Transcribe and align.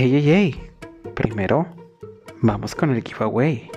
Ey, 0.00 0.14
ey, 0.14 0.30
ey. 0.30 0.70
Primero, 1.16 1.66
vamos 2.40 2.72
con 2.72 2.90
el 2.90 3.02
giveaway. 3.02 3.68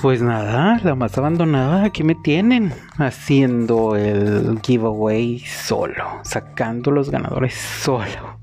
Pues 0.00 0.22
nada, 0.22 0.80
la 0.82 0.94
más 0.94 1.18
abandonada, 1.18 1.84
aquí 1.84 2.02
me 2.02 2.14
tienen 2.14 2.72
haciendo 2.96 3.94
el 3.94 4.58
giveaway 4.62 5.40
solo, 5.40 6.20
sacando 6.22 6.92
los 6.92 7.10
ganadores 7.10 7.52
solo. 7.52 8.38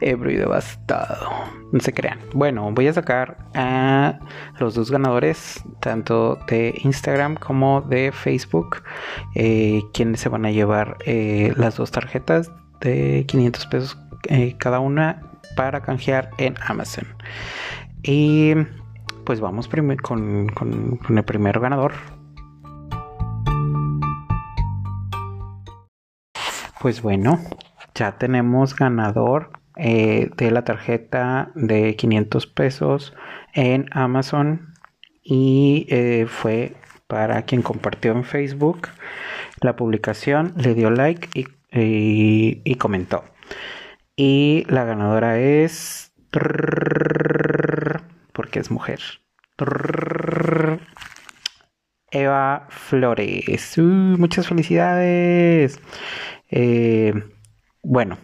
Ebro 0.00 0.30
y 0.30 0.36
devastado. 0.36 1.30
No 1.72 1.80
se 1.80 1.92
crean. 1.92 2.18
Bueno, 2.32 2.70
voy 2.72 2.88
a 2.88 2.92
sacar 2.92 3.36
a 3.54 4.18
los 4.58 4.74
dos 4.74 4.90
ganadores, 4.90 5.62
tanto 5.86 6.36
de 6.48 6.74
Instagram 6.82 7.36
como 7.36 7.80
de 7.80 8.10
Facebook, 8.10 8.82
eh, 9.36 9.82
quienes 9.94 10.18
se 10.18 10.28
van 10.28 10.44
a 10.44 10.50
llevar 10.50 10.96
eh, 11.06 11.52
las 11.56 11.76
dos 11.76 11.92
tarjetas 11.92 12.50
de 12.80 13.24
500 13.28 13.66
pesos 13.66 13.98
eh, 14.28 14.56
cada 14.58 14.80
una 14.80 15.22
para 15.54 15.82
canjear 15.82 16.30
en 16.38 16.56
Amazon. 16.66 17.06
Y 18.02 18.54
pues 19.24 19.38
vamos 19.38 19.68
con, 20.02 20.48
el 21.08 21.24
primer 21.24 21.60
ganador. 21.60 21.92
Pues 26.80 27.00
bueno, 27.00 27.38
ya 27.94 28.18
tenemos 28.18 28.74
ganador 28.74 29.50
de 29.76 30.50
la 30.50 30.64
tarjeta 30.64 31.52
de 31.54 31.94
500 31.94 32.46
pesos 32.48 33.14
en 33.54 33.86
Amazon 33.92 34.74
y 35.28 35.86
eh, 35.90 36.26
fue 36.28 36.74
para 37.06 37.42
quien 37.42 37.62
compartió 37.62 38.12
en 38.12 38.24
Facebook 38.24 38.88
la 39.60 39.74
publicación, 39.76 40.54
le 40.56 40.74
dio 40.74 40.90
like 40.90 41.28
y, 41.34 41.46
y 42.64 42.74
comentó. 42.76 43.24
Y 44.16 44.64
la 44.68 44.84
ganadora 44.84 45.38
es 45.38 46.12
porque 48.32 48.60
es 48.60 48.70
mujer. 48.70 49.00
Eva 52.10 52.66
Flores. 52.70 53.78
Uh, 53.78 53.82
muchas 53.82 54.48
felicidades. 54.48 55.80
Eh, 56.50 57.12
bueno, 57.82 58.18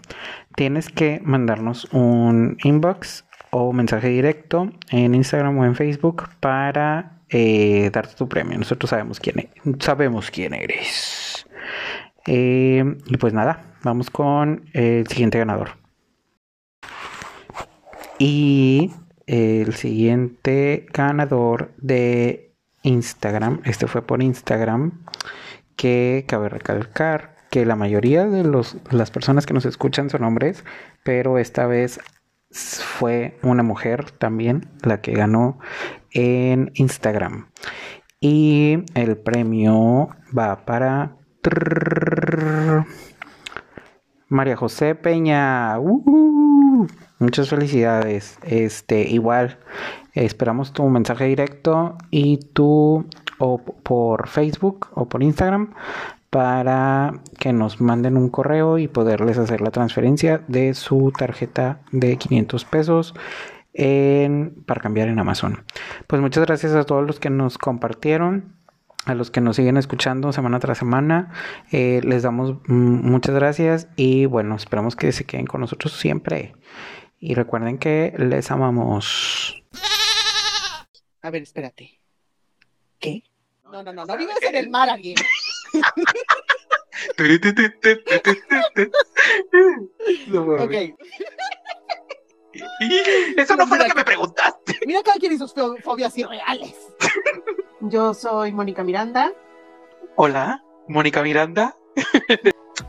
tienes 0.56 0.88
que 0.88 1.20
mandarnos 1.24 1.86
un 1.92 2.56
inbox 2.62 3.24
o 3.54 3.72
mensaje 3.72 4.08
directo 4.08 4.72
en 4.90 5.14
Instagram 5.14 5.58
o 5.58 5.64
en 5.64 5.76
Facebook 5.76 6.24
para 6.40 7.20
eh, 7.28 7.90
darte 7.92 8.14
tu 8.14 8.26
premio. 8.28 8.58
Nosotros 8.58 8.90
sabemos 8.90 9.20
quién, 9.20 9.40
e-, 9.40 9.50
sabemos 9.78 10.30
quién 10.30 10.54
eres. 10.54 11.46
Eh, 12.26 12.82
y 13.06 13.16
pues 13.18 13.34
nada, 13.34 13.76
vamos 13.82 14.10
con 14.10 14.64
el 14.72 15.06
siguiente 15.06 15.38
ganador. 15.38 15.70
Y 18.18 18.90
el 19.26 19.74
siguiente 19.74 20.86
ganador 20.90 21.72
de 21.76 22.54
Instagram, 22.82 23.60
este 23.64 23.86
fue 23.86 24.00
por 24.02 24.22
Instagram, 24.22 25.04
que 25.76 26.24
cabe 26.26 26.48
recalcar 26.48 27.36
que 27.50 27.66
la 27.66 27.76
mayoría 27.76 28.24
de 28.26 28.44
los, 28.44 28.78
las 28.90 29.10
personas 29.10 29.44
que 29.44 29.52
nos 29.52 29.66
escuchan 29.66 30.08
son 30.08 30.24
hombres, 30.24 30.64
pero 31.02 31.36
esta 31.36 31.66
vez 31.66 32.00
fue 32.52 33.38
una 33.42 33.62
mujer 33.62 34.10
también 34.12 34.68
la 34.82 35.00
que 35.00 35.12
ganó 35.12 35.58
en 36.10 36.70
Instagram. 36.74 37.48
Y 38.20 38.84
el 38.94 39.16
premio 39.16 40.10
va 40.36 40.64
para 40.64 41.16
María 44.28 44.56
José 44.56 44.94
Peña. 44.94 45.78
Uh, 45.80 46.86
muchas 47.18 47.48
felicidades. 47.48 48.38
Este, 48.42 49.02
igual, 49.02 49.58
esperamos 50.14 50.72
tu 50.72 50.88
mensaje 50.88 51.24
directo 51.24 51.96
y 52.10 52.38
tú 52.52 53.06
o 53.38 53.58
por 53.58 54.28
Facebook 54.28 54.88
o 54.94 55.08
por 55.08 55.22
Instagram 55.22 55.74
para 56.32 57.20
que 57.38 57.52
nos 57.52 57.82
manden 57.82 58.16
un 58.16 58.30
correo 58.30 58.78
y 58.78 58.88
poderles 58.88 59.36
hacer 59.36 59.60
la 59.60 59.70
transferencia 59.70 60.42
de 60.48 60.72
su 60.72 61.12
tarjeta 61.14 61.82
de 61.92 62.16
500 62.16 62.64
pesos 62.64 63.14
para 64.66 64.80
cambiar 64.80 65.08
en 65.08 65.18
Amazon. 65.18 65.66
Pues 66.06 66.22
muchas 66.22 66.46
gracias 66.46 66.72
a 66.72 66.84
todos 66.84 67.06
los 67.06 67.20
que 67.20 67.28
nos 67.28 67.58
compartieron 67.58 68.56
a 69.04 69.14
los 69.14 69.30
que 69.30 69.42
nos 69.42 69.56
siguen 69.56 69.76
escuchando 69.76 70.32
semana 70.32 70.58
tras 70.58 70.78
semana. 70.78 71.34
Eh, 71.70 72.00
les 72.02 72.22
damos 72.22 72.56
muchas 72.66 73.34
gracias 73.34 73.88
y 73.96 74.24
bueno, 74.24 74.56
esperamos 74.56 74.96
que 74.96 75.12
se 75.12 75.24
queden 75.24 75.44
con 75.44 75.60
nosotros 75.60 75.92
siempre. 75.92 76.54
Y 77.18 77.34
recuerden 77.34 77.76
que 77.76 78.14
les 78.16 78.50
amamos. 78.50 79.62
A 81.20 81.30
ver, 81.30 81.42
espérate. 81.42 82.00
¿Qué? 82.98 83.22
No, 83.64 83.82
no, 83.82 83.92
no, 83.92 84.06
no 84.06 84.16
vivas 84.16 84.42
en 84.42 84.56
el 84.56 84.70
mar, 84.70 84.88
alguien. 84.88 85.16
Ok. 90.58 90.74
Eso 93.36 93.56
no 93.56 93.66
fue 93.66 93.78
lo 93.78 93.84
que 93.86 93.94
me 93.94 94.04
preguntaste. 94.04 94.78
Mira 94.86 95.02
cada 95.02 95.18
quien 95.18 95.32
y 95.32 95.38
sus 95.38 95.54
fobias 95.82 96.16
irreales. 96.18 96.76
Yo 97.80 98.14
soy 98.14 98.52
Mónica 98.52 98.84
Miranda. 98.84 99.32
Hola, 100.16 100.62
Mónica 100.88 101.22
Miranda. 101.22 101.76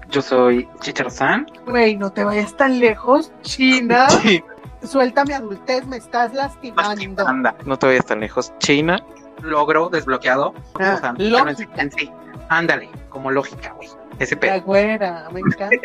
Yo 0.09 0.21
soy 0.21 0.67
Chicharzán. 0.81 1.47
Güey, 1.65 1.95
no 1.95 2.11
te 2.11 2.23
vayas 2.23 2.55
tan 2.55 2.79
lejos, 2.79 3.31
China. 3.41 4.09
Sí. 4.09 4.43
Suéltame 4.83 5.33
adultez, 5.33 5.85
me 5.87 5.97
estás 5.97 6.33
lastimando. 6.33 7.25
Anda, 7.25 7.55
no 7.65 7.79
te 7.79 7.87
vayas 7.87 8.05
tan 8.05 8.19
lejos. 8.19 8.53
China, 8.59 9.03
logro 9.41 9.89
desbloqueado. 9.89 10.53
Ah, 10.79 11.13
lógica. 11.17 11.89
Sí, 11.97 12.11
ándale, 12.49 12.89
como 13.09 13.31
lógica, 13.31 13.73
güey. 13.73 13.89
Ese 14.19 14.37
pedo. 14.37 14.53
La 14.53 14.59
güera, 14.59 15.29
me 15.31 15.39
encanta. 15.39 15.77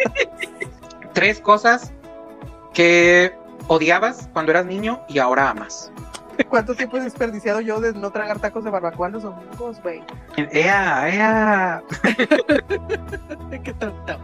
Tres 1.12 1.40
cosas 1.40 1.92
que 2.74 3.32
odiabas 3.66 4.28
cuando 4.32 4.52
eras 4.52 4.66
niño 4.66 5.00
y 5.08 5.18
ahora 5.18 5.50
amas. 5.50 5.90
¿Cuánto 6.48 6.74
tiempo 6.74 6.96
he 6.96 7.00
desperdiciado 7.00 7.60
yo 7.60 7.80
de 7.80 7.92
no 7.92 8.10
tragar 8.10 8.38
tacos 8.38 8.62
de 8.64 8.70
barbacoa 8.70 9.08
los 9.08 9.24
domingos, 9.24 9.82
güey? 9.82 10.02
¡Ea, 10.36 11.08
ea! 11.08 11.82
¡Qué 13.64 13.74
tonto! 13.74 14.18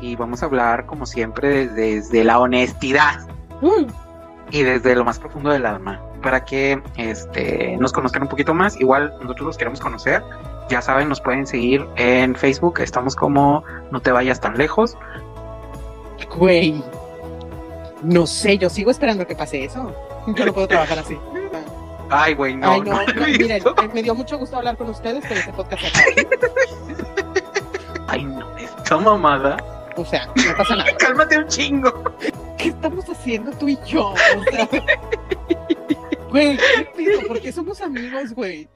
Y 0.00 0.14
vamos 0.14 0.42
a 0.42 0.46
hablar, 0.46 0.86
como 0.86 1.06
siempre, 1.06 1.68
desde, 1.68 2.22
la 2.22 2.38
honestidad. 2.38 3.26
Mm. 3.60 3.86
Y 4.50 4.62
desde 4.62 4.94
lo 4.94 5.04
más 5.04 5.18
profundo 5.18 5.50
del 5.50 5.66
alma. 5.66 6.00
Para 6.22 6.44
que 6.44 6.80
este, 6.96 7.76
nos 7.78 7.92
conozcan 7.92 8.22
un 8.22 8.28
poquito 8.28 8.54
más. 8.54 8.80
Igual 8.80 9.12
nosotros 9.20 9.46
los 9.46 9.56
queremos 9.56 9.80
conocer. 9.80 10.22
Ya 10.68 10.82
saben, 10.82 11.08
nos 11.08 11.20
pueden 11.20 11.46
seguir 11.46 11.86
en 11.96 12.34
Facebook. 12.34 12.80
Estamos 12.80 13.14
como 13.14 13.62
No 13.90 14.00
te 14.00 14.10
vayas 14.10 14.40
tan 14.40 14.58
lejos. 14.58 14.96
Güey. 16.36 16.82
No 18.02 18.26
sé, 18.26 18.58
yo 18.58 18.68
sigo 18.68 18.90
esperando 18.90 19.26
que 19.26 19.36
pase 19.36 19.64
eso. 19.64 19.94
Yo 20.34 20.46
no 20.46 20.52
puedo 20.52 20.68
trabajar 20.68 20.98
así. 20.98 21.16
Ay, 22.10 22.34
güey, 22.34 22.56
no. 22.56 22.70
Ay, 22.70 22.80
no, 22.82 23.00
miren, 23.38 23.62
me 23.92 24.02
dio 24.02 24.14
mucho 24.14 24.38
gusto 24.38 24.56
hablar 24.56 24.76
con 24.76 24.88
ustedes, 24.90 25.24
pero 25.26 25.40
este 25.40 25.52
podcast 25.52 25.82
Ay, 28.08 28.24
no, 28.24 28.56
esta 28.58 28.96
mamada. 28.98 29.56
O 29.96 30.04
sea, 30.04 30.26
no 30.26 30.56
pasa 30.56 30.76
nada. 30.76 30.90
Cálmate 30.98 31.38
un 31.38 31.48
chingo. 31.48 31.92
¿Qué 32.58 32.68
estamos 32.68 33.08
haciendo 33.08 33.50
tú 33.52 33.68
y 33.68 33.78
yo? 33.86 34.08
O 34.10 34.16
sea, 34.50 34.68
güey, 36.30 36.56
¿qué 36.56 36.88
pido? 36.96 37.20
¿Por 37.26 37.40
qué 37.40 37.50
somos 37.50 37.80
amigos, 37.80 38.32
güey? 38.34 38.68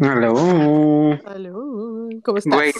Aló. 0.00 1.18
Aló. 1.26 2.08
¿Cómo 2.22 2.38
estás? 2.38 2.54
Güey, 2.54 2.72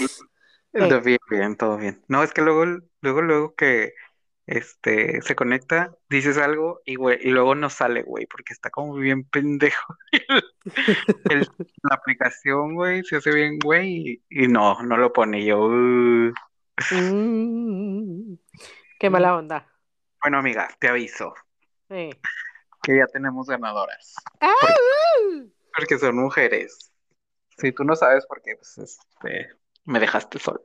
todo 0.73 1.01
bien, 1.01 1.19
bien, 1.31 1.57
todo 1.57 1.77
bien. 1.77 2.03
No, 2.09 2.23
es 2.23 2.33
que 2.33 2.43
luego, 2.43 2.65
luego, 3.01 3.23
luego 3.23 3.55
que 3.55 3.95
este, 4.47 5.23
se 5.23 5.35
conecta, 5.35 5.97
dices 6.09 6.37
algo 6.37 6.81
y, 6.85 6.97
güey, 6.97 7.19
y 7.23 7.31
luego 7.31 7.55
no 7.55 7.71
sale, 7.71 8.03
güey, 8.03 8.27
porque 8.27 8.53
está 8.53 8.71
como 8.71 8.95
bien 8.95 9.25
pendejo. 9.25 9.97
la 11.25 11.95
aplicación, 11.95 12.75
güey, 12.75 13.03
se 13.05 13.17
hace 13.17 13.33
bien, 13.33 13.59
güey, 13.59 14.23
y, 14.29 14.49
no, 14.49 14.83
no 14.83 14.97
lo 14.97 15.13
pone 15.13 15.45
yo. 15.45 15.65
Uh. 15.65 16.33
Mm, 16.91 18.37
qué 18.99 19.09
mala 19.09 19.37
onda. 19.37 19.67
Bueno, 20.23 20.39
amiga, 20.39 20.69
te 20.79 20.89
aviso. 20.89 21.35
Que 21.89 22.97
ya 22.97 23.07
tenemos 23.07 23.47
ganadoras. 23.47 24.15
¡Ah! 24.41 24.53
Porque, 24.61 25.54
porque 25.77 25.99
son 25.99 26.17
mujeres. 26.17 26.93
Si 27.59 27.73
tú 27.73 27.85
no 27.85 27.95
sabes 27.95 28.27
por 28.27 28.43
qué, 28.43 28.57
pues 28.57 28.79
este, 28.79 29.49
me 29.85 30.01
dejaste 30.01 30.39
solo. 30.39 30.63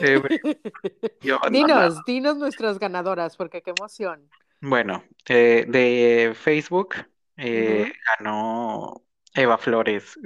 Eh, 0.00 0.20
dinos, 1.50 2.04
dinos 2.06 2.36
nuestras 2.36 2.78
ganadoras, 2.78 3.36
porque 3.36 3.62
qué 3.62 3.72
emoción. 3.76 4.28
Bueno, 4.60 5.04
eh, 5.28 5.64
de 5.68 6.34
Facebook 6.34 6.94
eh, 7.36 7.92
ganó 8.18 9.02
Eva 9.34 9.58
Flores. 9.58 10.18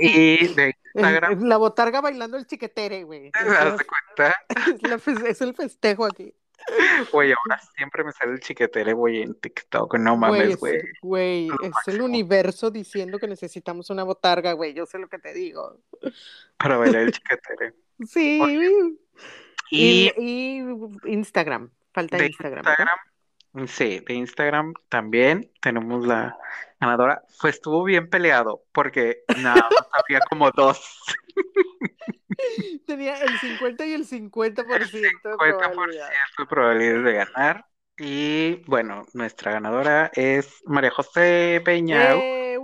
Y 0.00 0.48
de 0.54 0.74
Instagram. 0.94 1.42
La 1.48 1.56
botarga 1.56 2.00
bailando 2.00 2.36
el 2.36 2.46
chiquetere, 2.46 3.04
güey. 3.04 3.30
¿Te 3.30 3.44
das 3.44 3.80
cuenta? 3.82 4.34
Es, 5.28 5.40
el 5.40 5.54
festejo 5.54 6.04
aquí. 6.06 6.34
Güey, 7.12 7.32
ahora 7.32 7.60
siempre 7.76 8.04
me 8.04 8.12
sale 8.12 8.32
el 8.32 8.40
chiquetere, 8.40 8.92
güey, 8.92 9.22
en 9.22 9.34
TikTok. 9.34 9.98
No 9.98 10.16
mames, 10.16 10.56
güey. 10.56 10.80
Güey, 11.02 11.48
es, 11.62 11.88
el 11.88 12.00
universo 12.00 12.70
diciendo 12.70 13.18
que 13.18 13.28
necesitamos 13.28 13.90
una 13.90 14.02
botarga, 14.02 14.52
güey. 14.52 14.74
Yo 14.74 14.86
sé 14.86 14.98
lo 14.98 15.08
que 15.08 15.18
te 15.18 15.34
digo. 15.34 15.80
Para 16.56 16.76
bailar 16.76 17.02
el 17.02 17.12
chiquetere. 17.12 17.74
Sí. 18.06 18.40
Y, 19.70 20.10
y, 20.16 20.62
Instagram. 21.04 21.70
Falta 21.92 22.24
Instagram. 22.24 22.64
Instagram 22.64 22.98
Sí, 23.68 24.00
de 24.00 24.14
Instagram 24.14 24.74
también 24.88 25.50
tenemos 25.60 26.04
la 26.06 26.36
ganadora. 26.80 27.22
Pues 27.40 27.54
estuvo 27.54 27.84
bien 27.84 28.10
peleado 28.10 28.64
porque 28.72 29.22
nada 29.40 29.68
había 29.92 30.20
como 30.28 30.50
dos. 30.50 31.02
Tenía 32.86 33.16
el 33.22 33.38
50 33.38 33.86
y 33.86 33.92
el 33.92 34.06
50%, 34.06 34.74
el 34.74 34.88
50 34.88 35.28
de 35.30 35.36
probabilidad. 35.36 36.08
de 36.38 36.46
probabilidades 36.46 37.04
de 37.04 37.12
ganar. 37.12 37.66
Y 37.96 38.56
bueno, 38.66 39.06
nuestra 39.12 39.52
ganadora 39.52 40.10
es 40.14 40.62
María 40.66 40.90
José 40.90 41.62
Peña. 41.64 42.16
Eh, 42.16 42.58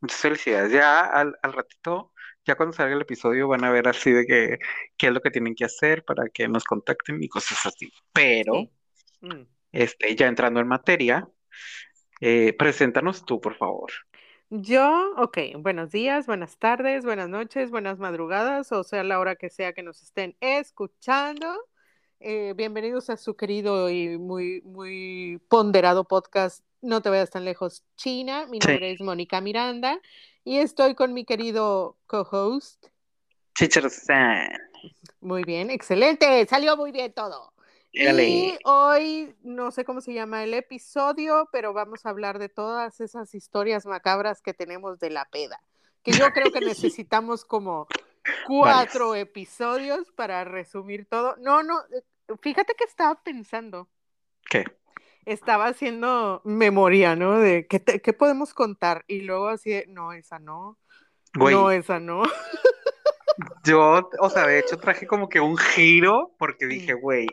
Muchas 0.00 0.18
felicidades. 0.18 0.72
Ya 0.72 1.02
al, 1.02 1.36
al 1.42 1.52
ratito 1.52 2.11
ya 2.44 2.56
cuando 2.56 2.72
salga 2.72 2.94
el 2.94 3.02
episodio 3.02 3.48
van 3.48 3.64
a 3.64 3.70
ver 3.70 3.88
así 3.88 4.10
de 4.10 4.26
que 4.26 4.58
qué 4.96 5.06
es 5.08 5.12
lo 5.12 5.20
que 5.20 5.30
tienen 5.30 5.54
que 5.54 5.64
hacer 5.64 6.04
para 6.04 6.28
que 6.28 6.48
nos 6.48 6.64
contacten 6.64 7.22
y 7.22 7.28
cosas 7.28 7.66
así. 7.66 7.92
Pero, 8.12 8.68
mm. 9.20 9.42
este, 9.72 10.16
ya 10.16 10.26
entrando 10.26 10.60
en 10.60 10.68
materia, 10.68 11.28
eh, 12.20 12.54
preséntanos 12.58 13.24
tú, 13.24 13.40
por 13.40 13.56
favor. 13.56 13.92
Yo, 14.50 15.14
ok, 15.16 15.38
buenos 15.58 15.90
días, 15.92 16.26
buenas 16.26 16.58
tardes, 16.58 17.04
buenas 17.04 17.28
noches, 17.28 17.70
buenas 17.70 17.98
madrugadas, 17.98 18.70
o 18.72 18.84
sea, 18.84 19.02
la 19.02 19.18
hora 19.18 19.36
que 19.36 19.48
sea 19.48 19.72
que 19.72 19.82
nos 19.82 20.02
estén 20.02 20.36
escuchando. 20.40 21.48
Eh, 22.20 22.52
bienvenidos 22.54 23.08
a 23.08 23.16
su 23.16 23.34
querido 23.34 23.88
y 23.88 24.18
muy, 24.18 24.60
muy 24.62 25.40
ponderado 25.48 26.04
podcast 26.04 26.64
No 26.80 27.00
te 27.00 27.08
vayas 27.08 27.30
tan 27.30 27.44
lejos, 27.44 27.84
China. 27.96 28.46
Mi 28.48 28.58
nombre 28.58 28.92
es 28.92 29.00
Mónica 29.00 29.40
Miranda 29.40 30.00
y 30.44 30.58
estoy 30.58 30.94
con 30.94 31.14
mi 31.14 31.24
querido 31.24 31.96
co-host. 32.06 32.86
Teacher 33.54 33.88
San. 33.90 34.50
Muy 35.20 35.44
bien, 35.44 35.70
excelente, 35.70 36.46
salió 36.46 36.76
muy 36.76 36.92
bien 36.92 37.12
todo. 37.12 37.52
Y 37.92 38.58
hoy 38.64 39.36
no 39.42 39.70
sé 39.70 39.84
cómo 39.84 40.00
se 40.00 40.14
llama 40.14 40.44
el 40.44 40.54
episodio, 40.54 41.48
pero 41.52 41.74
vamos 41.74 42.06
a 42.06 42.08
hablar 42.08 42.38
de 42.38 42.48
todas 42.48 43.00
esas 43.00 43.34
historias 43.34 43.84
macabras 43.84 44.40
que 44.40 44.54
tenemos 44.54 44.98
de 44.98 45.10
la 45.10 45.26
peda. 45.26 45.62
Que 46.02 46.12
yo 46.12 46.32
creo 46.32 46.50
que 46.50 46.60
necesitamos 46.60 47.44
como 47.44 47.86
cuatro 48.46 49.14
episodios 49.14 50.10
para 50.12 50.44
resumir 50.44 51.06
todo. 51.06 51.36
No, 51.38 51.62
no, 51.62 51.82
fíjate 52.40 52.74
que 52.74 52.84
estaba 52.84 53.22
pensando. 53.22 53.88
¿Qué? 54.48 54.64
Estaba 55.24 55.66
haciendo 55.66 56.42
memoria, 56.44 57.16
¿no? 57.16 57.38
De 57.38 57.66
qué, 57.66 57.80
qué 57.80 58.12
podemos 58.12 58.54
contar. 58.54 59.04
Y 59.06 59.22
luego 59.22 59.48
así, 59.48 59.70
de, 59.70 59.86
no, 59.88 60.12
esa 60.12 60.38
no. 60.38 60.78
No, 61.34 61.70
esa 61.70 61.98
no. 61.98 62.22
Yo, 63.64 64.10
o 64.20 64.30
sea, 64.30 64.46
de 64.46 64.58
hecho 64.58 64.78
traje 64.78 65.06
como 65.06 65.28
que 65.28 65.40
un 65.40 65.56
giro 65.56 66.34
porque 66.38 66.66
dije, 66.66 66.94
güey, 66.94 67.26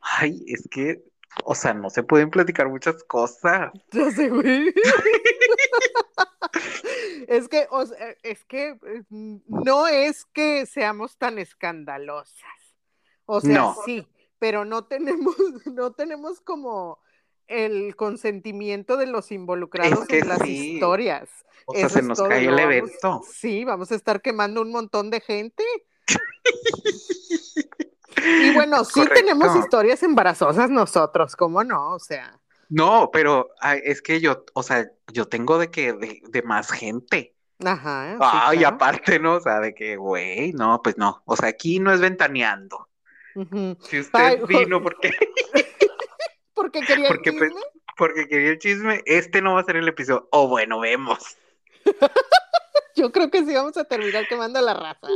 ay, 0.00 0.42
es 0.46 0.68
que, 0.70 1.02
o 1.44 1.54
sea, 1.54 1.74
no 1.74 1.90
se 1.90 2.02
pueden 2.02 2.30
platicar 2.30 2.68
muchas 2.68 3.02
cosas. 3.04 3.72
Ya 3.92 4.10
sé, 4.10 4.30
güey. 4.30 4.72
es 7.28 7.48
que, 7.48 7.66
o 7.70 7.86
sea, 7.86 8.16
es 8.22 8.44
que 8.44 8.70
eh, 8.70 9.04
no 9.10 9.86
es 9.86 10.24
que 10.26 10.66
seamos 10.66 11.16
tan 11.18 11.38
escandalosas. 11.38 12.36
O 13.26 13.40
sea, 13.40 13.74
sí, 13.84 14.06
pero 14.38 14.64
no 14.64 14.84
tenemos, 14.84 15.36
no 15.66 15.92
tenemos 15.92 16.40
como 16.40 16.98
el 17.48 17.96
consentimiento 17.96 18.96
de 18.96 19.06
los 19.06 19.32
involucrados 19.32 20.08
en 20.08 20.28
las 20.28 20.46
historias. 20.46 21.28
O 21.66 21.74
sea, 21.74 21.88
se 21.88 22.02
nos 22.02 22.20
cae 22.20 22.46
el 22.46 22.58
evento. 22.58 23.22
Sí, 23.30 23.64
vamos 23.64 23.92
a 23.92 23.94
estar 23.94 24.20
quemando 24.20 24.62
un 24.62 24.70
montón 24.70 25.10
de 25.10 25.20
gente. 25.20 25.64
y 28.16 28.54
bueno, 28.54 28.84
sí 28.84 29.02
tenemos 29.14 29.56
historias 29.56 30.02
embarazosas 30.02 30.70
nosotros, 30.70 31.36
¿cómo 31.36 31.62
no? 31.64 31.94
O 31.94 31.98
sea. 31.98 32.38
No, 32.68 33.10
pero 33.12 33.50
es 33.84 34.00
que 34.00 34.20
yo, 34.20 34.44
o 34.54 34.62
sea, 34.62 34.90
yo 35.12 35.28
tengo 35.28 35.58
de 35.58 35.70
que, 35.70 35.92
de, 35.92 36.42
más 36.42 36.70
gente. 36.70 37.34
Ajá. 37.64 38.16
Ah, 38.18 38.54
y 38.54 38.64
aparte, 38.64 39.18
¿no? 39.18 39.34
O 39.34 39.40
sea, 39.40 39.60
de 39.60 39.74
que, 39.74 39.96
güey, 39.96 40.52
no, 40.52 40.80
pues 40.82 40.96
no. 40.96 41.22
O 41.26 41.36
sea, 41.36 41.50
aquí 41.50 41.78
no 41.78 41.92
es 41.92 42.00
ventaneando. 42.00 42.88
Si 43.34 44.00
usted 44.00 44.44
vino 44.46 44.82
porque. 44.82 45.12
Porque 46.54 46.80
quería 46.80 47.08
el 47.08 47.20
pues, 47.20 47.34
chisme. 47.34 47.50
porque 47.96 48.28
quería 48.28 48.50
el 48.50 48.58
chisme. 48.58 49.02
Este 49.06 49.42
no 49.42 49.54
va 49.54 49.60
a 49.60 49.64
ser 49.64 49.76
el 49.76 49.88
episodio. 49.88 50.28
O 50.30 50.48
bueno, 50.48 50.80
vemos. 50.80 51.36
Yo 52.94 53.10
creo 53.10 53.30
que 53.30 53.44
sí 53.44 53.54
vamos 53.54 53.76
a 53.76 53.84
terminar 53.84 54.26
quemando 54.28 54.60
la 54.60 54.74
raza. 54.74 55.08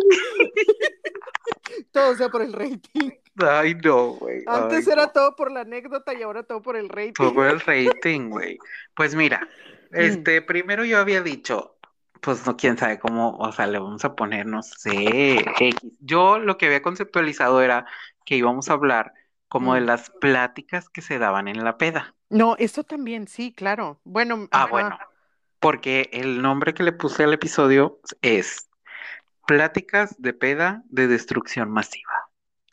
todo 1.93 2.15
sea 2.17 2.29
por 2.29 2.43
el 2.43 2.53
rating. 2.53 3.11
Ay, 3.39 3.75
no, 3.75 4.13
güey. 4.15 4.43
Antes 4.47 4.89
era 4.89 5.13
todo 5.13 5.37
por 5.37 5.53
la 5.53 5.61
anécdota 5.61 6.15
y 6.15 6.23
ahora 6.23 6.43
todo 6.43 6.63
por 6.63 6.77
el 6.77 6.89
rating. 6.89 7.13
Todo 7.13 7.35
por 7.35 7.47
el 7.47 7.61
rating, 7.61 8.31
güey. 8.31 8.59
Pues 8.95 9.15
mira, 9.15 9.47
mm. 9.91 9.97
este, 9.97 10.43
primero 10.43 10.85
yo 10.85 10.99
había 10.99 11.23
dicho, 11.23 11.77
pues 12.21 12.47
no, 12.47 12.57
quién 12.57 12.79
sabe 12.79 12.99
cómo, 12.99 13.37
o 13.37 13.53
sea, 13.53 13.67
le 13.67 13.79
vamos 13.79 14.05
a 14.05 14.15
poner, 14.15 14.47
no 14.47 14.63
sé, 14.63 15.45
X. 15.61 15.99
Yo 16.01 16.39
lo 16.39 16.57
que 16.57 16.67
había 16.67 16.83
conceptualizado 16.83 17.61
era 17.61 17.87
que 18.25 18.37
íbamos 18.37 18.71
a 18.71 18.73
hablar 18.73 19.13
como 19.49 19.75
de 19.75 19.81
las 19.81 20.11
pláticas 20.11 20.89
que 20.89 21.03
se 21.03 21.19
daban 21.19 21.49
en 21.49 21.65
la 21.65 21.79
peda. 21.79 22.15
No, 22.31 22.57
eso 22.59 22.85
también, 22.85 23.29
sí, 23.29 23.53
claro. 23.53 24.01
Bueno. 24.05 24.49
Ah, 24.51 24.67
bueno. 24.67 24.99
Porque 25.61 26.11
el 26.13 26.43
nombre 26.43 26.75
que 26.75 26.83
le 26.83 26.93
puse 26.93 27.25
al 27.25 27.33
episodio 27.33 28.01
es 28.21 28.67
Pláticas 29.47 30.21
de 30.21 30.33
peda 30.33 30.83
de 30.87 31.07
destrucción 31.07 31.71
masiva. 31.71 32.13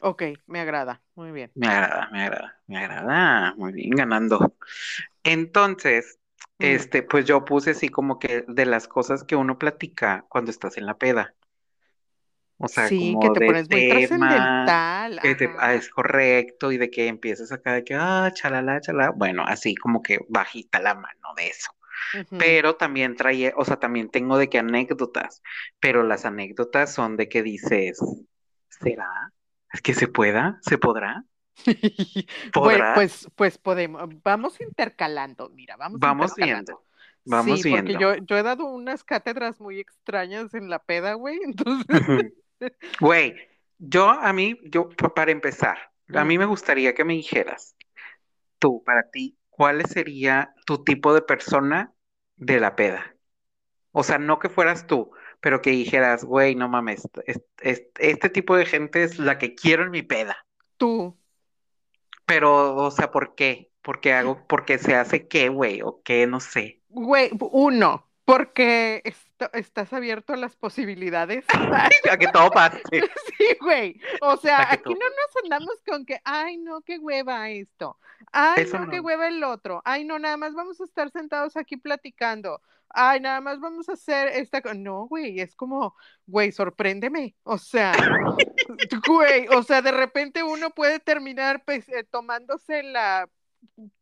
Ok, 0.02 0.24
me 0.48 0.60
agrada, 0.60 1.04
muy 1.14 1.32
bien. 1.32 1.52
Me 1.54 1.68
agrada, 1.68 2.10
me 2.12 2.24
agrada, 2.24 2.60
me 2.66 2.78
agrada, 2.78 3.54
muy 3.58 3.74
bien, 3.74 3.92
ganando. 3.92 4.56
Entonces, 5.24 6.18
mm. 6.58 6.64
este, 6.64 7.04
pues 7.04 7.26
yo 7.26 7.46
puse 7.46 7.72
así 7.72 7.90
como 7.90 8.18
que 8.18 8.44
de 8.48 8.66
las 8.66 8.88
cosas 8.88 9.24
que 9.24 9.36
uno 9.36 9.60
platica 9.60 10.26
cuando 10.30 10.50
estás 10.50 10.78
en 10.78 10.88
la 10.88 10.98
peda. 10.98 11.36
O 12.64 12.70
sea, 12.70 12.88
sí, 12.88 13.12
como 13.14 13.34
que 13.34 13.40
te 13.42 13.46
pones 13.46 13.70
muy 13.70 13.90
trascendental. 13.90 15.20
Ah, 15.60 15.74
es 15.74 15.90
correcto, 15.90 16.72
y 16.72 16.78
de 16.78 16.90
que 16.90 17.08
empiezas 17.08 17.52
acá 17.52 17.74
de 17.74 17.84
que, 17.84 17.94
ah, 17.94 18.32
chalala, 18.34 18.80
chalala. 18.80 19.12
Bueno, 19.12 19.44
así 19.46 19.76
como 19.76 20.02
que 20.02 20.20
bajita 20.30 20.80
la 20.80 20.96
mano 20.96 21.34
de 21.36 21.48
eso. 21.48 21.72
Pero 22.40 22.78
también 22.78 23.18
trae, 23.18 23.54
o 23.58 23.66
sea, 23.66 23.78
también 23.82 24.10
tengo 24.10 24.38
de 24.38 24.48
que 24.48 24.60
anécdotas, 24.60 25.42
pero 25.82 26.04
las 26.04 26.24
anécdotas 26.24 26.94
son 26.94 27.18
de 27.18 27.28
que 27.28 27.44
dices, 27.44 28.00
¿será? 28.70 29.10
¿Es 29.74 29.82
que 29.82 29.94
se 29.94 30.08
pueda? 30.08 30.58
¿Se 30.62 30.78
podrá? 30.78 31.26
¿Podrá? 32.54 32.94
pues, 32.94 33.28
pues 33.36 33.58
podemos, 33.58 34.08
vamos 34.24 34.62
intercalando, 34.62 35.50
mira, 35.50 35.76
vamos, 35.76 36.00
vamos 36.00 36.34
viendo. 36.38 36.86
Vamos 37.26 37.62
sí, 37.62 37.70
viendo. 37.70 37.92
Porque 37.92 38.02
yo, 38.02 38.26
yo 38.26 38.38
he 38.38 38.44
dado 38.44 38.66
unas 38.66 39.04
cátedras 39.04 39.60
muy 39.60 39.80
extrañas 39.80 40.54
en 40.54 40.70
la 40.70 40.80
peda, 40.80 41.14
güey. 41.16 41.40
Entonces. 41.44 42.34
Güey, 43.00 43.36
yo 43.78 44.10
a 44.10 44.32
mí, 44.34 44.60
yo 44.64 44.90
para 44.90 45.32
empezar, 45.32 45.78
a 46.14 46.24
mí 46.24 46.38
me 46.38 46.46
gustaría 46.46 46.94
que 46.94 47.04
me 47.04 47.14
dijeras, 47.14 47.76
tú, 48.60 48.84
para 48.84 49.10
ti, 49.10 49.38
¿cuál 49.50 49.86
sería 49.86 50.54
tu 50.66 50.84
tipo 50.84 51.14
de 51.14 51.22
persona 51.22 51.94
de 52.36 52.60
la 52.60 52.76
peda? 52.76 53.16
O 53.92 54.04
sea, 54.04 54.18
no 54.18 54.40
que 54.40 54.50
fueras 54.50 54.88
tú, 54.88 55.12
pero 55.40 55.62
que 55.62 55.72
dijeras, 55.72 56.24
güey, 56.24 56.56
no 56.56 56.70
mames, 56.70 57.08
este, 57.60 58.30
tipo 58.30 58.56
de 58.56 58.66
gente 58.66 59.04
es 59.04 59.20
la 59.20 59.38
que 59.38 59.56
quiero 59.56 59.84
en 59.84 59.92
mi 59.92 60.02
peda. 60.02 60.46
Tú. 60.78 61.18
Pero, 62.26 62.76
o 62.76 62.92
sea, 62.92 63.12
¿por 63.12 63.36
qué? 63.36 63.72
Porque 63.82 64.14
hago, 64.14 64.48
porque 64.48 64.78
se 64.78 64.96
hace 64.96 65.28
qué, 65.28 65.50
güey, 65.50 65.82
o 65.82 66.02
qué, 66.04 66.26
no 66.26 66.40
sé. 66.40 66.82
Güey, 66.88 67.32
uno, 67.52 68.10
porque 68.24 69.04
estás 69.54 69.94
abierto 69.94 70.34
a 70.34 70.38
las 70.38 70.56
posibilidades. 70.56 71.46
a 72.12 72.18
que 72.18 72.28
todo 72.28 72.50
pase. 72.52 72.82
Sí, 73.38 73.58
güey. 73.60 74.00
O 74.22 74.38
sea, 74.38 74.72
aquí 74.72 74.94
no 74.94 75.06
nos 75.10 75.44
andamos 75.44 75.82
con 75.86 76.06
que, 76.06 76.20
ay, 76.24 76.58
no, 76.58 76.82
qué 76.82 76.98
hueva 76.98 77.50
esto. 77.50 78.00
Ay, 78.32 78.66
no, 78.72 78.90
qué 78.90 79.00
hueva 79.00 79.28
el 79.28 79.44
otro. 79.44 79.82
Ay, 79.84 80.06
no, 80.06 80.20
nada 80.20 80.38
más 80.38 80.54
vamos 80.54 80.80
a 80.80 80.86
estar 80.86 81.10
sentados 81.12 81.58
aquí 81.58 81.78
platicando. 81.78 82.62
Ay, 82.90 83.20
nada 83.20 83.42
más 83.42 83.60
vamos 83.60 83.90
a 83.90 83.94
hacer 83.94 84.30
esta. 84.30 84.62
No, 84.76 85.08
güey, 85.08 85.40
es 85.40 85.56
como, 85.56 85.96
güey, 86.28 86.52
sorpréndeme. 86.52 87.36
O 87.44 87.58
sea, 87.58 87.94
Güey, 89.08 89.48
o 89.50 89.64
sea, 89.64 89.82
de 89.82 89.92
repente 89.92 90.44
uno 90.44 90.70
puede 90.72 91.00
terminar 91.00 91.64
pues, 91.66 91.88
eh, 91.90 92.04
tomándose 92.04 92.84
la 92.84 93.30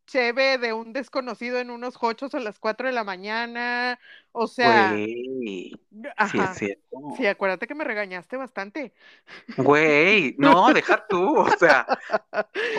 cheve 0.06 0.58
de 0.58 0.72
un 0.72 0.92
desconocido 0.92 1.58
en 1.58 1.70
unos 1.70 1.96
hochos 2.00 2.34
a 2.34 2.40
las 2.40 2.58
4 2.58 2.86
de 2.86 2.92
la 2.92 3.04
mañana. 3.04 3.98
O 4.32 4.46
sea, 4.46 4.90
Güey, 4.90 5.72
sí 5.94 6.08
ajá. 6.16 6.50
es 6.52 6.58
cierto. 6.58 6.98
Sí, 7.16 7.26
acuérdate 7.26 7.66
que 7.66 7.74
me 7.74 7.84
regañaste 7.84 8.36
bastante. 8.36 8.92
Güey, 9.56 10.34
no, 10.38 10.72
deja 10.72 11.06
tú, 11.08 11.36
o 11.38 11.50
sea, 11.58 11.86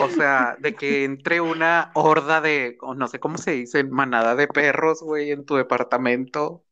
o 0.00 0.08
sea, 0.10 0.56
de 0.58 0.74
que 0.74 1.04
entre 1.04 1.40
una 1.40 1.90
horda 1.94 2.40
de, 2.40 2.76
o 2.80 2.94
no 2.94 3.08
sé 3.08 3.18
cómo 3.20 3.38
se 3.38 3.52
dice, 3.52 3.84
manada 3.84 4.34
de 4.34 4.48
perros, 4.48 5.02
güey, 5.02 5.30
en 5.30 5.44
tu 5.44 5.56
departamento. 5.56 6.64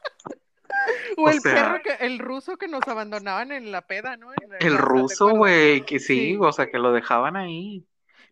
O 1.17 1.23
O 1.25 1.29
el 1.31 1.41
sea- 1.41 1.55
perro 1.55 1.83
que, 1.83 2.05
el 2.05 2.19
ruso 2.19 2.57
que 2.57 2.69
nos 2.69 2.87
abandonaban 2.89 3.53
en 3.53 3.71
la 3.73 3.83
peda, 3.87 4.17
¿no? 4.17 4.33
En- 4.33 4.37
El 4.43 4.53
¿estás 4.53 4.71
de 4.73 4.77
ruso, 4.79 5.29
güey, 5.31 5.85
que 5.85 5.99
sí, 5.99 6.33
Sí. 6.33 6.39
o 6.41 6.53
sea, 6.53 6.71
que 6.71 6.79
lo 6.79 6.93
dejaban 6.93 7.37
ahí. 7.37 7.87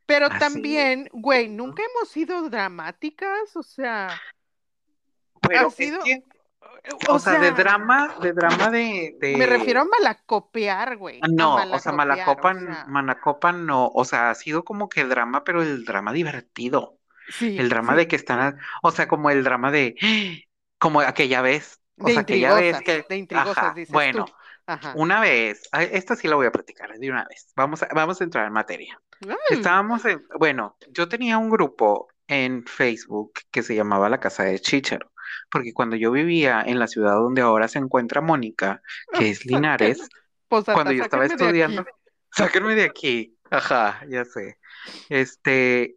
Pero 0.06 0.26
Así. 0.26 0.38
también, 0.38 1.08
güey, 1.12 1.48
nunca 1.48 1.82
hemos 1.82 2.08
sido 2.08 2.48
dramáticas, 2.50 3.54
o 3.56 3.62
sea, 3.62 4.08
Pero 5.40 5.60
Ha 5.60 5.68
es 5.68 5.74
sido- 5.74 6.02
que, 6.04 6.22
o, 7.08 7.14
o 7.14 7.18
sea, 7.18 7.38
de 7.38 7.50
drama, 7.52 8.14
de 8.20 8.32
drama 8.32 8.70
de, 8.70 9.16
de... 9.20 9.36
Me 9.36 9.46
refiero 9.46 9.80
a 9.80 9.84
malacopear, 9.84 10.96
güey. 10.96 11.18
a 11.22 11.28
No, 11.28 11.56
o 11.56 11.78
sea, 11.78 11.92
Malacopan, 11.92 12.68
o 12.68 12.74
sea, 12.74 12.84
Malacopan 12.86 13.66
no, 13.66 13.88
o 13.88 14.04
sea, 14.04 14.30
ha 14.30 14.34
sido 14.36 14.64
como 14.64 14.88
que 14.88 15.04
drama, 15.04 15.42
pero 15.44 15.62
el 15.62 15.84
drama 15.84 16.12
divertido. 16.12 16.98
sí, 17.28 17.56
El 17.58 17.68
drama 17.68 17.92
sí, 17.92 17.98
de 17.98 18.08
que 18.08 18.16
están, 18.16 18.58
o 18.82 18.90
sea, 18.92 19.08
como 19.08 19.30
el 19.30 19.42
drama 19.44 19.70
de, 19.72 19.94
como 20.78 21.00
aquella 21.00 21.42
vez, 21.42 21.80
o 21.98 22.06
de 22.06 22.12
sea, 22.12 22.22
aquella 22.22 22.54
vez 22.54 22.76
intrigosas, 22.76 23.04
que, 23.04 23.14
de 23.14 23.16
intrigosas, 23.16 23.58
ajá, 23.58 23.74
dices 23.74 23.92
bueno, 23.92 24.24
tú. 24.26 24.32
Ajá. 24.66 24.94
una 24.96 25.20
vez, 25.20 25.68
esta 25.72 26.14
sí 26.16 26.28
la 26.28 26.36
voy 26.36 26.46
a 26.46 26.52
platicar 26.52 26.92
de 26.96 27.10
una 27.10 27.24
vez, 27.28 27.52
vamos 27.56 27.82
a, 27.82 27.88
vamos 27.94 28.20
a 28.20 28.24
entrar 28.24 28.46
en 28.46 28.52
materia. 28.52 29.00
Ay, 29.28 29.36
Estábamos 29.50 30.04
en, 30.04 30.24
bueno, 30.38 30.76
yo 30.90 31.08
tenía 31.08 31.38
un 31.38 31.50
grupo 31.50 32.08
en 32.28 32.64
Facebook 32.64 33.32
que 33.50 33.62
se 33.62 33.74
llamaba 33.74 34.08
La 34.08 34.20
Casa 34.20 34.44
de 34.44 34.58
Chícharo, 34.58 35.12
porque 35.50 35.72
cuando 35.72 35.96
yo 35.96 36.10
vivía 36.12 36.62
en 36.64 36.78
la 36.78 36.86
ciudad 36.86 37.14
donde 37.14 37.42
ahora 37.42 37.68
se 37.68 37.78
encuentra 37.78 38.20
Mónica, 38.20 38.82
que 39.12 39.30
es 39.30 39.44
Linares, 39.46 40.08
pues 40.48 40.60
hasta 40.60 40.74
cuando 40.74 40.92
yo 40.92 41.02
estaba 41.02 41.24
sáquenme 41.28 41.52
de 41.52 41.60
estudiando, 41.60 41.90
sáquenme 42.32 42.74
de 42.74 42.84
aquí, 42.84 43.36
ajá, 43.50 44.04
ya 44.08 44.24
sé. 44.24 44.58
Este, 45.08 45.96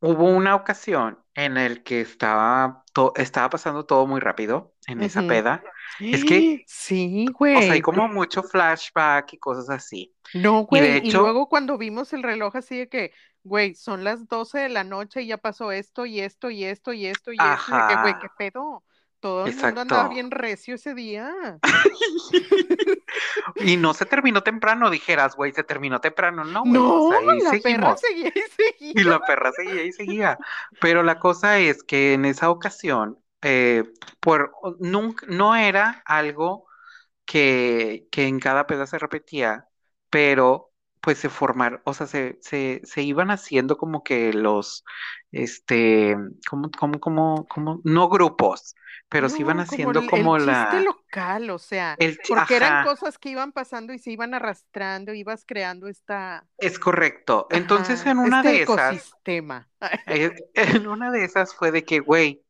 hubo 0.00 0.24
una 0.24 0.54
ocasión 0.54 1.18
en 1.34 1.56
el 1.56 1.82
que 1.82 2.00
estaba, 2.00 2.84
to- 2.92 3.12
estaba 3.16 3.50
pasando 3.50 3.86
todo 3.86 4.06
muy 4.06 4.20
rápido 4.20 4.74
en 4.88 5.02
esa 5.02 5.22
peda. 5.26 5.62
Es 6.00 6.24
que, 6.24 6.64
Sí, 6.66 7.26
o 7.54 7.60
sea, 7.60 7.72
hay 7.74 7.80
güey. 7.80 7.82
como 7.82 8.08
mucho 8.08 8.42
flashback 8.42 9.34
y 9.34 9.38
cosas 9.38 9.70
así. 9.70 10.14
No, 10.34 10.66
Y 10.70 10.80
de 10.80 11.00
güey. 11.00 11.06
Y 11.06 11.08
hecho, 11.08 11.20
luego 11.20 11.48
cuando 11.48 11.78
vimos 11.78 12.12
el 12.12 12.22
reloj 12.22 12.56
así 12.56 12.78
de 12.78 12.88
que, 12.88 13.12
güey, 13.44 13.74
son 13.74 14.04
las 14.04 14.28
12 14.28 14.58
de 14.60 14.68
la 14.68 14.84
noche 14.84 15.22
y 15.22 15.28
ya 15.28 15.38
pasó 15.38 15.72
esto 15.72 16.06
y 16.06 16.20
esto 16.20 16.50
y 16.50 16.64
esto 16.64 16.92
y 16.92 17.06
esto 17.06 17.32
y 17.32 17.46
esto. 17.46 17.72
Y 17.72 17.76
de 17.76 17.86
que, 17.88 17.96
güey, 17.96 18.18
¿qué 18.18 18.28
pedo? 18.36 18.84
Todo 19.20 19.46
el 19.46 19.56
mundo 19.56 19.80
andaba 19.80 20.08
bien 20.08 20.30
recio 20.30 20.76
ese 20.76 20.94
día. 20.94 21.32
Y 23.56 23.76
no 23.76 23.94
se 23.94 24.06
terminó 24.06 24.42
temprano, 24.42 24.90
dijeras, 24.90 25.34
güey, 25.36 25.52
se 25.52 25.64
terminó 25.64 26.00
temprano. 26.00 26.44
No, 26.44 26.64
güey, 26.64 26.72
No, 26.72 27.10
la 27.42 27.58
perra 27.62 27.96
seguía 27.96 28.32
y 28.34 28.92
Y 28.94 28.94
seguía. 28.94 29.04
la 29.04 29.20
perra 29.20 29.52
seguía 29.52 29.84
y 29.84 29.92
seguía. 29.92 30.38
Pero 30.80 31.02
la 31.02 31.18
cosa 31.18 31.58
es 31.58 31.82
que 31.82 32.14
en 32.14 32.24
esa 32.24 32.50
ocasión, 32.50 33.18
eh, 33.42 33.84
por, 34.20 34.52
nunca, 34.80 35.26
no 35.28 35.54
era 35.56 36.02
algo 36.06 36.66
que, 37.24 38.06
que 38.10 38.26
en 38.26 38.40
cada 38.40 38.66
peda 38.66 38.86
se 38.86 38.98
repetía, 38.98 39.66
pero 40.10 40.68
pues 41.00 41.18
se 41.18 41.28
formaron, 41.28 41.80
o 41.84 41.94
sea, 41.94 42.06
se, 42.06 42.38
se, 42.42 42.80
se 42.84 43.02
iban 43.02 43.30
haciendo 43.30 43.76
como 43.76 44.02
que 44.02 44.32
los, 44.32 44.84
este, 45.30 46.16
como, 46.48 46.70
como, 46.70 47.00
como, 47.00 47.46
como, 47.46 47.80
no 47.84 48.08
grupos, 48.08 48.74
pero 49.08 49.28
se 49.28 49.40
iban 49.40 49.58
como 49.58 49.62
haciendo 49.62 49.98
el, 50.00 50.04
el 50.04 50.10
como 50.10 50.36
chiste 50.36 50.52
la, 50.52 50.82
local, 50.84 51.50
o 51.50 51.58
sea, 51.58 51.96
el, 51.98 52.18
porque 52.28 52.56
eran 52.56 52.84
cosas 52.84 53.16
que 53.16 53.30
iban 53.30 53.52
pasando 53.52 53.92
y 53.92 53.98
se 53.98 54.10
iban 54.10 54.34
arrastrando, 54.34 55.14
ibas 55.14 55.44
creando 55.46 55.86
esta, 55.86 56.44
es 56.58 56.78
correcto. 56.78 57.46
Entonces 57.50 58.00
ajá, 58.00 58.10
en 58.10 58.18
una 58.18 58.38
este 58.40 58.52
de 58.52 58.62
esas, 58.62 58.92
ecosistema. 58.92 59.68
eh, 60.06 60.34
en 60.54 60.86
una 60.88 61.10
de 61.10 61.24
esas 61.24 61.54
fue 61.54 61.70
de 61.70 61.84
que, 61.84 62.00
güey, 62.00 62.42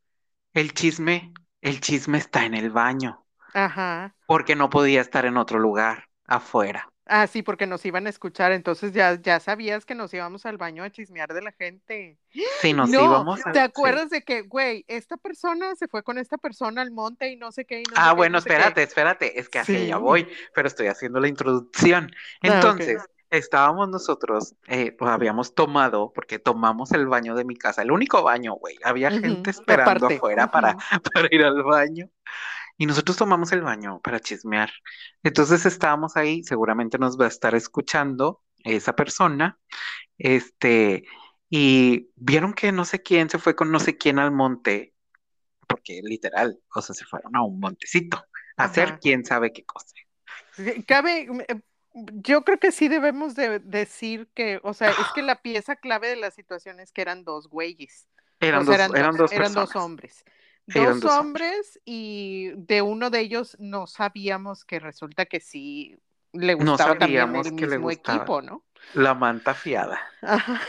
el 0.61 0.75
chisme, 0.75 1.33
el 1.61 1.81
chisme 1.81 2.19
está 2.19 2.45
en 2.45 2.55
el 2.55 2.71
baño, 2.71 3.25
Ajá. 3.53 4.15
porque 4.27 4.55
no 4.57 4.71
podía 4.71 5.01
estar 5.01 5.27
en 5.27 5.37
otro 5.37 5.59
lugar, 5.59 6.09
afuera. 6.27 6.89
Ah, 7.11 7.27
sí, 7.27 7.43
porque 7.43 7.67
nos 7.67 7.85
iban 7.87 8.07
a 8.07 8.11
escuchar, 8.11 8.53
entonces 8.53 8.93
ya, 8.93 9.15
ya 9.21 9.41
sabías 9.41 9.87
que 9.87 9.95
nos 9.95 10.13
íbamos 10.13 10.45
al 10.45 10.59
baño 10.59 10.83
a 10.85 10.91
chismear 10.91 11.33
de 11.33 11.41
la 11.41 11.53
gente. 11.53 12.19
Si 12.61 12.73
nos 12.75 12.91
No, 12.91 12.99
íbamos 12.99 13.41
a... 13.47 13.53
¿te 13.53 13.61
sí. 13.63 13.65
acuerdas 13.65 14.11
de 14.11 14.23
que, 14.23 14.43
güey, 14.43 14.85
esta 14.89 15.17
persona 15.17 15.75
se 15.77 15.89
fue 15.89 16.03
con 16.03 16.19
esta 16.19 16.37
persona 16.39 16.83
al 16.83 16.91
monte 16.91 17.31
y 17.31 17.37
no 17.37 17.51
sé 17.53 17.65
qué 17.65 17.81
y 17.83 17.89
no 17.89 17.97
Ah, 17.97 18.13
sé 18.13 18.15
qué 18.15 18.19
bueno, 18.19 18.39
no 18.39 18.39
espérate, 18.39 18.83
espérate, 18.83 19.39
es 19.41 19.49
que 19.49 19.59
hacia 19.59 19.81
allá 19.81 19.97
Sí. 19.97 19.99
voy, 19.99 20.29
pero 20.55 20.69
estoy 20.69 20.87
haciendo 20.87 21.21
la 21.21 21.29
introducción. 21.29 22.11
Ah, 22.43 22.67
ok. 22.67 22.81
Estábamos 23.31 23.91
nosotros, 23.91 24.55
eh, 24.69 24.93
pues, 24.93 25.11
habíamos 25.11 25.55
tomado, 25.55 26.13
porque 26.15 26.39
tomamos 26.39 26.93
el 26.93 27.07
baño 27.07 27.35
de 27.35 27.45
mi 27.45 27.57
casa, 27.57 27.83
el 27.83 27.91
único 27.91 28.23
baño, 28.23 28.55
güey. 28.55 28.77
Había 28.83 29.11
gente 29.11 29.51
Ujú, 29.51 29.51
esperando 29.51 30.07
aparte. 30.07 30.07
afuera 30.07 30.51
para, 30.51 30.77
ujú. 30.77 30.79
para 31.15 31.29
ir 31.31 31.43
al 31.45 31.63
baño. 31.63 32.09
Y 32.79 32.87
nosotros 32.87 33.17
tomamos 33.17 33.53
el 33.53 33.63
baño 33.63 34.01
para 34.03 34.21
chismear. 34.21 34.71
Entonces 35.23 35.67
estábamos 35.67 36.17
ahí, 36.17 36.43
seguramente 36.45 36.99
nos 36.99 37.19
va 37.21 37.27
a 37.27 37.29
estar 37.29 37.55
escuchando 37.55 38.43
esa 38.65 38.97
persona, 38.97 39.59
este, 40.19 41.05
y 41.51 42.11
vieron 42.17 42.55
que 42.55 42.73
no 42.73 42.85
sé 42.85 43.03
quién 43.03 43.31
se 43.31 43.39
fue 43.39 43.57
con 43.57 43.71
no 43.73 43.81
sé 43.81 43.99
quién 43.99 44.19
al 44.19 44.33
monte, 44.33 44.95
porque 45.69 46.01
literal, 46.05 46.61
o 46.75 46.83
sea, 46.83 46.95
se 46.95 47.05
fueron 47.07 47.37
a 47.37 47.43
un 47.45 47.61
montecito 47.61 48.19
a 48.59 48.65
hacer 48.65 48.89
Ajá. 48.89 49.01
quién 49.01 49.25
sabe 49.25 49.53
qué 49.53 49.65
cosa. 49.65 49.95
Cabe, 50.87 51.29
eh, 51.49 51.61
yo 52.15 52.45
creo 52.45 52.59
que 52.59 52.73
sí 52.73 52.89
debemos 52.89 53.35
de 53.35 53.59
decir 53.61 54.29
que, 54.35 54.61
o 54.63 54.75
sea, 54.75 54.91
es 54.91 55.11
que 55.15 55.23
la 55.23 55.43
pieza 55.43 55.77
clave 55.77 56.09
de 56.09 56.17
la 56.17 56.31
situación 56.31 56.81
es 56.81 56.93
que 56.93 57.03
eran 57.03 57.25
dos 57.25 57.49
güeyes. 57.49 58.09
Eran 58.41 58.63
O 58.63 58.65
sea, 58.65 58.73
dos, 58.73 58.75
eran 58.75 58.97
eran 58.97 59.17
dos, 59.17 59.33
eran 59.33 59.55
dos 59.55 59.77
hombres. 59.77 60.25
Eran 60.75 61.01
Dos 61.01 61.01
dos 61.01 61.13
hombres. 61.17 61.51
hombres 61.57 61.81
y 61.85 62.51
de 62.57 62.83
uno 62.83 63.11
de 63.11 63.21
ellos 63.21 63.57
no 63.59 63.87
sabíamos 63.87 64.65
que 64.65 64.79
resulta 64.81 65.27
que 65.27 65.41
sí 65.41 65.97
le 66.33 66.57
No 66.59 66.77
gustaba 66.77 66.97
también 66.99 67.33
sabíamos 67.33 67.47
el 67.47 67.55
que 67.57 67.67
mismo 67.67 67.91
equipo, 67.91 68.43
¿no? 68.43 68.65
la 68.93 69.15
manta 69.15 69.55
fiada. 69.55 70.01
Ajá. 70.23 70.61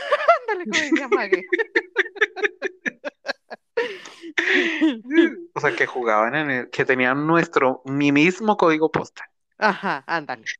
Ándale, 0.42 0.68
como 0.68 0.84
decía 0.84 1.08
Mague. 1.08 1.46
O 5.54 5.60
sea, 5.60 5.74
que 5.74 5.86
jugaban 5.86 6.34
en 6.34 6.50
el, 6.50 6.70
que 6.70 6.84
tenían 6.84 7.26
nuestro, 7.26 7.82
mi 7.84 8.12
mismo 8.12 8.56
código 8.56 8.90
postal. 8.90 9.28
Ajá, 9.58 10.02
ándale. 10.06 10.50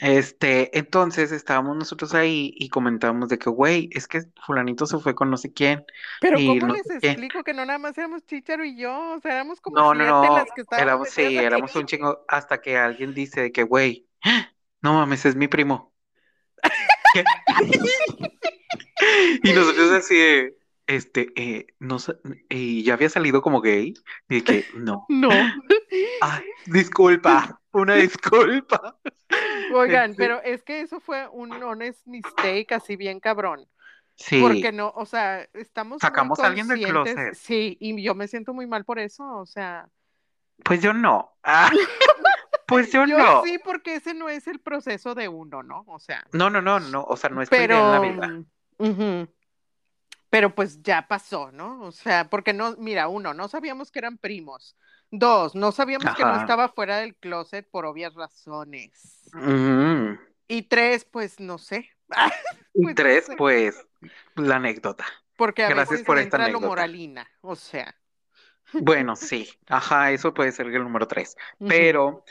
Este, 0.00 0.76
entonces 0.78 1.30
estábamos 1.30 1.76
nosotros 1.76 2.14
ahí 2.14 2.54
y 2.56 2.70
comentábamos 2.70 3.28
de 3.28 3.38
que, 3.38 3.50
güey, 3.50 3.90
es 3.92 4.08
que 4.08 4.22
fulanito 4.46 4.86
se 4.86 4.98
fue 4.98 5.14
con 5.14 5.30
no 5.30 5.36
sé 5.36 5.52
quién 5.52 5.84
Pero 6.20 6.38
y 6.38 6.46
¿cómo 6.46 6.68
no 6.68 6.74
les 6.74 6.90
explico 6.90 7.44
que 7.44 7.52
no 7.52 7.66
nada 7.66 7.78
más 7.78 7.98
éramos 7.98 8.24
Chicharo 8.24 8.64
y 8.64 8.76
yo? 8.76 9.12
O 9.12 9.20
sea, 9.20 9.34
éramos 9.34 9.60
como 9.60 9.76
No, 9.76 9.94
no, 9.94 10.06
no, 10.06 10.36
las 10.36 10.48
que 10.54 10.62
estábamos 10.62 10.82
éramos, 10.82 11.10
sí, 11.10 11.36
éramos 11.36 11.76
un 11.76 11.86
chingo, 11.86 12.24
hasta 12.28 12.60
que 12.60 12.78
alguien 12.78 13.12
dice 13.12 13.42
de 13.42 13.52
que, 13.52 13.62
güey, 13.62 14.08
no 14.80 14.94
mames, 14.94 15.26
es 15.26 15.36
mi 15.36 15.48
primo. 15.48 15.92
Y 19.42 19.52
nosotros 19.52 19.90
así 19.92 20.14
de, 20.14 20.58
este, 20.86 21.32
eh, 21.36 21.66
no 21.78 21.98
sé, 21.98 22.14
y 22.48 22.82
ya 22.82 22.94
había 22.94 23.08
salido 23.08 23.42
como 23.42 23.60
gay, 23.60 23.94
y 24.28 24.42
que, 24.42 24.66
no, 24.74 25.06
No. 25.08 25.30
ay, 26.20 26.44
disculpa, 26.66 27.60
una 27.72 27.94
disculpa. 27.94 28.98
Oigan, 29.74 30.14
pero 30.16 30.42
es 30.42 30.62
que 30.62 30.80
eso 30.80 31.00
fue 31.00 31.28
un 31.28 31.52
honest 31.62 32.06
mistake 32.06 32.72
así 32.72 32.96
bien 32.96 33.20
cabrón. 33.20 33.68
sí, 34.16 34.40
Porque 34.40 34.72
no, 34.72 34.92
o 34.96 35.06
sea, 35.06 35.42
estamos 35.54 35.94
muy 35.94 36.00
sacamos 36.00 36.38
a 36.40 36.46
alguien 36.46 36.68
del 36.68 36.82
closet. 36.82 37.34
Sí, 37.34 37.76
y 37.80 38.02
yo 38.02 38.14
me 38.14 38.28
siento 38.28 38.52
muy 38.54 38.66
mal 38.66 38.84
por 38.84 38.98
eso, 38.98 39.24
o 39.36 39.46
sea, 39.46 39.88
Pues 40.64 40.82
yo 40.82 40.92
no. 40.92 41.36
Ah, 41.42 41.70
pues 42.66 42.92
yo 42.92 43.06
yo 43.06 43.18
no. 43.18 43.42
sí, 43.44 43.58
porque 43.64 43.96
ese 43.96 44.14
no 44.14 44.28
es 44.28 44.46
el 44.46 44.60
proceso 44.60 45.14
de 45.14 45.28
uno, 45.28 45.62
¿no? 45.62 45.84
O 45.88 45.98
sea, 45.98 46.24
No, 46.32 46.50
no, 46.50 46.60
no, 46.62 46.80
no, 46.80 47.04
o 47.04 47.16
sea, 47.16 47.30
no 47.30 47.42
es 47.42 47.50
idea 47.50 47.80
en 47.80 47.90
la 47.90 48.00
pero, 48.00 48.00
vida. 48.00 48.44
pero 50.28 50.54
pues 50.54 50.82
ya 50.82 51.08
pasó, 51.08 51.50
¿no? 51.52 51.82
O 51.82 51.92
sea, 51.92 52.28
porque 52.30 52.52
no, 52.52 52.76
mira, 52.78 53.08
uno, 53.08 53.34
no 53.34 53.48
sabíamos 53.48 53.90
que 53.90 53.98
eran 53.98 54.18
primos. 54.18 54.76
Dos, 55.12 55.54
no 55.54 55.72
sabíamos 55.72 56.14
que 56.14 56.24
no 56.24 56.34
estaba 56.36 56.68
fuera 56.68 56.98
del 56.98 57.16
closet 57.16 57.68
por 57.70 57.84
obvias 57.86 58.14
razones. 58.14 59.30
Mm. 59.34 60.18
Y 60.48 60.62
tres, 60.64 61.04
pues 61.06 61.40
no 61.40 61.58
sé. 61.58 61.88
Y 62.74 62.86
Pues 62.86 62.96
no 63.00 63.16
tres, 63.16 63.26
sé. 63.26 63.36
pues, 63.36 63.86
la 64.36 64.56
anécdota. 64.56 65.04
Porque 65.36 65.64
a 65.64 65.70
Gracias 65.70 65.72
veces 65.72 66.04
por 66.04 66.18
esta 66.18 66.36
entra 66.36 66.48
lo 66.48 66.60
anécdota. 66.60 66.60
moralina, 66.60 67.28
o 67.40 67.56
sea. 67.56 67.96
Bueno, 68.78 69.16
sí, 69.16 69.48
ajá, 69.68 70.12
eso 70.12 70.32
puede 70.34 70.52
ser 70.52 70.66
el 70.68 70.82
número 70.82 71.06
tres. 71.08 71.36
Pero 71.66 72.24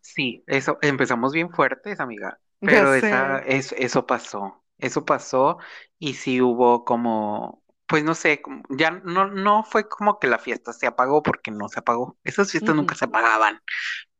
sí, 0.00 0.44
eso, 0.46 0.78
empezamos 0.82 1.32
bien 1.32 1.50
fuertes, 1.52 2.00
amiga. 2.00 2.40
Pero 2.62 2.94
esa, 2.94 3.38
es, 3.40 3.72
eso 3.72 4.06
pasó, 4.06 4.64
eso 4.78 5.04
pasó 5.06 5.58
y 5.98 6.14
sí 6.14 6.40
hubo 6.42 6.84
como, 6.84 7.63
pues 7.86 8.02
no 8.02 8.14
sé, 8.14 8.42
ya 8.70 8.90
no, 8.90 9.26
no 9.26 9.62
fue 9.62 9.88
como 9.88 10.18
que 10.18 10.26
la 10.26 10.38
fiesta 10.38 10.72
se 10.72 10.86
apagó 10.86 11.22
porque 11.22 11.50
no 11.50 11.68
se 11.68 11.80
apagó. 11.80 12.16
Esas 12.24 12.50
fiestas 12.50 12.74
nunca 12.74 12.94
se 12.94 13.04
apagaban. 13.04 13.60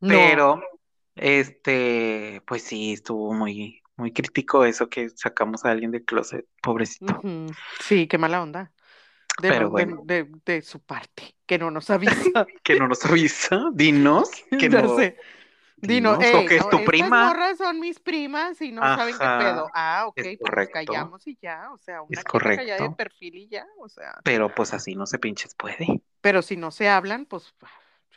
Pero, 0.00 0.62
este, 1.14 2.42
pues 2.46 2.62
sí, 2.62 2.92
estuvo 2.92 3.32
muy, 3.32 3.82
muy 3.96 4.12
crítico 4.12 4.64
eso 4.64 4.88
que 4.88 5.08
sacamos 5.10 5.64
a 5.64 5.70
alguien 5.70 5.92
del 5.92 6.04
closet, 6.04 6.46
pobrecito. 6.62 7.20
Sí, 7.80 8.06
qué 8.06 8.18
mala 8.18 8.42
onda. 8.42 8.72
De, 9.40 9.48
Pero 9.48 9.70
bueno. 9.70 10.02
de, 10.04 10.62
su 10.62 10.80
parte, 10.80 11.34
que 11.46 11.58
no 11.58 11.70
nos 11.70 11.90
avisa. 11.90 12.46
que 12.62 12.78
no 12.78 12.86
nos 12.86 13.04
avisa, 13.04 13.64
dinos. 13.72 14.30
Que 14.58 14.68
no, 14.68 14.96
sé. 14.96 15.16
Dinos, 15.86 16.16
o 16.16 16.46
que 16.46 16.56
es 16.56 16.68
tu 16.68 16.84
prima. 16.84 17.26
morras 17.26 17.58
son 17.58 17.80
mis 17.80 18.00
primas 18.00 18.60
y 18.60 18.72
no 18.72 18.82
saben 18.82 19.14
qué 19.14 19.26
pedo. 19.38 19.70
Ah, 19.74 20.04
ok, 20.06 20.20
pues 20.40 20.68
callamos 20.68 21.26
y 21.26 21.38
ya, 21.40 21.70
o 21.72 21.78
sea, 21.78 22.02
una 22.02 22.18
es 22.18 22.24
correcto. 22.24 22.82
de 22.82 22.90
perfil 22.90 23.36
y 23.36 23.48
ya, 23.48 23.66
o 23.78 23.88
sea. 23.88 24.20
Pero 24.24 24.54
pues 24.54 24.74
así 24.74 24.94
no 24.94 25.06
se 25.06 25.18
pinches 25.18 25.54
puede. 25.54 26.02
Pero 26.20 26.42
si 26.42 26.56
no 26.56 26.70
se 26.70 26.88
hablan, 26.88 27.26
pues 27.26 27.54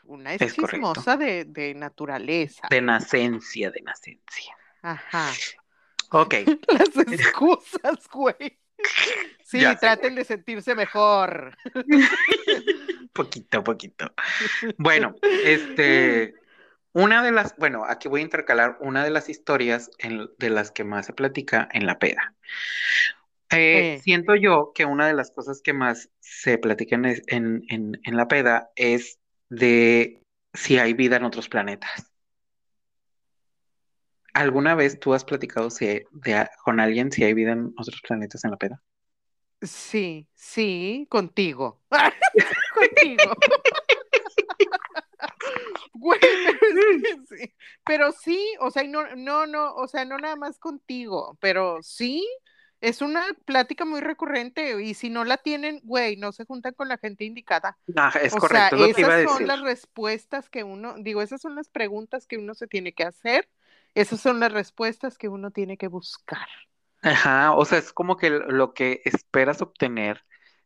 una 0.04 0.34
es, 0.34 0.56
chismosa 0.56 1.18
de, 1.18 1.46
de, 1.46 1.74
naturaleza. 1.74 2.68
De 2.70 2.82
nacencia, 2.82 3.72
de 3.72 3.82
nacencia. 3.82 4.56
Ajá. 4.82 5.32
Ok. 6.12 6.36
Las 6.68 6.98
excusas, 6.98 8.08
güey. 8.12 8.60
Sí, 9.44 9.60
traten 9.80 10.16
de 10.16 10.24
sentirse 10.24 10.76
mejor. 10.76 11.58
poquito, 13.14 13.64
poquito. 13.64 14.14
Bueno, 14.78 15.16
este, 15.22 16.36
una 16.98 17.22
de 17.22 17.32
las, 17.32 17.56
bueno, 17.58 17.86
aquí 17.86 18.08
voy 18.08 18.22
a 18.22 18.24
intercalar 18.24 18.78
una 18.82 19.04
de 19.04 19.12
las 19.12 19.30
historias 19.30 19.92
de 20.00 20.50
las 20.50 20.72
que 20.72 20.84
más 20.84 21.06
se 21.06 21.14
platica 21.14 21.70
en 21.72 21.86
la 21.86 22.00
peda. 22.00 22.34
Eh, 23.52 24.00
siento 24.04 24.36
yo 24.36 24.72
que 24.74 24.86
una 24.86 25.06
de 25.06 25.14
las 25.14 25.30
cosas 25.30 25.62
que 25.62 25.74
más 25.74 26.10
se 26.20 26.58
platica 26.58 26.96
en, 26.96 27.62
en 27.68 28.18
la 28.18 28.28
peda 28.28 28.72
es 28.76 29.20
de 29.48 30.24
si 30.56 30.80
hay 30.80 30.94
vida 30.94 31.18
en 31.18 31.26
otros 31.26 31.50
planetas. 31.50 32.12
¿Alguna 34.34 34.74
vez 34.74 35.00
tú 35.00 35.14
has 35.14 35.24
platicado 35.24 35.70
si 35.70 36.02
con 36.64 36.80
alguien 36.80 37.12
si 37.12 37.24
hay 37.24 37.36
vida 37.36 37.52
en 37.52 37.76
otros 37.78 38.02
planetas 38.08 38.44
en 38.44 38.52
la 38.52 38.58
peda? 38.58 38.82
Sí, 39.62 40.28
sí, 40.34 41.06
contigo. 41.12 41.80
contigo. 42.74 43.36
Güey, 45.94 46.20
pero 46.20 47.26
sí. 47.28 47.54
Pero 47.86 48.12
sí, 48.12 48.56
o 48.60 48.72
sea, 48.72 48.84
no, 48.84 49.16
no, 49.16 49.48
no, 49.48 49.74
o 49.76 49.88
sea, 49.88 50.06
no 50.06 50.18
nada 50.18 50.36
más 50.36 50.60
contigo, 50.60 51.38
pero 51.40 51.80
sí, 51.82 52.28
es 52.82 53.02
una 53.02 53.26
plática 53.46 53.84
muy 53.84 54.02
recurrente 54.02 54.82
y 54.84 54.94
si 54.94 55.10
no 55.10 55.24
la 55.24 55.38
tienen, 55.38 55.80
güey, 55.84 56.18
no 56.18 56.32
se 56.32 56.46
juntan 56.46 56.74
con 56.74 56.88
la 56.88 56.98
gente 56.98 57.26
indicada. 57.26 57.78
Ah, 57.96 58.14
es 58.22 58.36
correcto. 58.36 58.78
Sea, 58.78 58.88
esas 58.88 59.32
son 59.32 59.48
las 59.48 59.62
respuestas 59.62 60.50
que 60.50 60.64
uno, 60.64 60.96
digo, 61.00 61.22
esas 61.22 61.42
son 61.42 61.56
las 61.56 61.70
preguntas 61.70 62.28
que 62.28 62.38
uno 62.38 62.54
se 62.54 62.68
tiene 62.68 62.94
que 62.94 63.04
hacer 63.04 63.50
esas 63.98 64.22
son 64.22 64.40
las 64.40 64.52
respuestas 64.52 65.18
que 65.18 65.28
uno 65.28 65.50
tiene 65.50 65.76
que 65.76 65.88
buscar. 65.88 66.48
Ajá, 67.02 67.54
o 67.56 67.66
sea, 67.66 67.80
es 67.80 67.92
como 67.92 68.16
que 68.16 68.30
lo 68.30 68.76
que 68.76 69.02
esperas 69.06 69.64
obtener 69.64 70.24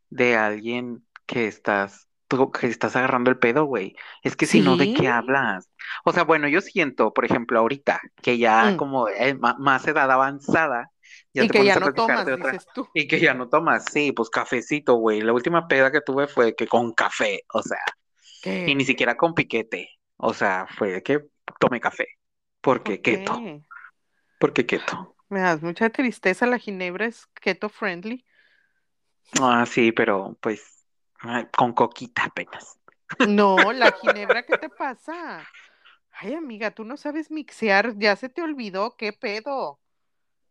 de 0.09 0.35
alguien 0.35 1.07
que 1.25 1.47
estás, 1.47 2.09
que 2.51 2.67
estás 2.67 2.95
agarrando 2.95 3.29
el 3.29 3.37
pedo, 3.37 3.65
güey. 3.65 3.95
Es 4.23 4.35
que 4.35 4.45
si 4.45 4.61
no, 4.61 4.77
¿de 4.77 4.93
qué 4.93 5.07
hablas? 5.07 5.69
O 6.03 6.13
sea, 6.13 6.23
bueno, 6.23 6.47
yo 6.47 6.61
siento, 6.61 7.13
por 7.13 7.25
ejemplo, 7.25 7.59
ahorita, 7.59 8.01
que 8.21 8.37
ya 8.37 8.71
mm. 8.71 8.77
como 8.77 9.07
más 9.59 9.87
edad 9.87 10.09
avanzada, 10.09 10.91
ya 11.33 11.43
y 11.43 11.49
que 11.49 11.63
ya 11.63 11.79
no 11.79 11.93
tomas, 11.93 12.25
dices 12.25 12.65
tú. 12.73 12.87
Y 12.93 13.07
que 13.07 13.19
ya 13.19 13.33
no 13.33 13.49
tomas, 13.49 13.85
sí, 13.91 14.11
pues 14.11 14.29
cafecito, 14.29 14.95
güey. 14.95 15.21
La 15.21 15.33
última 15.33 15.67
peda 15.67 15.91
que 15.91 16.01
tuve 16.01 16.27
fue 16.27 16.55
que 16.55 16.67
con 16.67 16.93
café, 16.93 17.41
o 17.53 17.61
sea, 17.61 17.79
y 18.43 18.75
ni 18.75 18.85
siquiera 18.85 19.15
con 19.15 19.33
piquete, 19.33 19.89
o 20.17 20.33
sea, 20.33 20.67
fue 20.77 21.01
que 21.03 21.25
tomé 21.59 21.79
café. 21.79 22.07
Porque 22.61 23.01
keto. 23.01 23.41
Porque 24.39 24.65
keto. 24.65 25.15
Me 25.29 25.39
das 25.39 25.61
mucha 25.61 25.89
tristeza, 25.89 26.45
la 26.45 26.59
ginebra 26.59 27.05
es 27.05 27.27
keto 27.41 27.69
friendly. 27.69 28.25
Ah, 29.39 29.65
sí, 29.65 29.91
pero 29.91 30.37
pues 30.41 30.80
con 31.55 31.73
coquita 31.73 32.25
apenas. 32.25 32.79
No, 33.27 33.71
la 33.73 33.91
ginebra, 34.01 34.45
¿qué 34.45 34.57
te 34.57 34.69
pasa? 34.69 35.45
Ay, 36.11 36.33
amiga, 36.33 36.71
tú 36.71 36.83
no 36.83 36.97
sabes 36.97 37.31
mixear, 37.31 37.97
ya 37.97 38.15
se 38.15 38.29
te 38.29 38.41
olvidó, 38.41 38.95
¿qué 38.95 39.13
pedo? 39.13 39.79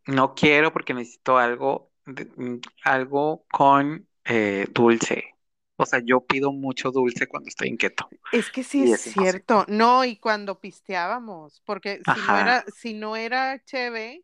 No 0.06 0.34
quiero 0.34 0.72
porque 0.72 0.94
necesito 0.94 1.38
algo, 1.38 1.90
mm, 2.06 2.56
algo 2.84 3.44
con 3.52 4.08
eh, 4.24 4.66
dulce. 4.72 5.36
O 5.76 5.86
sea, 5.86 6.00
yo 6.04 6.20
pido 6.20 6.52
mucho 6.52 6.90
dulce 6.90 7.26
cuando 7.26 7.48
estoy 7.48 7.68
inquieto. 7.68 8.08
Es 8.32 8.50
que 8.50 8.62
sí 8.62 8.82
es, 8.82 9.00
cierto. 9.00 9.64
No, 9.68 10.04
y 10.04 10.16
cuando 10.16 10.60
pisteábamos, 10.60 11.62
porque 11.64 12.00
si 12.04 12.20
no 12.20 12.38
era, 12.38 12.64
si 12.76 12.94
no 12.94 13.16
era 13.16 13.64
chévere, 13.64 14.22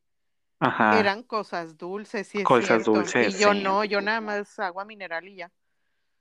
eran 0.60 1.22
cosas 1.22 1.78
dulces, 1.78 2.26
sí 2.26 2.38
es 2.38 2.44
cosas 2.44 2.84
dulces. 2.84 3.34
Y 3.34 3.42
yo 3.42 3.54
no, 3.54 3.84
yo 3.84 4.00
nada 4.00 4.20
más 4.20 4.58
agua 4.58 4.84
mineral 4.84 5.26
y 5.28 5.36
ya. 5.36 5.50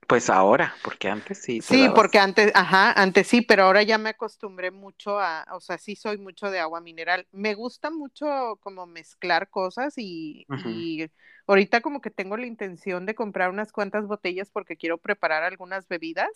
Pues 0.08 0.30
ahora, 0.30 0.76
porque 0.84 1.10
antes 1.10 1.42
sí. 1.42 1.62
Sí, 1.62 1.90
porque 1.96 2.20
antes, 2.20 2.52
ajá, 2.54 2.92
antes 2.92 3.28
sí, 3.28 3.42
pero 3.42 3.64
ahora 3.64 3.82
ya 3.82 3.98
me 3.98 4.10
acostumbré 4.10 4.70
mucho 4.70 5.20
a, 5.20 5.46
o 5.52 5.60
sea, 5.60 5.78
sí 5.78 5.96
soy 5.96 6.18
mucho 6.18 6.52
de 6.52 6.60
agua 6.60 6.80
mineral. 6.80 7.28
Me 7.32 7.56
gusta 7.56 7.90
mucho 7.90 8.60
como 8.62 8.86
mezclar 8.86 9.50
cosas 9.50 9.96
y, 9.98 10.46
y 10.66 11.10
ahorita 11.48 11.82
como 11.82 12.02
que 12.02 12.12
tengo 12.12 12.38
la 12.38 12.46
intención 12.46 13.06
de 13.06 13.16
comprar 13.16 13.50
unas 13.50 13.72
cuantas 13.72 14.06
botellas 14.06 14.52
porque 14.52 14.78
quiero 14.78 15.00
preparar 15.00 15.44
algunas 15.44 15.88
bebidas. 15.88 16.30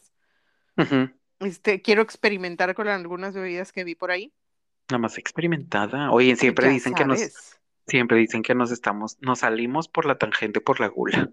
Este, 1.40 1.82
quiero 1.82 2.02
experimentar 2.02 2.74
con 2.74 2.88
algunas 2.88 3.34
bebidas 3.34 3.72
que 3.72 3.84
vi 3.84 3.96
por 3.96 4.12
ahí. 4.12 4.34
Nada 4.90 5.00
más 5.00 5.18
experimentada. 5.18 6.12
Oye, 6.12 6.36
siempre 6.36 6.70
dicen 6.70 6.96
que 6.96 7.06
nos, 7.06 7.60
siempre 7.86 8.18
dicen 8.18 8.42
que 8.42 8.56
nos 8.56 8.72
estamos, 8.72 9.18
nos 9.22 9.40
salimos 9.40 9.88
por 9.88 10.06
la 10.06 10.18
tangente 10.18 10.60
por 10.60 10.80
la 10.80 10.88
gula. 10.88 11.30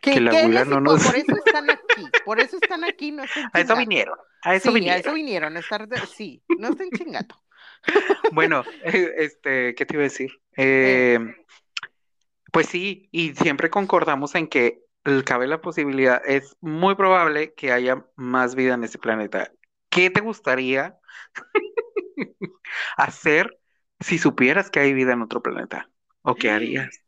Que, 0.00 0.20
la 0.20 0.64
no 0.64 0.80
nos... 0.80 1.04
Por 1.04 1.16
eso 1.16 1.36
están 1.46 1.70
aquí, 1.70 2.08
por 2.24 2.40
eso 2.40 2.58
están 2.60 2.84
aquí, 2.84 3.12
no 3.12 3.24
A 3.52 3.60
eso 3.60 3.76
vinieron, 3.76 4.18
a 4.42 4.54
eso 4.54 4.72
vinieron. 4.72 4.96
a 4.96 5.00
eso 5.00 5.14
vinieron, 5.14 5.56
a 5.56 5.60
estar 5.60 5.88
sí, 6.06 6.42
no 6.58 6.70
estén 6.70 6.90
chingando. 6.90 7.34
bueno, 8.32 8.64
eh, 8.84 9.12
este, 9.18 9.74
¿qué 9.74 9.86
te 9.86 9.94
iba 9.94 10.02
a 10.02 10.04
decir? 10.04 10.30
Eh, 10.56 11.18
pues 12.52 12.66
sí, 12.68 13.08
y 13.12 13.34
siempre 13.34 13.70
concordamos 13.70 14.34
en 14.34 14.46
que 14.46 14.84
cabe 15.24 15.46
la 15.46 15.60
posibilidad, 15.60 16.22
es 16.24 16.56
muy 16.60 16.94
probable 16.94 17.52
que 17.54 17.72
haya 17.72 18.06
más 18.16 18.54
vida 18.54 18.74
en 18.74 18.84
ese 18.84 18.98
planeta. 18.98 19.52
¿Qué 19.90 20.10
te 20.10 20.20
gustaría 20.20 20.98
hacer 22.96 23.58
si 24.00 24.18
supieras 24.18 24.70
que 24.70 24.80
hay 24.80 24.94
vida 24.94 25.12
en 25.12 25.22
otro 25.22 25.42
planeta? 25.42 25.90
¿O 26.22 26.34
qué 26.34 26.50
harías? 26.50 27.03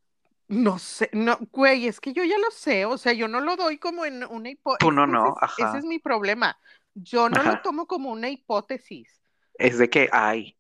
No 0.49 0.79
sé, 0.79 1.11
no, 1.13 1.39
güey, 1.51 1.89
es 1.89 2.01
que 2.01 2.13
yo 2.13 2.23
ya 2.23 2.39
lo 2.39 2.51
sé, 2.53 2.85
o 2.85 2.99
sea, 2.99 3.13
yo 3.13 3.27
no 3.27 3.41
lo 3.41 3.57
doy 3.57 3.79
como 3.79 4.05
en 4.05 4.25
una 4.25 4.51
hipótesis. 4.51 4.87
Tú 4.87 4.93
no, 4.93 5.07
no, 5.07 5.35
ajá. 5.41 5.71
Ese 5.71 5.79
es 5.79 5.85
mi 5.85 5.99
problema. 5.99 6.57
Yo 6.95 7.29
no 7.29 7.43
lo 7.43 7.61
tomo 7.63 7.87
como 7.87 8.11
una 8.11 8.29
hipótesis. 8.29 9.21
Es 9.55 9.79
de 9.79 9.91
que 9.91 10.09
hay. 10.13 10.57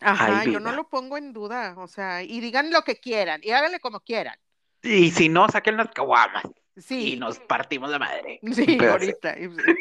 Ajá, 0.00 0.44
yo 0.44 0.58
no 0.58 0.72
lo 0.72 0.88
pongo 0.88 1.16
en 1.16 1.32
duda, 1.32 1.74
o 1.78 1.86
sea, 1.86 2.22
y 2.22 2.40
digan 2.40 2.72
lo 2.72 2.82
que 2.82 2.96
quieran, 2.96 3.40
y 3.44 3.52
háganle 3.52 3.78
como 3.78 4.00
quieran. 4.00 4.36
Y 4.82 5.12
si 5.12 5.28
no, 5.28 5.48
saquen 5.48 5.76
las 5.76 5.90
caguamas. 5.90 6.42
Sí. 6.76 7.12
Y 7.12 7.16
nos 7.18 7.38
partimos 7.38 7.90
la 7.90 7.98
madre. 7.98 8.40
Sí, 8.52 8.78
ahorita. 8.84 9.36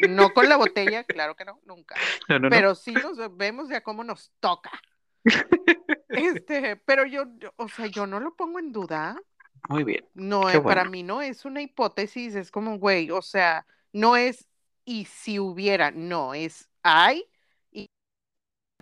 No 0.10 0.32
con 0.34 0.48
la 0.48 0.58
botella, 0.58 1.04
claro 1.06 1.36
que 1.36 1.46
no, 1.46 1.60
nunca. 1.66 1.96
Pero 2.50 2.76
sí 2.76 2.92
nos 2.92 3.18
vemos 3.36 3.70
ya 3.70 3.82
cómo 3.82 4.04
nos 4.04 4.32
toca. 4.40 4.72
Este, 6.12 6.76
pero 6.76 7.06
yo, 7.06 7.26
o 7.56 7.70
sea, 7.70 7.88
yo 7.88 8.06
no 8.06 8.20
lo 8.20 8.36
pongo 8.36 8.60
en 8.60 8.72
duda. 8.72 9.18
Muy 9.70 9.84
bien. 9.84 10.06
No, 10.14 10.50
eh, 10.50 10.60
para 10.60 10.86
mí 10.86 11.04
no 11.04 11.22
es 11.22 11.46
una 11.46 11.62
hipótesis, 11.62 12.36
es 12.36 12.52
como, 12.52 12.78
güey, 12.80 13.12
o 13.12 13.22
sea, 13.22 13.66
no 13.94 14.18
es 14.18 14.48
y 14.84 15.06
si 15.06 15.40
hubiera, 15.40 15.92
no, 15.92 16.34
es 16.34 16.70
hay 16.84 17.24
y, 17.72 17.88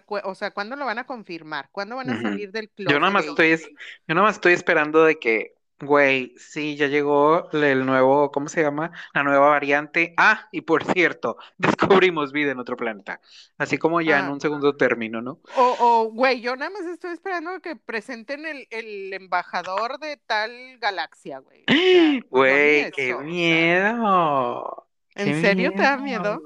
o 0.08 0.34
sea, 0.34 0.52
¿cuándo 0.52 0.76
lo 0.76 0.86
van 0.86 1.00
a 1.00 1.06
confirmar? 1.06 1.70
¿Cuándo 1.72 1.98
van 1.98 2.10
a 2.10 2.22
salir 2.22 2.52
del 2.52 2.70
club? 2.70 2.90
Yo 2.90 3.00
nada 3.00 3.12
más 3.12 3.26
estoy, 3.26 3.58
yo 3.58 4.16
nada 4.16 4.28
más 4.28 4.36
estoy 4.36 4.54
esperando 4.54 5.04
de 5.04 5.20
que 5.20 5.56
Güey, 5.82 6.34
sí, 6.38 6.76
ya 6.76 6.88
llegó 6.88 7.50
el 7.52 7.86
nuevo, 7.86 8.32
¿cómo 8.32 8.50
se 8.50 8.62
llama? 8.62 8.92
La 9.14 9.24
nueva 9.24 9.48
variante. 9.48 10.14
Ah, 10.18 10.50
y 10.52 10.62
por 10.62 10.84
cierto, 10.84 11.38
descubrimos 11.58 12.34
vida 12.34 12.52
en 12.52 12.60
otro 12.60 12.76
planeta. 12.76 13.22
Así 13.58 13.78
como 13.78 14.02
ya 14.02 14.20
en 14.20 14.26
ah. 14.26 14.32
un 14.34 14.42
segundo 14.42 14.76
término, 14.76 15.22
¿no? 15.22 15.40
O, 15.56 15.76
o, 15.80 16.12
güey, 16.12 16.42
yo 16.42 16.58
nada 16.58 16.70
más 16.72 16.86
estoy 16.86 17.12
esperando 17.12 17.62
que 17.62 17.78
presenten 17.78 18.46
el, 18.46 18.68
el 18.72 19.14
embajador 19.14 20.00
de 20.00 20.18
tal 20.18 20.78
galaxia, 20.80 21.40
güey. 21.40 21.64
Güey, 22.30 22.92
qué 22.92 23.16
miedo. 23.16 24.88
¿En 25.16 25.42
serio 25.42 25.72
te 25.72 25.82
da 25.82 25.98
miedo? 25.98 26.42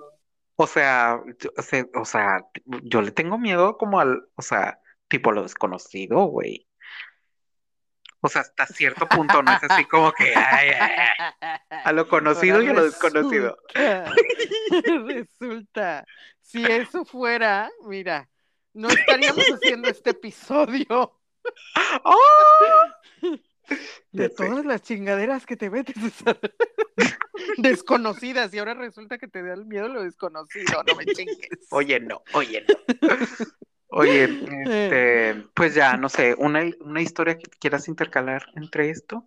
O 0.55 0.67
sea, 0.67 1.19
o 1.95 2.05
sea, 2.05 2.45
yo 2.83 3.01
le 3.01 3.11
tengo 3.11 3.37
miedo 3.37 3.77
como 3.77 3.99
al, 3.99 4.27
o 4.35 4.41
sea, 4.41 4.79
tipo 5.07 5.31
lo 5.31 5.43
desconocido, 5.43 6.25
güey. 6.25 6.67
O 8.25 8.29
sea, 8.29 8.41
hasta 8.41 8.65
cierto 8.65 9.05
punto 9.05 9.43
no 9.43 9.51
es 9.51 9.61
así 9.69 9.83
como 9.83 10.13
que 10.13 10.33
a 10.33 11.91
lo 11.91 12.07
conocido 12.07 12.63
y 12.63 12.69
a 12.69 12.73
lo 12.73 12.85
desconocido. 12.85 13.57
Resulta, 15.05 16.05
si 16.39 16.63
eso 16.63 17.03
fuera, 17.03 17.69
mira, 17.85 18.29
no 18.71 18.87
estaríamos 18.87 19.45
haciendo 19.47 19.89
este 19.89 20.11
episodio. 20.11 21.19
¡Oh! 22.05 22.17
De 24.13 24.29
todas 24.29 24.65
las 24.65 24.83
chingaderas 24.83 25.45
que 25.45 25.57
te 25.57 25.69
metes 25.69 25.95
desconocidas 27.57 28.53
y 28.53 28.59
ahora 28.59 28.73
resulta 28.73 29.17
que 29.17 29.27
te 29.27 29.43
da 29.43 29.53
el 29.53 29.65
miedo 29.65 29.89
lo 29.89 30.03
desconocido, 30.03 30.81
no 30.87 30.95
me 30.95 31.05
chingues. 31.07 31.67
Oye, 31.71 31.99
no, 31.99 32.23
oye, 32.33 32.65
no. 32.69 32.75
Oye, 33.95 34.23
este, 34.65 35.35
pues 35.53 35.75
ya, 35.75 35.97
no 35.97 36.09
sé, 36.09 36.35
una, 36.37 36.63
una 36.81 37.01
historia 37.01 37.37
que 37.37 37.49
quieras 37.59 37.87
intercalar 37.87 38.45
entre 38.55 38.89
esto. 38.89 39.25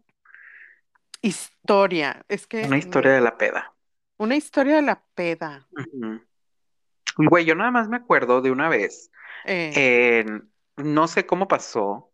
Historia, 1.22 2.24
es 2.28 2.46
que. 2.46 2.64
Una 2.64 2.78
historia 2.78 3.12
de 3.12 3.20
la 3.20 3.38
peda. 3.38 3.72
Una 4.18 4.36
historia 4.36 4.76
de 4.76 4.82
la 4.82 5.02
peda. 5.14 5.66
Güey, 7.16 7.44
yo 7.44 7.54
nada 7.54 7.70
más 7.70 7.88
me 7.88 7.96
acuerdo 7.96 8.40
de 8.40 8.50
una 8.50 8.68
vez. 8.68 9.10
Eh. 9.44 10.24
no 10.76 11.06
sé 11.06 11.24
cómo 11.24 11.46
pasó, 11.46 12.10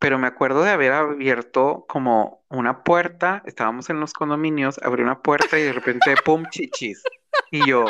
pero 0.00 0.18
me 0.18 0.26
acuerdo 0.26 0.64
de 0.64 0.70
haber 0.70 0.92
abierto 0.92 1.84
como 1.88 2.44
una 2.48 2.82
puerta. 2.82 3.42
Estábamos 3.46 3.88
en 3.90 4.00
los 4.00 4.12
condominios, 4.12 4.80
abrí 4.82 5.02
una 5.02 5.20
puerta 5.20 5.58
y 5.58 5.62
de 5.62 5.72
repente, 5.72 6.14
pum, 6.24 6.44
chichis. 6.50 7.02
Y 7.50 7.68
yo, 7.68 7.84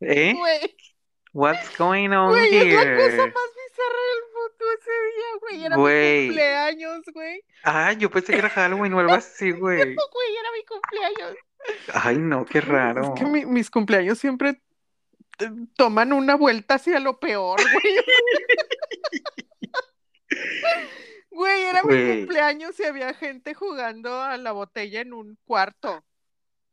¿eh? 0.00 0.34
What's 1.32 1.76
going 1.78 2.10
on 2.10 2.30
güey, 2.30 2.50
here? 2.50 2.66
Es 2.66 2.74
la 2.74 2.96
cosa 2.96 3.26
más 3.26 3.50
bizarra 3.54 4.02
del 4.10 4.22
mundo 4.34 4.64
ese 4.78 4.90
día, 4.90 5.30
güey. 5.40 5.64
Era 5.64 5.76
mi 5.76 6.26
cumpleaños, 6.26 7.04
güey. 7.14 7.44
Ah, 7.62 7.92
yo 7.92 8.10
pensé 8.10 8.32
que 8.32 8.38
era 8.38 8.50
Halloween 8.50 8.94
o 8.94 9.00
algo 9.00 9.12
así, 9.12 9.50
güey. 9.52 9.78
No, 9.78 10.02
güey, 10.12 10.36
era 10.36 10.48
mi 10.52 10.64
cumpleaños. 10.64 11.36
Ay, 11.94 12.18
no, 12.18 12.44
qué 12.44 12.60
raro. 12.60 13.14
Es 13.14 13.20
que 13.20 13.24
mis 13.24 13.70
cumpleaños 13.70 14.18
siempre 14.18 14.60
toman 15.76 16.12
una 16.12 16.34
vuelta 16.34 16.74
hacia 16.74 16.98
lo 16.98 17.18
peor, 17.18 17.60
güey. 17.72 17.96
Güey, 21.30 21.62
era 21.62 21.82
mi 21.84 22.18
cumpleaños 22.18 22.78
y 22.80 22.84
había 22.84 23.14
gente 23.14 23.54
jugando 23.54 24.20
a 24.20 24.36
la 24.36 24.52
botella 24.52 25.00
en 25.00 25.12
un 25.12 25.38
cuarto. 25.44 26.04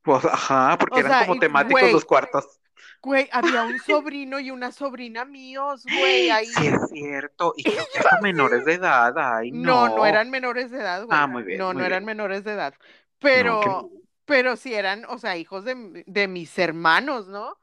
Pues, 0.02 0.26
ajá, 0.26 0.78
porque 0.80 1.02
eran 1.02 1.28
como 1.28 1.39
temáticos 1.39 1.91
los 1.91 2.06
cuartos. 2.06 2.60
Güey, 3.02 3.30
había 3.32 3.64
un 3.64 3.80
sobrino 3.80 4.40
y 4.40 4.52
una 4.52 4.72
sobrina 4.72 5.26
míos, 5.26 5.84
güey, 5.86 6.30
ahí. 6.32 6.46
Sí, 6.48 6.68
es 6.68 6.90
cierto. 6.90 7.54
Y 7.56 7.64
que 7.64 7.78
eran 7.96 8.22
menores 8.22 8.66
de 8.66 8.74
edad, 8.74 9.14
ay, 9.18 9.52
no. 9.52 9.88
No, 9.88 9.98
no 9.98 10.06
eran 10.06 10.30
menores 10.30 10.72
de 10.72 10.80
edad, 10.80 11.06
güey. 11.06 11.18
Ah, 11.18 11.28
muy 11.28 11.44
bien. 11.44 11.60
No, 11.60 11.74
no 11.74 11.86
eran 11.86 12.06
menores 12.06 12.44
de 12.44 12.54
edad. 12.54 12.74
Pero, 13.20 13.90
pero 14.26 14.56
sí 14.56 14.74
eran, 14.74 15.06
o 15.06 15.18
sea, 15.18 15.38
hijos 15.38 15.66
de, 15.66 16.04
de 16.06 16.28
mis 16.28 16.58
hermanos, 16.60 17.28
¿no? 17.28 17.58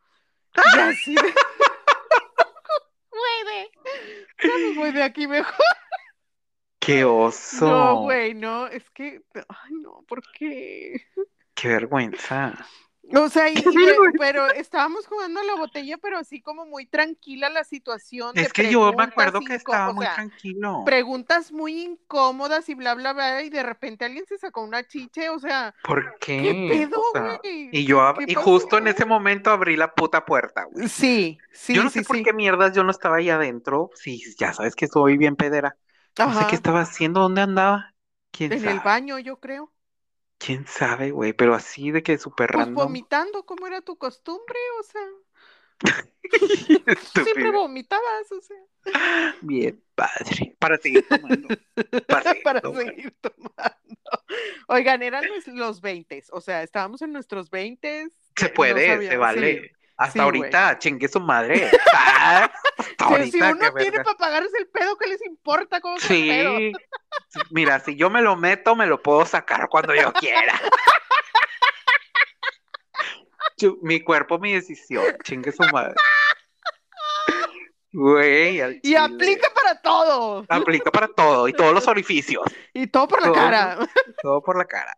Y 0.74 0.78
así 0.78 1.14
de. 1.14 1.22
Güey, 4.42 4.74
voy 4.74 4.92
de 4.92 5.02
aquí 5.02 5.26
mejor. 5.26 5.54
¡Qué 6.80 7.04
oso! 7.04 7.66
No, 7.66 8.00
güey, 8.02 8.34
no, 8.34 8.66
es 8.66 8.90
que. 8.90 9.22
Ay, 9.48 9.72
no, 9.80 10.04
¿por 10.06 10.20
qué? 10.32 11.06
¡Qué 11.54 11.68
vergüenza! 11.68 12.54
O 13.12 13.28
sea, 13.28 13.46
pero 14.18 14.50
estábamos 14.50 15.06
jugando 15.06 15.40
a 15.40 15.44
la 15.44 15.54
botella, 15.56 15.98
pero 15.98 16.18
así 16.18 16.40
como 16.40 16.64
muy 16.66 16.86
tranquila 16.86 17.48
la 17.50 17.64
situación. 17.64 18.32
Es 18.34 18.52
que 18.52 18.70
yo 18.70 18.92
me 18.92 19.04
acuerdo 19.04 19.40
que 19.40 19.54
estaba 19.54 19.92
muy 19.92 20.06
tranquilo. 20.06 20.82
Preguntas 20.84 21.52
muy 21.52 21.82
incómodas 21.82 22.68
y 22.68 22.74
bla, 22.74 22.94
bla, 22.94 23.12
bla, 23.12 23.42
y 23.42 23.50
de 23.50 23.62
repente 23.62 24.04
alguien 24.04 24.24
se 24.26 24.38
sacó 24.38 24.62
una 24.62 24.86
chiche, 24.86 25.28
o 25.28 25.38
sea. 25.38 25.74
¿Por 25.82 26.18
qué? 26.18 26.42
¿Qué 26.42 26.68
pedo, 26.70 27.02
güey? 27.12 27.68
y 27.72 27.84
yo, 27.84 28.14
y 28.26 28.34
justo 28.34 28.78
en 28.78 28.88
ese 28.88 29.04
momento 29.04 29.50
abrí 29.50 29.76
la 29.76 29.92
puta 29.92 30.24
puerta, 30.24 30.64
güey. 30.64 30.88
Sí, 30.88 31.38
sí. 31.52 31.74
Yo 31.74 31.84
no 31.84 31.90
sé 31.90 32.02
por 32.02 32.22
qué 32.22 32.32
mierdas 32.32 32.74
yo 32.74 32.84
no 32.84 32.90
estaba 32.90 33.16
ahí 33.16 33.30
adentro. 33.30 33.90
Sí, 33.94 34.22
ya 34.38 34.52
sabes 34.52 34.74
que 34.74 34.88
soy 34.88 35.18
bien 35.18 35.36
pedera. 35.36 35.76
No 36.18 36.32
sé 36.38 36.46
qué 36.48 36.54
estaba 36.54 36.80
haciendo, 36.80 37.20
dónde 37.20 37.42
andaba. 37.42 37.92
¿Quién 38.30 38.52
en 38.52 38.66
el 38.66 38.80
baño, 38.80 39.18
yo 39.18 39.38
creo. 39.38 39.73
¿Quién 40.44 40.66
sabe, 40.66 41.10
güey? 41.10 41.32
Pero 41.32 41.54
así 41.54 41.90
de 41.90 42.02
que 42.02 42.18
súper 42.18 42.50
pues 42.50 42.66
random. 42.66 42.84
vomitando, 42.84 43.46
como 43.46 43.66
era 43.66 43.80
tu 43.80 43.96
costumbre, 43.96 44.58
o 44.78 44.82
sea. 44.82 45.08
Siempre 47.24 47.50
vomitabas, 47.50 48.32
o 48.32 48.40
sea. 48.40 49.34
Bien, 49.40 49.82
padre. 49.94 50.54
Para 50.58 50.76
seguir 50.76 51.06
tomando. 51.08 51.48
Para 52.06 52.32
seguir, 52.74 53.14
tomando. 53.20 53.54
Oigan, 54.68 55.02
eran 55.02 55.24
los 55.46 55.80
20, 55.80 56.24
o 56.30 56.40
sea, 56.40 56.62
estábamos 56.62 57.00
en 57.02 57.12
nuestros 57.12 57.50
20. 57.50 58.08
Se 58.36 58.48
puede, 58.50 59.08
se 59.08 59.16
vale. 59.16 59.72
Hasta 59.96 60.22
ahorita, 60.22 60.78
chingue 60.78 61.08
su 61.08 61.20
madre. 61.20 61.70
Ah, 62.26 62.50
si 63.30 63.38
uno 63.38 63.74
tiene 63.74 64.02
para 64.02 64.16
pagarse 64.16 64.56
el 64.58 64.66
pedo, 64.68 64.96
¿qué 64.96 65.08
les 65.08 65.24
importa 65.26 65.80
cómo 65.80 65.98
sí. 65.98 66.30
el 66.30 66.72
pedo? 66.72 67.44
Mira, 67.50 67.78
si 67.80 67.96
yo 67.96 68.08
me 68.08 68.22
lo 68.22 68.34
meto, 68.34 68.74
me 68.74 68.86
lo 68.86 69.02
puedo 69.02 69.26
sacar 69.26 69.68
cuando 69.68 69.94
yo 69.94 70.10
quiera. 70.14 70.58
mi 73.82 74.00
cuerpo, 74.00 74.38
mi 74.38 74.54
decisión. 74.54 75.04
Chingue 75.22 75.52
su 75.52 75.62
madre. 75.64 75.94
Güey, 77.92 78.80
y 78.82 78.96
aplica 78.96 79.48
para 79.54 79.80
todo. 79.80 80.44
Aplica 80.48 80.90
para 80.90 81.08
todo 81.08 81.46
y 81.46 81.52
todos 81.52 81.72
los 81.72 81.86
orificios. 81.86 82.44
Y 82.72 82.88
todo 82.88 83.06
por 83.06 83.22
la 83.22 83.32
cara. 83.32 83.78
Todo 84.22 84.42
por 84.42 84.58
la 84.58 84.64
cara. 84.64 84.96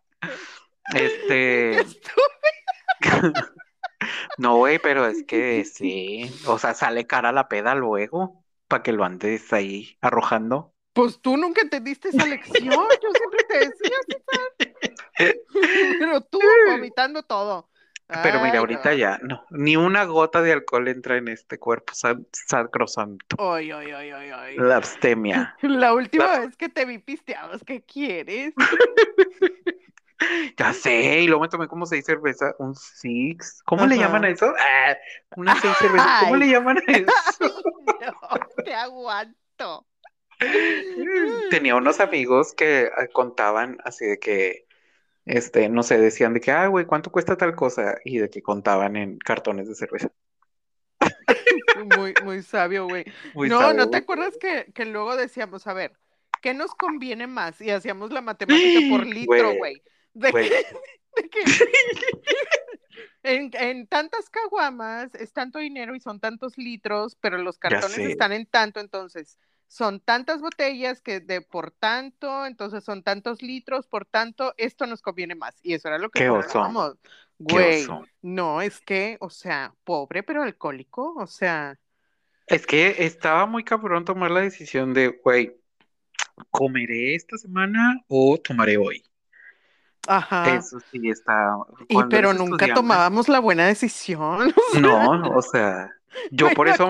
Este. 0.95 1.85
No, 4.37 4.57
güey, 4.57 4.79
pero 4.79 5.05
es 5.05 5.23
que 5.23 5.63
sí. 5.65 6.31
O 6.45 6.59
sea, 6.59 6.73
sale 6.73 7.07
cara 7.07 7.31
la 7.31 7.47
peda 7.47 7.75
luego 7.75 8.43
para 8.67 8.83
que 8.83 8.91
lo 8.91 9.03
andes 9.03 9.51
ahí 9.53 9.97
arrojando. 10.01 10.73
Pues 10.93 11.21
tú 11.21 11.37
nunca 11.37 11.61
entendiste 11.61 12.09
esa 12.09 12.25
lección. 12.25 12.71
Yo 12.71 13.09
siempre 13.13 13.43
te 13.47 13.57
decía, 13.59 13.97
Pero 15.99 16.21
tú 16.21 16.39
vomitando 16.69 17.23
todo. 17.23 17.69
Pero 18.07 18.41
mira, 18.41 18.59
ahorita 18.59 18.93
ya, 18.93 19.19
no, 19.21 19.45
ni 19.49 19.75
una 19.75 20.05
gota 20.05 20.41
de 20.41 20.53
alcohol 20.53 20.87
entra 20.87 21.17
en 21.17 21.27
este 21.27 21.59
cuerpo 21.59 21.93
sacrosanto. 21.93 23.35
Ay, 23.37 23.69
ay, 23.71 23.91
ay, 23.91 24.11
ay, 24.11 24.29
ay. 24.33 24.57
La 24.57 24.77
abstemia. 24.77 25.57
La 25.61 25.93
última 25.93 26.39
vez 26.39 26.55
que 26.55 26.69
te 26.69 26.85
vi 26.85 26.99
pisteabas, 26.99 27.63
¿qué 27.65 27.81
quieres? 27.81 28.53
Ya 30.57 30.73
sé, 30.73 31.21
y 31.21 31.27
luego 31.27 31.43
me 31.43 31.49
tomé 31.49 31.67
como 31.67 31.85
seis 31.85 32.05
cervezas, 32.05 32.55
un 32.57 32.75
six. 32.75 33.61
¿Cómo 33.65 33.85
le 33.85 33.97
llaman 33.97 34.25
a 34.25 34.29
eso? 34.29 34.51
Ah, 34.57 34.97
una 35.35 35.59
seis 35.61 35.75
cervezas. 35.79 36.21
¿Cómo 36.21 36.35
le 36.35 36.49
llaman 36.49 36.77
a 36.77 36.81
eso? 36.91 37.09
no, 37.39 38.63
te 38.63 38.73
aguanto. 38.73 39.85
Tenía 41.49 41.75
unos 41.75 41.99
amigos 41.99 42.53
que 42.53 42.89
ah, 42.95 43.07
contaban 43.13 43.77
así 43.83 44.05
de 44.05 44.19
que, 44.19 44.65
este, 45.25 45.69
no 45.69 45.83
sé, 45.83 45.99
decían 45.99 46.33
de 46.33 46.41
que, 46.41 46.51
ah, 46.51 46.67
güey, 46.67 46.85
¿cuánto 46.85 47.11
cuesta 47.11 47.37
tal 47.37 47.55
cosa? 47.55 47.97
Y 48.03 48.17
de 48.17 48.29
que 48.29 48.41
contaban 48.41 48.95
en 48.95 49.17
cartones 49.19 49.67
de 49.67 49.75
cerveza. 49.75 50.11
Muy, 51.95 52.13
muy 52.23 52.41
sabio, 52.41 52.87
güey. 52.87 53.05
No, 53.35 53.73
¿no 53.73 53.89
te 53.89 53.97
acuerdas 53.97 54.35
que, 54.39 54.71
que 54.73 54.85
luego 54.85 55.15
decíamos, 55.15 55.67
a 55.67 55.73
ver, 55.73 55.93
¿qué 56.41 56.53
nos 56.53 56.73
conviene 56.73 57.27
más? 57.27 57.61
Y 57.61 57.69
hacíamos 57.69 58.11
la 58.11 58.21
matemática 58.21 58.79
por 58.89 59.05
litro, 59.05 59.53
güey. 59.55 59.81
De, 61.17 61.29
que, 61.29 61.41
en, 63.23 63.87
tantas 63.87 64.29
caguamas 64.29 65.13
es 65.15 65.33
tanto 65.33 65.59
dinero 65.59 65.95
y 65.95 65.99
son 65.99 66.19
tantos 66.19 66.57
litros, 66.57 67.15
pero 67.15 67.37
los 67.37 67.57
cartones 67.57 67.97
están 67.97 68.31
en 68.31 68.45
tanto, 68.45 68.79
entonces 68.79 69.37
son 69.67 69.99
tantas 69.99 70.41
botellas 70.41 71.01
que 71.01 71.19
de 71.19 71.41
por 71.41 71.71
tanto, 71.71 72.45
entonces 72.45 72.83
son 72.83 73.03
tantos 73.03 73.41
litros, 73.41 73.85
por 73.87 74.05
tanto, 74.05 74.53
esto 74.57 74.87
nos 74.87 75.01
conviene 75.01 75.35
más. 75.35 75.55
Y 75.61 75.73
eso 75.73 75.89
era 75.89 75.97
lo 75.97 76.09
que 76.09 76.29
pensábamos. 76.29 76.95
Güey, 77.39 77.85
no, 78.21 78.61
es 78.61 78.79
que, 78.79 79.17
o 79.19 79.29
sea, 79.29 79.73
pobre 79.83 80.23
pero 80.23 80.41
alcohólico, 80.41 81.13
o 81.15 81.27
sea. 81.27 81.77
Es 82.47 82.65
que 82.65 83.05
estaba 83.05 83.45
muy 83.45 83.63
cabrón 83.63 84.05
tomar 84.05 84.31
la 84.31 84.39
decisión 84.39 84.93
de, 84.93 85.09
güey, 85.23 85.55
¿comeré 86.49 87.15
esta 87.15 87.37
semana 87.37 88.01
o 88.07 88.37
tomaré 88.37 88.77
hoy? 88.77 89.03
Ajá. 90.07 90.55
Eso 90.55 90.79
sí 90.91 91.09
está. 91.09 91.57
Y 91.87 92.01
pero 92.09 92.33
nunca 92.33 92.73
tomábamos 92.73 93.29
la 93.29 93.39
buena 93.39 93.67
decisión. 93.67 94.53
No, 94.79 95.21
o 95.35 95.41
sea, 95.41 95.91
yo 96.31 96.49
por 96.51 96.67
eso 96.67 96.89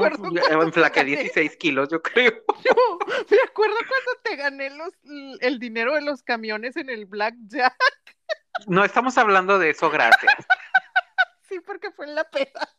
enflaqué 0.62 1.04
16 1.04 1.58
kilos, 1.58 1.90
yo 1.90 2.02
creo. 2.02 2.32
Yo 2.64 3.36
me 3.36 3.38
acuerdo 3.44 3.76
cuando 3.78 4.22
te 4.24 4.36
gané 4.36 4.70
los, 4.72 4.94
el 5.42 5.60
dinero 5.60 5.94
de 5.96 6.02
los 6.02 6.24
camiones 6.24 6.76
en 6.78 6.90
el 6.90 7.06
Blackjack. 7.06 7.76
No 8.68 8.84
estamos 8.84 9.18
hablando 9.18 9.60
de 9.60 9.72
eso, 9.72 9.90
gracias. 9.90 10.34
sí, 11.50 11.60
porque 11.66 11.92
fue 11.92 12.06
en 12.08 12.16
la 12.16 12.24
peda. 12.24 12.70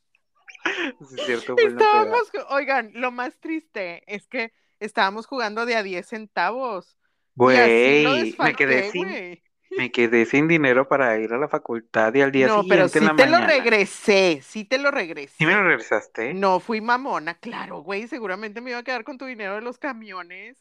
Sí, 0.64 1.16
es 1.16 1.26
cierto, 1.26 1.54
fue 1.54 1.64
en 1.64 1.74
la 1.74 1.78
peda. 1.78 1.88
Estábamos, 1.88 2.30
oigan, 2.50 2.90
lo 2.94 3.10
más 3.10 3.38
triste 3.38 4.02
es 4.06 4.26
que 4.26 4.52
estábamos 4.80 5.26
jugando 5.26 5.66
de 5.66 5.76
a 5.76 5.82
10 5.82 6.06
centavos. 6.06 6.96
Güey, 7.34 8.34
me 8.38 8.54
quedé 8.54 8.90
sin. 8.90 9.40
Me 9.76 9.90
quedé 9.90 10.24
sin 10.24 10.48
dinero 10.48 10.88
para 10.88 11.18
ir 11.18 11.32
a 11.32 11.38
la 11.38 11.48
facultad 11.48 12.14
y 12.14 12.22
al 12.22 12.32
día 12.32 12.46
No, 12.46 12.64
pero 12.68 12.88
siguiente 12.88 12.92
sí 12.92 12.98
en 12.98 13.04
la 13.04 13.16
te 13.16 13.26
lo 13.26 13.46
regresé, 13.46 14.40
sí 14.42 14.64
te 14.64 14.78
lo 14.78 14.90
regresé. 14.90 15.34
¿Sí 15.38 15.46
me 15.46 15.54
lo 15.54 15.62
regresaste? 15.62 16.34
No 16.34 16.60
fui 16.60 16.80
mamona, 16.80 17.34
claro, 17.34 17.80
güey, 17.80 18.08
seguramente 18.08 18.60
me 18.60 18.70
iba 18.70 18.78
a 18.78 18.84
quedar 18.84 19.04
con 19.04 19.18
tu 19.18 19.26
dinero 19.26 19.54
de 19.54 19.62
los 19.62 19.78
camiones. 19.78 20.56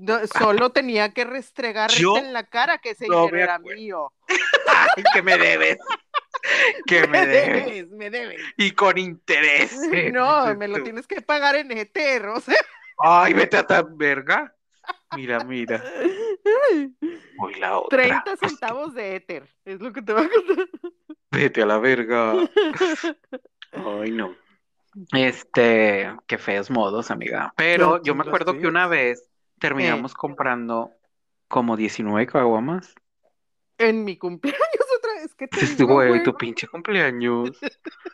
No, 0.00 0.20
solo 0.26 0.70
tenía 0.70 1.12
que 1.12 1.24
restregarte 1.24 1.96
Yo 1.96 2.16
en 2.16 2.32
la 2.32 2.44
cara 2.44 2.78
que 2.78 2.90
ese 2.90 3.08
no 3.08 3.26
dinero 3.26 3.36
me 3.36 3.42
era 3.42 3.58
mío. 3.58 4.12
Ay, 4.68 5.02
que 5.12 5.22
me 5.22 5.36
debes. 5.36 5.78
Que 6.86 7.06
me 7.06 7.26
debes. 7.26 7.90
me 7.90 8.10
debes. 8.10 8.40
Y 8.56 8.70
con 8.72 8.96
interés. 8.96 9.72
No, 10.12 10.54
me 10.56 10.68
lo 10.68 10.82
tienes 10.82 11.06
que 11.06 11.20
pagar 11.20 11.56
en 11.56 11.72
o 11.72 12.40
sea. 12.40 12.54
Ay, 12.98 13.32
vete 13.32 13.56
a 13.56 13.66
tan 13.66 13.96
verga. 13.98 14.54
Mira, 15.16 15.44
mira. 15.44 15.82
Uy, 17.38 17.54
la 17.60 17.78
otra. 17.78 18.02
30 18.02 18.36
centavos 18.36 18.94
de 18.94 19.16
Ether, 19.16 19.48
es 19.64 19.80
lo 19.80 19.92
que 19.92 20.02
te 20.02 20.12
va 20.12 20.22
a 20.22 20.28
costar. 20.28 20.68
Vete 21.30 21.62
a 21.62 21.66
la 21.66 21.78
verga. 21.78 22.32
Ay, 23.72 24.10
no. 24.10 24.34
Este, 25.12 26.10
qué 26.26 26.38
feos 26.38 26.70
modos, 26.70 27.10
amiga. 27.10 27.52
Pero 27.56 28.02
yo 28.02 28.14
me 28.14 28.22
acuerdo 28.22 28.58
que 28.58 28.66
una 28.66 28.88
vez 28.88 29.28
terminamos 29.58 30.14
comprando 30.14 30.92
como 31.48 31.76
19 31.76 32.26
caguamas. 32.26 32.94
En 33.78 34.04
mi 34.04 34.16
cumpleaños 34.16 34.87
vez, 35.28 35.34
¿qué 35.34 35.48
te 35.48 35.66
digo, 35.66 35.94
güey, 35.94 36.08
güey? 36.08 36.22
tu 36.22 36.36
pinche 36.36 36.66
cumpleaños. 36.68 37.50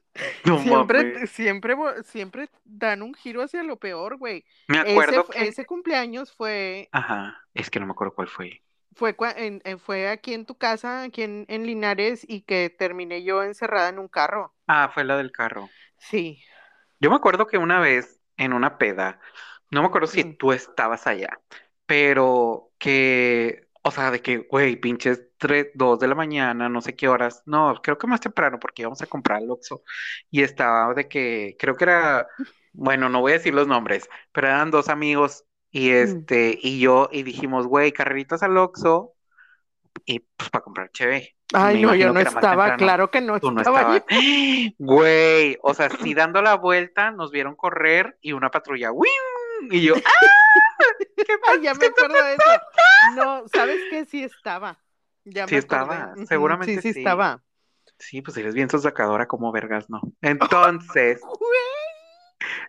No 0.44 0.60
Siempre, 0.60 1.02
mames. 1.14 1.30
siempre, 1.32 1.74
siempre 2.04 2.48
dan 2.64 3.02
un 3.02 3.14
giro 3.14 3.42
hacia 3.42 3.64
lo 3.64 3.80
peor, 3.80 4.16
güey. 4.16 4.44
Me 4.68 4.78
acuerdo 4.78 5.26
que. 5.26 5.48
ese 5.48 5.66
cumpleaños 5.66 6.32
fue, 6.32 6.88
Ajá, 6.92 7.42
es 7.52 7.68
que 7.68 7.80
no 7.80 7.86
me 7.86 7.92
acuerdo 7.92 8.14
cuál 8.14 8.28
fue. 8.28 8.62
fue, 8.94 9.16
en- 9.36 9.60
en- 9.64 9.80
fue 9.80 10.08
aquí 10.08 10.32
en 10.34 10.46
tu 10.46 10.54
casa, 10.56 11.02
aquí 11.02 11.22
en, 11.22 11.46
en 11.48 11.66
Linares, 11.66 12.24
y 12.28 12.42
que 12.42 12.70
terminé 12.70 13.24
yo 13.24 13.42
encerrada 13.42 13.88
en 13.88 13.98
un 13.98 14.06
carro. 14.06 14.54
Ah, 14.68 14.88
fue 14.94 15.02
la 15.02 15.16
del 15.16 15.32
carro. 15.32 15.68
Sí. 15.98 16.40
Yo 17.00 17.10
me 17.10 17.16
acuerdo 17.16 17.48
que 17.48 17.58
una 17.58 17.80
vez 17.80 18.20
en 18.36 18.52
una 18.52 18.78
peda, 18.78 19.18
no 19.72 19.80
me 19.80 19.88
acuerdo 19.88 20.06
si 20.06 20.22
Mm. 20.22 20.36
tú 20.36 20.52
estabas 20.52 21.08
allá, 21.08 21.40
pero 21.86 22.70
que, 22.78 23.66
o 23.86 23.90
sea, 23.90 24.10
de 24.10 24.22
que, 24.22 24.38
güey, 24.38 24.76
pinches 24.76 25.28
3, 25.36 25.68
2 25.74 25.98
de 25.98 26.08
la 26.08 26.14
mañana, 26.14 26.70
no 26.70 26.80
sé 26.80 26.96
qué 26.96 27.06
horas, 27.06 27.42
no, 27.44 27.74
creo 27.82 27.98
que 27.98 28.06
más 28.06 28.20
temprano 28.20 28.58
porque 28.58 28.80
íbamos 28.80 29.02
a 29.02 29.06
comprar 29.06 29.38
al 29.38 29.50
Oxxo 29.50 29.82
y 30.30 30.42
estaba 30.42 30.94
de 30.94 31.06
que, 31.06 31.54
creo 31.58 31.76
que 31.76 31.84
era, 31.84 32.26
bueno, 32.72 33.10
no 33.10 33.20
voy 33.20 33.32
a 33.32 33.34
decir 33.34 33.52
los 33.52 33.68
nombres, 33.68 34.08
pero 34.32 34.46
eran 34.46 34.70
dos 34.70 34.88
amigos 34.88 35.44
y 35.70 35.90
este, 35.90 36.58
y 36.62 36.80
yo, 36.80 37.10
y 37.12 37.24
dijimos, 37.24 37.66
güey, 37.66 37.92
carreritas 37.92 38.42
al 38.42 38.56
Oxxo 38.56 39.12
y 40.06 40.20
pues 40.20 40.48
para 40.48 40.64
comprar 40.64 40.90
cheve. 40.90 41.36
Ay, 41.52 41.76
Me 41.76 41.82
no, 41.82 41.94
yo 41.94 42.10
no 42.10 42.20
estaba, 42.20 42.76
claro 42.76 43.10
que 43.10 43.20
no 43.20 43.38
Tú 43.38 43.50
no 43.50 43.60
estaba. 43.60 44.02
Güey, 44.78 45.58
o 45.62 45.74
sea, 45.74 45.90
sí 45.90 46.14
dando 46.14 46.40
la 46.40 46.56
vuelta, 46.56 47.10
nos 47.10 47.30
vieron 47.30 47.54
correr 47.54 48.16
y 48.22 48.32
una 48.32 48.50
patrulla, 48.50 48.90
¡wium! 48.92 49.70
Y 49.70 49.82
yo, 49.82 49.94
¡ah! 49.94 50.00
¿Qué 51.16 51.36
Ay, 51.46 51.62
ya 51.62 51.74
me 51.74 51.86
acuerdo 51.86 52.22
de 52.22 52.34
eso. 52.34 52.50
No, 53.16 53.44
¿sabes 53.48 53.80
qué? 53.90 54.04
Sí 54.04 54.22
estaba. 54.24 54.78
Ya 55.24 55.46
Sí 55.48 55.54
me 55.54 55.58
estaba, 55.58 56.14
seguramente 56.28 56.74
Sí, 56.76 56.88
sí 56.88 56.92
sí. 56.92 56.98
estaba. 57.00 57.42
Sí, 57.98 58.22
pues 58.22 58.36
eres 58.36 58.54
bien 58.54 58.68
sacadora 58.68 59.26
como 59.26 59.52
vergas, 59.52 59.88
¿no? 59.88 60.00
Entonces, 60.22 61.20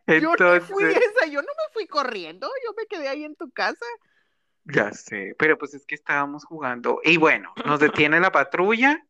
Güey, 0.08 0.22
yo 0.22 0.36
no 0.38 0.62
fui 0.62 0.84
entonces, 0.86 1.04
esa, 1.18 1.26
yo 1.28 1.41
no 1.41 1.48
me 1.48 1.74
fui 1.74 1.88
corriendo, 1.88 2.48
yo 2.65 2.74
me 2.78 2.86
quedé 2.86 3.08
ahí 3.10 3.24
en 3.26 3.36
tu 3.36 3.50
casa. 3.52 3.86
ya 4.65 4.91
sé, 4.94 5.36
pero 5.38 5.58
pues 5.58 5.74
es 5.74 5.86
que 5.86 5.96
estábamos 5.96 6.46
jugando 6.46 7.00
y 7.04 7.18
bueno, 7.18 7.54
nos 7.65 7.80
detiene 7.80 8.20
la 8.20 8.32
patrulla 8.32 9.06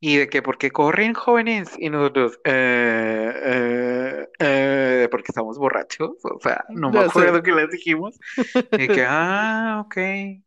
y 0.00 0.16
de 0.18 0.28
que 0.28 0.42
porque 0.42 0.70
corren 0.70 1.14
jóvenes 1.14 1.70
y 1.78 1.90
nosotros, 1.90 2.40
eh, 2.44 3.32
eh, 3.44 4.28
eh, 4.38 5.08
porque 5.10 5.26
estamos 5.30 5.58
borrachos, 5.58 6.12
o 6.24 6.40
sea, 6.40 6.64
no 6.70 6.90
me 6.92 7.00
acuerdo 7.02 7.42
que 7.42 7.52
les 7.52 7.70
dijimos, 7.70 8.18
y 8.76 8.90
que, 8.90 9.04
ah, 9.08 9.82
ok, 9.86 9.96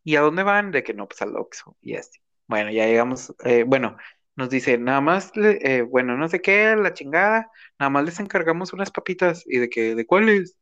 ¿y 0.03 0.15
a 0.15 0.21
dónde 0.21 0.43
van? 0.43 0.71
De 0.71 0.83
que 0.83 0.93
no, 0.93 1.07
pues 1.07 1.21
al 1.21 1.35
Oxxo, 1.37 1.77
y 1.81 1.95
así. 1.95 2.19
Bueno, 2.47 2.71
ya 2.71 2.85
llegamos, 2.85 3.33
eh, 3.45 3.63
bueno, 3.63 3.97
nos 4.35 4.49
dice, 4.49 4.77
nada 4.77 5.01
más, 5.01 5.35
le- 5.37 5.59
eh, 5.77 5.81
bueno, 5.83 6.17
no 6.17 6.27
sé 6.29 6.41
qué, 6.41 6.75
la 6.75 6.93
chingada, 6.93 7.49
nada 7.79 7.89
más 7.89 8.05
les 8.05 8.19
encargamos 8.19 8.73
unas 8.73 8.91
papitas, 8.91 9.43
y 9.47 9.59
de 9.59 9.69
que, 9.69 9.95
¿de 9.95 10.05
cuáles? 10.05 10.57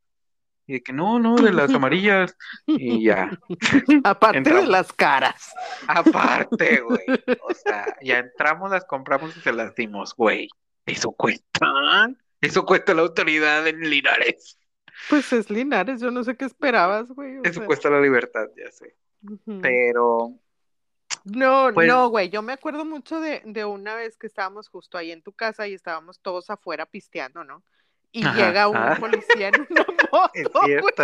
Y 0.71 0.75
de 0.75 0.83
que, 0.83 0.93
no, 0.93 1.19
no, 1.19 1.35
de 1.35 1.51
las 1.51 1.73
amarillas, 1.73 2.37
y 2.65 3.03
ya. 3.03 3.29
Aparte 4.05 4.37
Entramos. 4.37 4.61
de 4.63 4.67
las 4.69 4.93
caras. 4.93 5.53
Aparte, 5.85 6.79
güey. 6.79 7.01
O 7.43 7.53
sea, 7.53 7.97
ya 8.01 8.19
entramos, 8.19 8.71
las 8.71 8.85
compramos 8.85 9.35
y 9.35 9.41
se 9.41 9.51
las 9.51 9.75
dimos, 9.75 10.15
güey. 10.15 10.47
¿Eso 10.85 11.11
cuesta? 11.11 12.09
Eso 12.39 12.65
cuesta 12.65 12.93
la 12.93 13.01
autoridad 13.01 13.67
en 13.67 13.81
Linares. 13.81 14.57
Pues 15.09 15.33
es 15.33 15.49
Linares, 15.49 15.99
yo 15.99 16.09
no 16.09 16.23
sé 16.23 16.37
qué 16.37 16.45
esperabas, 16.45 17.09
güey. 17.09 17.39
Eso 17.43 17.55
sea, 17.59 17.65
cuesta 17.65 17.89
la 17.89 17.99
libertad, 17.99 18.47
ya 18.55 18.71
sé. 18.71 18.95
Pero, 19.61 20.33
No, 21.25 21.69
Pues- 21.73 21.87
no, 21.89 22.07
güey, 22.07 22.29
yo 22.29 22.41
me 22.41 22.53
acuerdo 22.53 22.85
mucho 22.85 23.19
de, 23.19 23.41
de 23.45 23.65
una 23.65 23.93
vez 23.95 24.15
que 24.17 24.27
estábamos 24.27 24.69
justo 24.69 24.97
ahí 24.97 25.11
en 25.11 25.21
tu 25.21 25.33
casa 25.33 25.67
y 25.67 25.73
estábamos 25.73 26.21
todos 26.21 26.49
afuera 26.49 26.85
pisteando, 26.85 27.43
¿no? 27.43 27.61
Y 28.13 28.25
Ajá, 28.25 28.35
llega 28.47 28.67
un 28.67 28.75
ah. 28.75 28.97
policía 28.99 29.49
en 29.49 29.67
una 29.69 29.85
moto, 30.11 30.61
cierto. 30.65 31.03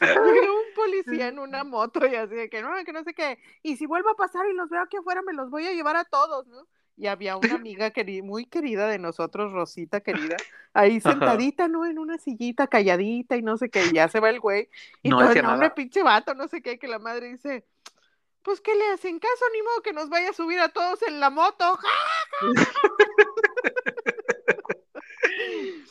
Llega 0.00 0.52
un 0.52 0.74
policía 0.76 1.28
en 1.28 1.38
una 1.40 1.64
moto 1.64 2.06
y 2.06 2.14
así 2.14 2.34
de 2.34 2.48
que 2.48 2.62
no, 2.62 2.70
que 2.84 2.92
no 2.92 3.02
sé 3.02 3.14
qué. 3.14 3.38
Y 3.62 3.76
si 3.76 3.86
vuelvo 3.86 4.10
a 4.10 4.16
pasar 4.16 4.46
y 4.48 4.54
los 4.54 4.70
veo 4.70 4.80
aquí 4.80 4.96
afuera, 4.96 5.22
me 5.22 5.32
los 5.32 5.50
voy 5.50 5.66
a 5.66 5.72
llevar 5.72 5.96
a 5.96 6.04
todos, 6.04 6.46
¿no? 6.46 6.68
Y 6.96 7.06
había 7.06 7.36
una 7.36 7.54
amiga 7.54 7.90
muy 8.22 8.44
querida 8.44 8.86
de 8.86 8.98
nosotros, 8.98 9.52
Rosita 9.52 10.02
querida, 10.02 10.36
ahí 10.74 10.98
Ajá. 10.98 11.12
sentadita, 11.12 11.66
¿no? 11.66 11.86
En 11.86 11.98
una 11.98 12.18
sillita, 12.18 12.66
calladita 12.66 13.36
y 13.36 13.42
no 13.42 13.56
sé 13.56 13.70
qué. 13.70 13.86
Y 13.86 13.94
ya 13.94 14.08
se 14.08 14.20
va 14.20 14.28
el 14.28 14.38
güey. 14.38 14.68
Y 15.02 15.08
No 15.08 15.18
todo, 15.18 15.42
no, 15.42 15.54
hombre, 15.54 15.70
pinche 15.70 16.02
vato, 16.02 16.34
no 16.34 16.46
sé 16.46 16.60
qué, 16.60 16.78
que 16.78 16.88
la 16.88 16.98
madre 16.98 17.28
dice, 17.28 17.64
pues, 18.42 18.60
¿qué 18.60 18.74
le 18.74 18.86
hacen 18.90 19.18
caso? 19.18 19.44
Ni 19.54 19.62
modo 19.62 19.82
que 19.82 19.94
nos 19.94 20.10
vaya 20.10 20.30
a 20.30 20.34
subir 20.34 20.60
a 20.60 20.68
todos 20.68 21.00
en 21.02 21.20
la 21.20 21.30
moto. 21.30 21.76
¡Ja! 21.76 21.88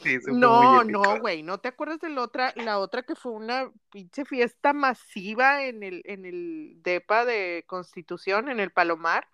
Sí, 0.03 0.17
No, 0.27 0.83
no, 0.83 1.19
güey, 1.19 1.43
¿no 1.43 1.57
te 1.59 1.67
acuerdas 1.67 1.99
de 1.99 2.09
la 2.09 2.21
otra, 2.21 2.53
la 2.55 2.79
otra 2.79 3.03
que 3.03 3.15
fue 3.15 3.31
una 3.33 3.69
pinche 3.91 4.25
fiesta 4.25 4.73
masiva 4.73 5.63
en 5.63 5.83
el, 5.83 6.01
en 6.05 6.25
el 6.25 6.77
DEPA 6.83 7.25
de 7.25 7.63
Constitución, 7.67 8.49
en 8.49 8.59
el 8.59 8.71
Palomar? 8.71 9.27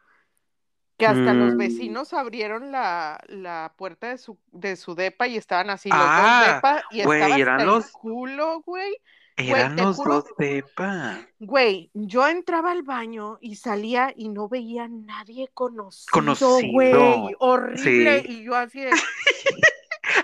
Que 0.97 1.05
hasta 1.07 1.33
los 1.33 1.55
Mm. 1.55 1.57
vecinos 1.57 2.13
abrieron 2.13 2.71
la, 2.71 3.19
la 3.27 3.73
puerta 3.77 4.07
de 4.09 4.17
su, 4.17 4.39
de 4.51 4.77
su 4.77 4.95
DEPA 4.95 5.27
y 5.27 5.35
estaban 5.37 5.69
así 5.69 5.89
los 5.89 5.97
Ah, 6.01 6.43
dos 6.45 6.55
DEPA 6.55 6.83
y 6.91 7.03
güey, 7.03 7.21
estaba 7.21 7.39
eran 7.41 7.59
hasta 7.69 7.87
el 7.87 7.91
culo, 7.91 8.61
güey. 8.61 8.95
Eran 9.37 9.75
los 9.75 9.97
juro- 9.97 10.13
dos 10.13 10.25
depa. 10.37 11.19
Güey, 11.39 11.91
yo 11.93 12.25
entraba 12.25 12.71
al 12.71 12.83
baño 12.83 13.37
y 13.41 13.57
salía 13.57 14.13
y 14.15 14.29
no 14.29 14.47
veía 14.47 14.85
a 14.85 14.87
nadie 14.87 15.49
conocido, 15.53 16.05
Conocido. 16.13 16.59
güey, 16.71 16.93
horrible. 17.39 18.21
Sí. 18.23 18.31
Y 18.31 18.43
yo 18.45 18.55
así 18.55 18.79
de, 18.79 18.91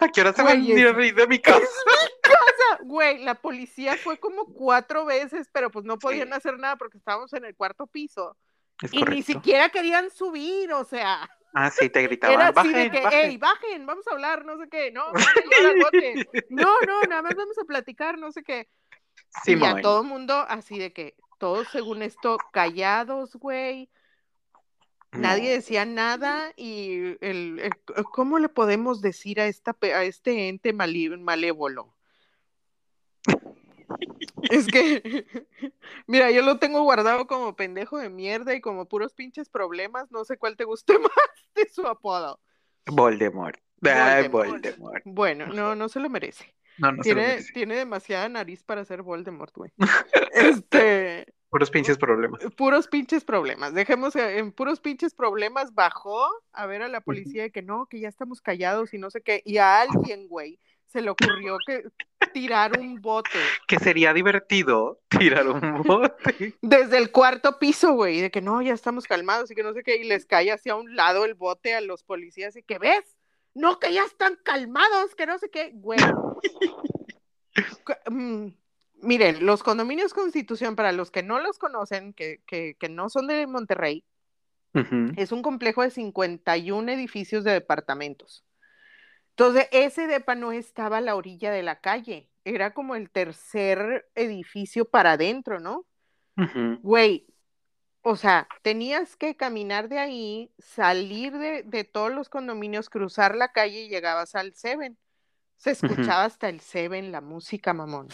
¿A 0.06 0.10
qué 0.10 0.22
hora 0.22 0.34
se 0.34 0.42
van 0.44 0.52
a 0.52 0.56
Güey, 0.60 0.72
ir 0.72 0.88
es- 0.88 0.96
a 0.98 1.02
ir 1.06 1.16
de 1.16 1.28
mi 1.28 1.40
casa? 1.40 1.66
güey, 2.84 3.24
la 3.24 3.36
policía 3.36 3.96
fue 3.98 4.18
como 4.18 4.46
cuatro 4.46 5.06
veces, 5.06 5.50
pero 5.54 5.70
pues 5.70 5.86
no 5.86 5.98
podían 6.00 6.30
Sí. 6.30 6.34
hacer 6.34 6.58
nada 6.60 6.76
porque 6.78 6.98
estábamos 6.98 7.32
en 7.34 7.46
el 7.46 7.56
cuarto 7.56 7.88
piso. 7.88 8.36
Es 8.82 8.92
Y 8.94 8.98
ni 8.98 9.04
correcto. 9.04 9.26
siquiera 9.34 9.70
querían 9.70 10.10
subir, 10.10 10.74
o 10.74 10.84
sea, 10.84 11.30
Ah, 11.54 11.70
sí, 11.70 11.90
te 11.90 12.02
gritaban, 12.04 12.40
era 12.40 12.48
así 12.48 12.70
de 12.70 12.74
bajen, 12.74 12.92
que, 12.92 13.02
bajen. 13.02 13.20
hey, 13.30 13.38
bajen, 13.38 13.86
vamos 13.86 14.08
a 14.08 14.12
hablar, 14.14 14.46
no 14.46 14.58
sé 14.58 14.70
qué, 14.70 14.90
no, 14.92 15.04
a 15.14 15.92
no, 16.50 16.72
no, 16.88 17.02
nada 17.04 17.22
más 17.22 17.36
vamos 17.36 17.58
a 17.60 17.66
platicar, 17.66 18.18
no 18.18 18.32
sé 18.32 18.42
qué. 18.44 18.68
y 19.46 19.52
ya 19.60 19.68
Simón. 19.68 19.82
todo 19.82 20.02
el 20.02 20.08
mundo 20.08 20.46
así 20.50 20.80
de 20.80 20.94
que, 20.94 21.16
todos 21.38 21.68
según 21.70 22.02
esto, 22.02 22.38
callados, 22.52 23.36
güey. 23.36 23.90
Nadie 25.12 25.52
decía 25.52 25.86
nada 25.86 26.54
y 26.56 27.18
el, 27.22 27.60
el- 27.60 27.74
¿cómo 28.14 28.40
le 28.40 28.48
podemos 28.50 29.02
decir 29.02 29.42
a 29.42 29.48
esta 29.48 29.76
a 29.82 30.04
este 30.04 30.48
ente 30.48 30.72
malévolo? 30.74 31.94
Es 34.50 34.68
que, 34.68 35.26
mira, 36.08 36.32
yo 36.32 36.42
lo 36.42 36.58
tengo 36.60 36.82
guardado 36.84 37.28
como 37.28 37.56
pendejo 37.56 37.98
de 37.98 38.10
mierda 38.10 38.54
y 38.56 38.62
como 38.62 38.86
puros 38.88 39.14
pinches 39.14 39.50
problemas, 39.50 40.10
no 40.12 40.24
sé 40.26 40.38
cuál 40.38 40.56
te 40.56 40.64
guste 40.64 40.98
más 41.00 41.12
de 41.56 41.68
su 41.70 41.86
apodo. 41.86 42.40
Voldemort. 42.88 43.60
Ay, 43.84 44.28
Voldemort. 44.30 44.50
Voldemort. 44.50 45.02
Bueno, 45.06 45.48
no, 45.48 45.76
no 45.76 45.90
se 45.90 46.00
lo 46.00 46.10
merece. 46.10 46.56
No, 46.78 46.92
no 46.94 47.04
se 47.04 47.10
lo 47.10 47.16
Tiene, 47.16 47.28
merece. 47.28 47.54
tiene 47.54 47.76
demasiada 47.76 48.30
nariz 48.30 48.64
para 48.64 48.86
ser 48.86 49.02
Voldemort, 49.02 49.54
güey. 49.56 49.72
Este, 50.34 51.26
Puros 51.52 51.70
pinches 51.70 51.98
problemas. 51.98 52.42
Puros 52.56 52.88
pinches 52.88 53.26
problemas. 53.26 53.74
Dejemos 53.74 54.16
eh, 54.16 54.38
en 54.38 54.54
puros 54.54 54.80
pinches 54.80 55.14
problemas. 55.14 55.74
Bajó 55.74 56.26
a 56.54 56.66
ver 56.66 56.82
a 56.82 56.88
la 56.88 57.02
policía 57.02 57.44
de 57.44 57.52
que 57.52 57.62
no, 57.62 57.88
que 57.88 58.00
ya 58.00 58.08
estamos 58.08 58.40
callados 58.40 58.94
y 58.94 58.98
no 58.98 59.10
sé 59.10 59.22
qué. 59.22 59.42
Y 59.44 59.58
a 59.58 59.82
alguien, 59.82 60.30
güey, 60.30 60.60
se 60.88 61.02
le 61.02 61.10
ocurrió 61.10 61.58
que 61.68 61.84
tirar 62.34 62.80
un 62.80 63.02
bote. 63.02 63.38
Que 63.68 63.80
sería 63.80 64.14
divertido 64.14 65.02
tirar 65.10 65.46
un 65.50 65.60
bote. 65.84 66.56
Desde 66.62 66.98
el 66.98 67.12
cuarto 67.12 67.60
piso, 67.60 67.92
güey, 67.96 68.22
de 68.22 68.32
que 68.32 68.42
no, 68.42 68.62
ya 68.62 68.74
estamos 68.74 69.06
calmados 69.06 69.52
y 69.52 69.56
que 69.56 69.64
no 69.64 69.74
sé 69.74 69.84
qué. 69.84 69.98
Y 69.98 70.06
les 70.06 70.26
cae 70.26 70.54
hacia 70.54 70.76
un 70.78 70.96
lado 70.96 71.26
el 71.26 71.34
bote 71.34 71.76
a 71.76 71.82
los 71.82 72.04
policías 72.04 72.56
y 72.56 72.64
que 72.64 72.80
ves. 72.80 73.18
No, 73.54 73.78
que 73.78 73.92
ya 73.92 74.06
están 74.06 74.38
calmados, 74.46 75.16
que 75.16 75.26
no 75.26 75.38
sé 75.38 75.50
qué, 75.50 75.72
güey. 75.74 76.00
Mm, 78.10 78.48
miren, 79.02 79.46
los 79.46 79.64
condominios 79.64 80.14
Constitución, 80.14 80.76
para 80.76 80.92
los 80.92 81.12
que 81.12 81.24
no 81.24 81.40
los 81.40 81.58
conocen, 81.58 82.14
que, 82.14 82.42
que, 82.46 82.76
que 82.80 82.90
no 82.90 83.10
son 83.10 83.28
de 83.28 83.48
Monterrey, 83.48 84.04
es 85.18 85.34
un 85.34 85.42
complejo 85.42 85.82
de 85.82 85.92
51 85.92 86.92
edificios 86.92 87.44
de 87.44 87.52
departamentos. 87.52 88.46
Entonces, 89.32 89.68
ese 89.72 90.08
depa 90.08 90.36
no 90.36 90.52
estaba 90.52 90.98
a 90.98 91.02
la 91.02 91.16
orilla 91.16 91.52
de 91.52 91.64
la 91.64 91.82
calle, 91.82 92.30
era 92.46 92.74
como 92.74 92.96
el 92.96 93.10
tercer 93.10 94.10
edificio 94.16 94.86
para 94.86 95.14
adentro, 95.14 95.60
¿no? 95.60 95.86
Güey, 96.82 97.28
o 98.02 98.16
sea, 98.16 98.48
tenías 98.64 99.16
que 99.16 99.36
caminar 99.36 99.90
de 99.90 100.00
ahí, 100.00 100.52
salir 100.58 101.38
de, 101.38 101.64
de, 101.64 101.84
todos 101.84 102.12
los 102.12 102.30
condominios, 102.30 102.90
cruzar 102.90 103.36
la 103.36 103.52
calle 103.52 103.82
y 103.82 103.90
llegabas 103.90 104.34
al 104.36 104.54
Seven. 104.56 104.98
Se 105.58 105.72
escuchaba 105.72 106.24
hasta 106.24 106.50
el 106.50 106.62
Seven, 106.62 107.12
la 107.12 107.22
música, 107.22 107.74
mamón. 107.74 108.08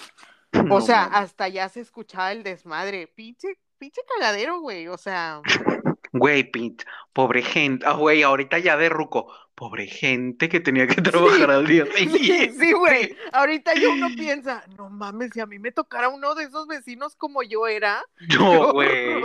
O 0.72 0.82
sea, 0.82 1.04
hasta 1.06 1.48
ya 1.48 1.70
se 1.70 1.82
escuchaba 1.82 2.32
el 2.32 2.44
desmadre. 2.44 3.08
Pinche, 3.08 3.60
pinche 3.78 4.02
cagadero, 4.08 4.60
güey. 4.60 4.88
O 4.88 4.98
sea. 4.98 5.42
Güey, 6.14 6.50
pinche, 6.50 6.86
pobre 7.14 7.44
gente. 7.44 7.86
Ah, 7.86 7.94
güey, 7.94 8.24
ahorita 8.24 8.58
ya 8.60 8.78
de 8.78 8.90
ruco 8.90 9.28
pobre 9.58 9.88
gente 9.88 10.50
que 10.50 10.60
tenía 10.60 10.86
que 10.86 11.02
trabajar 11.02 11.50
al 11.50 11.66
día 11.66 11.84
siguiente. 11.96 12.54
Sí, 12.60 12.74
güey. 12.74 13.18
Ahorita 13.34 13.74
ya 13.74 13.90
uno 13.90 14.08
piensa, 14.16 14.64
no 14.78 14.88
mames, 14.92 15.32
si 15.34 15.40
a 15.40 15.48
mí 15.48 15.58
me 15.58 15.72
tocara 15.72 16.10
uno 16.10 16.36
de 16.36 16.44
esos 16.44 16.68
vecinos 16.68 17.16
como 17.16 17.42
yo 17.42 17.68
era. 17.68 18.06
No, 18.38 18.72
güey. 18.74 19.20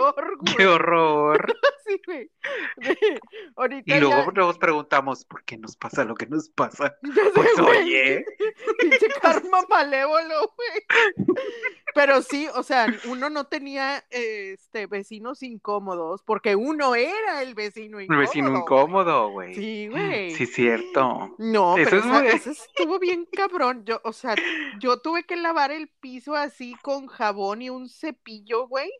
Qué 0.56 0.66
horror. 0.66 1.54
sí, 1.84 2.00
güey. 2.06 2.30
Ahorita 3.56 3.96
y 3.96 4.00
luego 4.00 4.32
nos 4.32 4.56
preguntamos, 4.56 5.26
¿por 5.26 5.44
qué 5.44 5.58
nos 5.58 5.76
pasa 5.76 6.04
lo 6.04 6.14
que 6.14 6.26
nos 6.26 6.48
pasa? 6.48 6.94
pues 7.34 7.58
oye. 7.58 8.24
Pinche 8.78 9.08
karma 9.20 9.58
malévolo, 9.68 10.54
güey. 10.56 11.36
Pero 11.94 12.22
sí, 12.22 12.48
o 12.54 12.62
sea, 12.62 12.86
uno 13.06 13.28
no 13.28 13.44
tenía 13.44 14.02
este 14.10 14.86
vecinos 14.86 15.42
incómodos, 15.42 16.22
porque 16.22 16.56
uno 16.56 16.94
era 16.94 17.42
el 17.42 17.54
vecino 17.54 18.00
incómodo. 18.00 18.22
El 18.22 18.26
vecino 18.26 18.56
incómodo, 18.56 19.30
güey. 19.30 19.54
Sí, 19.54 19.88
güey. 19.88 20.21
Sí, 20.30 20.46
cierto. 20.46 21.34
No, 21.38 21.76
eso 21.76 21.90
pero 21.90 22.20
eso 22.20 22.50
estuvo 22.50 22.98
bien 22.98 23.26
cabrón. 23.30 23.84
Yo, 23.84 24.00
o 24.04 24.12
sea, 24.12 24.34
yo 24.78 24.98
tuve 25.00 25.24
que 25.24 25.36
lavar 25.36 25.70
el 25.70 25.88
piso 25.88 26.34
así 26.34 26.74
con 26.82 27.06
jabón 27.06 27.62
y 27.62 27.70
un 27.70 27.88
cepillo, 27.88 28.68
güey, 28.68 28.90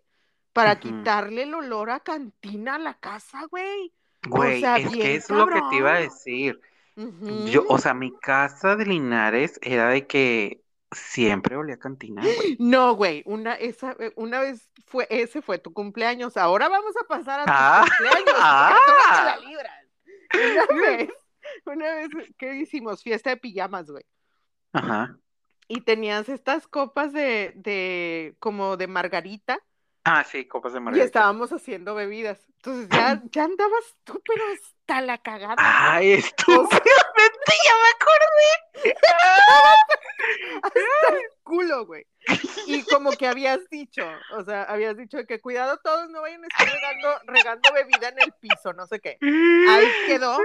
para 0.53 0.79
quitarle 0.79 1.45
el 1.45 1.55
olor 1.55 1.91
a 1.91 2.01
cantina 2.01 2.77
a 2.77 2.79
la 2.79 2.95
casa, 2.95 3.47
güey. 3.51 3.93
Güey, 4.29 4.59
o 4.59 4.61
sea, 4.61 4.77
es 4.79 4.91
que 4.91 5.15
es 5.17 5.31
lo 5.31 5.47
que 5.47 5.61
te 5.71 5.77
iba 5.77 5.95
a 5.95 6.01
decir. 6.01 6.61
Yo, 7.47 7.65
o 7.69 7.79
sea, 7.79 7.95
mi 7.95 8.13
casa 8.19 8.77
de 8.77 8.85
Linares 8.85 9.59
era 9.63 9.89
de 9.89 10.07
que 10.07 10.63
siempre 10.95 11.57
olía 11.57 11.77
a 11.77 11.79
cantina, 11.79 12.23
güey. 12.23 12.57
No, 12.59 12.95
güey, 12.95 13.23
una, 13.25 13.55
esa, 13.55 13.97
eh, 13.99 14.13
una 14.17 14.41
vez 14.41 14.69
fue, 14.87 15.07
ese 15.11 15.43
fue 15.43 15.59
tu 15.59 15.73
cumpleaños. 15.73 16.37
Ahora 16.37 16.69
vamos 16.69 16.95
a 17.03 17.07
pasar 17.07 17.41
a 17.41 17.45
tu 17.45 17.51
ah, 17.53 17.85
cumpleaños. 17.87 18.35
Ah, 18.37 18.77
la 19.25 19.49
libras. 19.49 19.82
Una 20.35 20.67
vez, 20.97 21.11
una 21.67 21.95
vez 21.95 22.09
que 22.39 22.55
hicimos 22.57 23.03
fiesta 23.03 23.31
de 23.31 23.37
pijamas, 23.37 23.91
güey. 23.91 24.05
Ajá. 24.73 25.19
Y 25.69 25.83
tenías 25.83 26.29
estas 26.29 26.67
copas 26.67 27.13
de, 27.13 27.53
de, 27.57 28.37
como 28.39 28.77
de 28.77 28.87
margarita. 28.87 29.59
Ah, 30.05 30.25
sí, 30.25 30.47
copas 30.47 30.73
de 30.73 30.81
margarita. 30.81 31.05
Y 31.05 31.07
estábamos 31.07 31.53
haciendo 31.53 31.95
bebidas. 31.95 32.45
Entonces 32.57 32.89
ya, 32.91 33.23
ya 33.31 33.45
andabas 33.45 33.97
tú, 34.05 34.21
pero 34.27 34.43
hasta 34.53 35.01
la 35.01 35.19
cagada. 35.19 35.57
Ay, 35.59 36.13
esto. 36.13 36.47
ya 36.71 37.75
me 37.83 37.91
acordé. 37.95 38.95
hasta 40.63 41.17
el 41.17 41.23
culo, 41.43 41.87
güey. 41.87 42.07
Y 42.67 42.85
como 42.85 43.11
que 43.13 43.27
habías 43.27 43.69
dicho, 43.69 44.07
o 44.37 44.45
sea, 44.45 44.63
habías 44.65 44.97
dicho 44.97 45.19
que 45.27 45.41
cuidado 45.41 45.79
todos 45.83 46.09
no 46.11 46.21
vayan 46.21 46.45
a 46.45 46.47
estar 46.47 46.69
regando, 46.69 47.21
regando 47.27 47.73
bebida 47.73 48.09
en 48.09 48.21
el 48.21 48.33
piso, 48.41 48.73
no 48.73 48.87
sé 48.87 49.01
qué. 49.01 49.19
Ahí 49.21 49.87
quedó. 50.07 50.39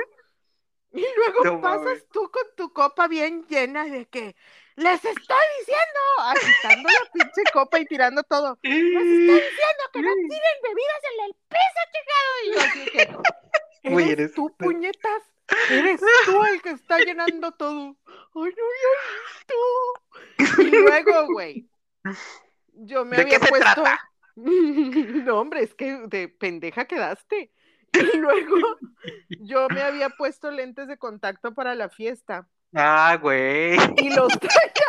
Y 0.93 1.05
luego 1.15 1.61
pasas 1.61 2.05
tú 2.11 2.31
con 2.31 2.43
tu 2.55 2.73
copa 2.73 3.07
bien 3.07 3.45
llena 3.47 3.85
de 3.85 4.05
que 4.07 4.35
les 4.75 5.03
estoy 5.03 5.45
diciendo, 5.59 5.99
agitando 6.19 6.89
la 6.89 7.11
pinche 7.11 7.41
copa 7.51 7.79
y 7.79 7.85
tirando 7.85 8.23
todo. 8.23 8.57
Les 8.61 8.73
estoy 8.73 9.01
diciendo 9.03 9.83
que 9.91 10.01
no 10.01 10.13
tiren 10.13 10.57
bebidas 10.63 11.01
en 11.11 11.25
el 11.25 11.35
piso, 11.49 11.81
chingado. 11.93 12.33
Y 12.43 12.51
yo 12.53 12.59
así 12.61 12.85
que, 13.83 14.11
¿eres, 14.11 14.33
tú, 14.33 14.55
puñetas? 14.57 15.23
Eres 15.69 16.01
tú 16.25 16.43
el 16.43 16.61
que 16.61 16.71
está 16.71 16.99
llenando 16.99 17.51
todo. 17.53 17.97
Ay, 18.07 18.53
no 18.55 18.63
visto. 20.37 20.61
Y 20.61 20.69
luego, 20.69 21.27
güey, 21.27 21.69
yo 22.73 23.05
me 23.05 23.17
había 23.17 23.39
puesto. 23.39 23.83
no, 24.35 25.39
hombre, 25.39 25.63
es 25.63 25.73
que 25.73 25.99
de 26.07 26.27
pendeja 26.27 26.85
quedaste. 26.85 27.51
Y 27.93 27.99
luego 28.17 28.55
yo 29.39 29.67
me 29.69 29.81
había 29.81 30.09
puesto 30.09 30.51
lentes 30.51 30.87
de 30.87 30.97
contacto 30.97 31.53
para 31.53 31.75
la 31.75 31.89
fiesta. 31.89 32.47
Ah, 32.75 33.17
güey. 33.21 33.77
Y 33.97 34.09
los 34.13 34.37
traía, 34.39 34.87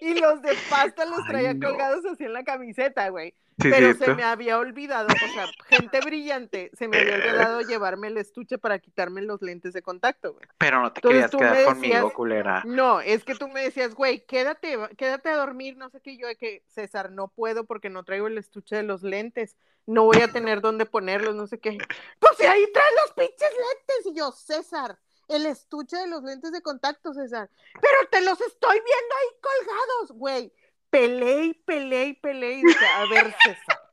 y 0.00 0.14
los 0.14 0.42
de 0.42 0.54
pasta 0.70 1.04
los 1.04 1.24
traía 1.26 1.58
colgados 1.58 2.04
así 2.06 2.24
en 2.24 2.32
la 2.32 2.44
camiseta, 2.44 3.08
güey. 3.08 3.34
Pero 3.60 3.92
se 3.94 4.14
me 4.14 4.22
había 4.22 4.56
olvidado, 4.58 5.08
o 5.08 5.32
sea, 5.34 5.46
gente 5.66 6.00
brillante, 6.00 6.70
se 6.74 6.86
me 6.86 6.98
había 6.98 7.16
olvidado 7.16 7.60
llevarme 7.62 8.06
el 8.06 8.16
estuche 8.16 8.56
para 8.56 8.78
quitarme 8.78 9.20
los 9.22 9.42
lentes 9.42 9.72
de 9.72 9.82
contacto, 9.82 10.34
güey. 10.34 10.46
Pero 10.58 10.80
no 10.80 10.92
te 10.92 11.00
querías 11.00 11.30
quedar 11.30 11.64
conmigo, 11.64 12.12
culera. 12.12 12.62
No, 12.64 13.00
es 13.00 13.24
que 13.24 13.34
tú 13.34 13.48
me 13.48 13.62
decías, 13.62 13.96
güey, 13.96 14.24
quédate, 14.26 14.78
quédate 14.96 15.30
a 15.30 15.36
dormir, 15.36 15.76
no 15.76 15.90
sé 15.90 16.00
qué, 16.00 16.16
yo 16.16 16.28
de 16.28 16.36
que, 16.36 16.62
César, 16.68 17.10
no 17.10 17.26
puedo 17.26 17.64
porque 17.64 17.90
no 17.90 18.04
traigo 18.04 18.28
el 18.28 18.38
estuche 18.38 18.76
de 18.76 18.84
los 18.84 19.02
lentes, 19.02 19.56
no 19.86 20.04
voy 20.04 20.20
a 20.20 20.28
tener 20.28 20.60
dónde 20.60 20.86
ponerlos, 20.86 21.34
no 21.34 21.48
sé 21.48 21.58
qué. 21.58 21.78
Pues 22.20 22.40
ahí 22.48 22.64
traes 22.72 22.92
los 23.04 23.12
pinches 23.14 23.50
lentes, 23.50 24.06
y 24.06 24.14
yo, 24.16 24.30
César, 24.30 24.98
el 25.28 25.46
estuche 25.46 25.96
de 25.96 26.08
los 26.08 26.22
lentes 26.22 26.52
de 26.52 26.62
contacto, 26.62 27.12
César. 27.12 27.50
Pero 27.74 27.96
te 28.10 28.20
los 28.22 28.40
estoy 28.40 28.76
viendo 28.76 29.14
ahí 29.14 29.40
colgados, 29.40 30.12
güey. 30.12 30.52
Peleé 30.90 31.44
y 31.44 31.54
peleé 31.54 32.06
y 32.06 32.14
peleé. 32.14 32.62
a 32.96 33.06
ver, 33.06 33.34
César. 33.42 33.88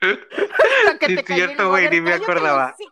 Hasta 0.00 0.98
que 0.98 1.06
sí, 1.06 1.16
te 1.16 1.34
cierto, 1.34 1.68
güey, 1.70 1.90
ni 1.90 2.00
me 2.00 2.12
acordaba. 2.12 2.76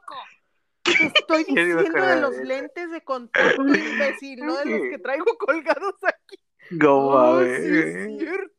Te 0.82 0.92
estoy 1.04 1.44
diciendo 1.44 2.06
de 2.06 2.20
los 2.20 2.36
lentes 2.38 2.90
de 2.90 3.04
contacto, 3.04 3.62
imbécil, 3.62 4.40
no 4.40 4.56
de 4.56 4.64
los 4.64 4.80
que 4.88 4.98
traigo 4.98 5.36
colgados 5.38 5.94
aquí. 6.02 6.38
Oh, 6.82 7.40
sí 7.40 7.78
es 7.78 8.18
cierto. 8.18 8.57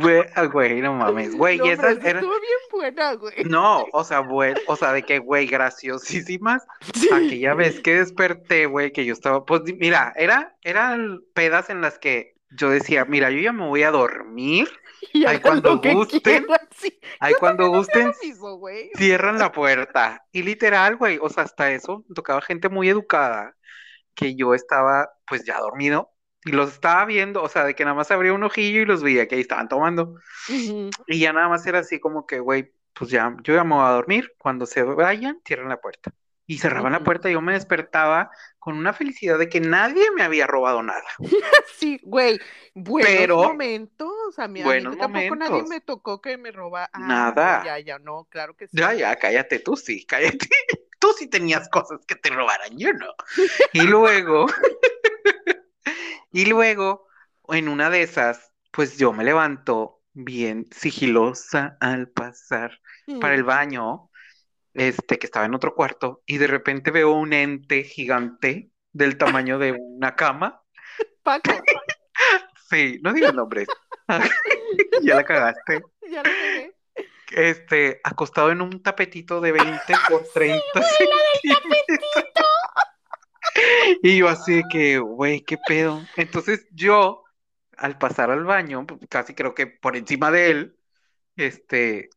Güey, 0.00 0.24
ah, 0.34 0.44
güey, 0.44 0.80
no 0.80 0.94
mames, 0.94 1.34
güey, 1.34 1.58
no, 1.58 1.64
esa 1.64 1.90
era... 1.90 2.20
estuvo 2.20 2.40
bien 2.40 2.58
buena, 2.70 3.14
güey. 3.14 3.44
No, 3.44 3.86
o 3.92 4.04
sea, 4.04 4.20
güey, 4.20 4.54
o 4.66 4.76
sea, 4.76 4.92
de 4.92 5.02
que, 5.02 5.18
güey, 5.18 5.46
graciosísimas. 5.46 6.66
Sí. 6.94 7.08
Aquella 7.12 7.54
vez 7.54 7.80
que 7.80 7.96
desperté, 7.96 8.66
güey, 8.66 8.92
que 8.92 9.04
yo 9.04 9.12
estaba, 9.12 9.44
pues, 9.44 9.62
mira, 9.64 10.12
era, 10.16 10.56
eran 10.62 11.22
pedas 11.34 11.70
en 11.70 11.80
las 11.80 11.98
que 11.98 12.34
yo 12.50 12.70
decía, 12.70 13.04
mira, 13.06 13.30
yo 13.30 13.40
ya 13.40 13.52
me 13.52 13.66
voy 13.66 13.82
a 13.82 13.90
dormir. 13.90 14.68
Y 15.12 15.24
ahí 15.26 15.38
cuando 15.38 15.78
gusten, 15.78 16.44
sí. 16.76 16.98
ahí 17.20 17.32
cuando 17.38 17.68
gusten, 17.68 18.12
mismo, 18.20 18.60
cierran 18.96 19.38
la 19.38 19.52
puerta. 19.52 20.26
Y 20.32 20.42
literal, 20.42 20.96
güey, 20.96 21.20
o 21.22 21.28
sea, 21.28 21.44
hasta 21.44 21.70
eso, 21.70 22.04
tocaba 22.16 22.42
gente 22.42 22.68
muy 22.68 22.88
educada, 22.88 23.54
que 24.16 24.34
yo 24.34 24.54
estaba, 24.54 25.08
pues, 25.24 25.44
ya 25.44 25.60
dormido 25.60 26.10
y 26.48 26.52
los 26.52 26.72
estaba 26.72 27.04
viendo, 27.04 27.42
o 27.42 27.48
sea, 27.48 27.64
de 27.64 27.74
que 27.74 27.84
nada 27.84 27.94
más 27.94 28.10
abría 28.10 28.32
un 28.32 28.42
ojillo 28.42 28.80
y 28.80 28.86
los 28.86 29.02
veía 29.02 29.28
que 29.28 29.34
ahí 29.34 29.42
estaban 29.42 29.68
tomando. 29.68 30.14
Y 30.48 31.18
ya 31.18 31.34
nada 31.34 31.48
más 31.48 31.66
era 31.66 31.80
así 31.80 32.00
como 32.00 32.26
que, 32.26 32.40
güey, 32.40 32.72
pues 32.94 33.10
ya, 33.10 33.36
yo 33.42 33.54
ya 33.54 33.64
me 33.64 33.74
voy 33.74 33.84
a 33.84 33.90
dormir. 33.90 34.34
Cuando 34.38 34.64
se 34.64 34.82
vayan, 34.82 35.42
cierran 35.44 35.68
la 35.68 35.78
puerta. 35.78 36.10
Y 36.46 36.56
cerraban 36.56 36.92
la 36.92 37.04
puerta 37.04 37.28
y 37.28 37.34
yo 37.34 37.42
me 37.42 37.52
despertaba 37.52 38.30
con 38.58 38.78
una 38.78 38.94
felicidad 38.94 39.38
de 39.38 39.50
que 39.50 39.60
nadie 39.60 40.10
me 40.12 40.22
había 40.22 40.46
robado 40.46 40.82
nada. 40.82 41.04
sí, 41.76 42.00
güey, 42.02 42.40
buenos 42.72 43.46
momentos. 43.46 44.38
A 44.38 44.48
mí, 44.48 44.62
buenos 44.62 44.94
a 44.94 45.08
mí 45.08 45.26
tampoco 45.28 45.36
nadie 45.36 45.62
me 45.68 45.82
tocó 45.82 46.22
que 46.22 46.38
me 46.38 46.50
roba. 46.50 46.88
Ah, 46.94 46.98
nada. 46.98 47.62
Ya, 47.62 47.78
ya, 47.78 47.98
no, 47.98 48.26
claro 48.30 48.56
que 48.56 48.68
sí. 48.68 48.78
Ya, 48.78 48.94
ya, 48.94 49.14
cállate, 49.16 49.58
tú 49.58 49.76
sí, 49.76 50.06
cállate. 50.06 50.48
tú 50.98 51.12
sí 51.12 51.26
tenías 51.26 51.68
cosas 51.68 52.00
que 52.06 52.14
te 52.14 52.30
robaran, 52.30 52.78
yo 52.78 52.90
no. 52.94 53.12
y 53.74 53.82
luego... 53.82 54.46
Y 56.30 56.46
luego, 56.46 57.06
en 57.48 57.68
una 57.68 57.90
de 57.90 58.02
esas, 58.02 58.52
pues 58.70 58.98
yo 58.98 59.12
me 59.12 59.24
levanto 59.24 60.02
bien 60.12 60.66
sigilosa 60.70 61.76
al 61.80 62.08
pasar 62.08 62.78
para 63.20 63.34
el 63.34 63.44
Mm. 63.44 63.46
baño, 63.46 64.10
este, 64.74 65.18
que 65.18 65.26
estaba 65.26 65.46
en 65.46 65.54
otro 65.54 65.74
cuarto, 65.74 66.22
y 66.26 66.38
de 66.38 66.46
repente 66.46 66.90
veo 66.90 67.12
un 67.12 67.32
ente 67.32 67.82
gigante 67.84 68.70
del 68.92 69.16
tamaño 69.16 69.58
de 69.58 69.72
una 69.72 70.14
cama. 70.16 70.62
Paco, 71.22 71.50
Sí, 72.70 73.00
no 73.02 73.12
digas 73.12 73.34
nombres. 73.34 73.68
Ya 75.02 75.14
la 75.16 75.24
cagaste. 75.24 75.82
ya 76.10 76.22
lo 76.22 76.30
pegué. 76.30 76.74
Este, 77.32 78.00
acostado 78.04 78.50
en 78.50 78.62
un 78.62 78.82
tapetito 78.82 79.40
de 79.40 79.52
20 79.52 79.94
por 80.08 80.22
30 80.32 80.62
centímetros. 80.82 82.47
Y 84.02 84.18
yo 84.18 84.28
así 84.28 84.56
de 84.56 84.64
que, 84.70 84.98
güey, 84.98 85.42
qué 85.42 85.56
pedo. 85.66 86.00
Entonces 86.16 86.66
yo, 86.72 87.24
al 87.76 87.98
pasar 87.98 88.30
al 88.30 88.44
baño, 88.44 88.86
pues, 88.86 89.00
casi 89.08 89.34
creo 89.34 89.54
que 89.54 89.66
por 89.66 89.96
encima 89.96 90.30
de 90.30 90.50
él, 90.50 90.76
este, 91.36 92.10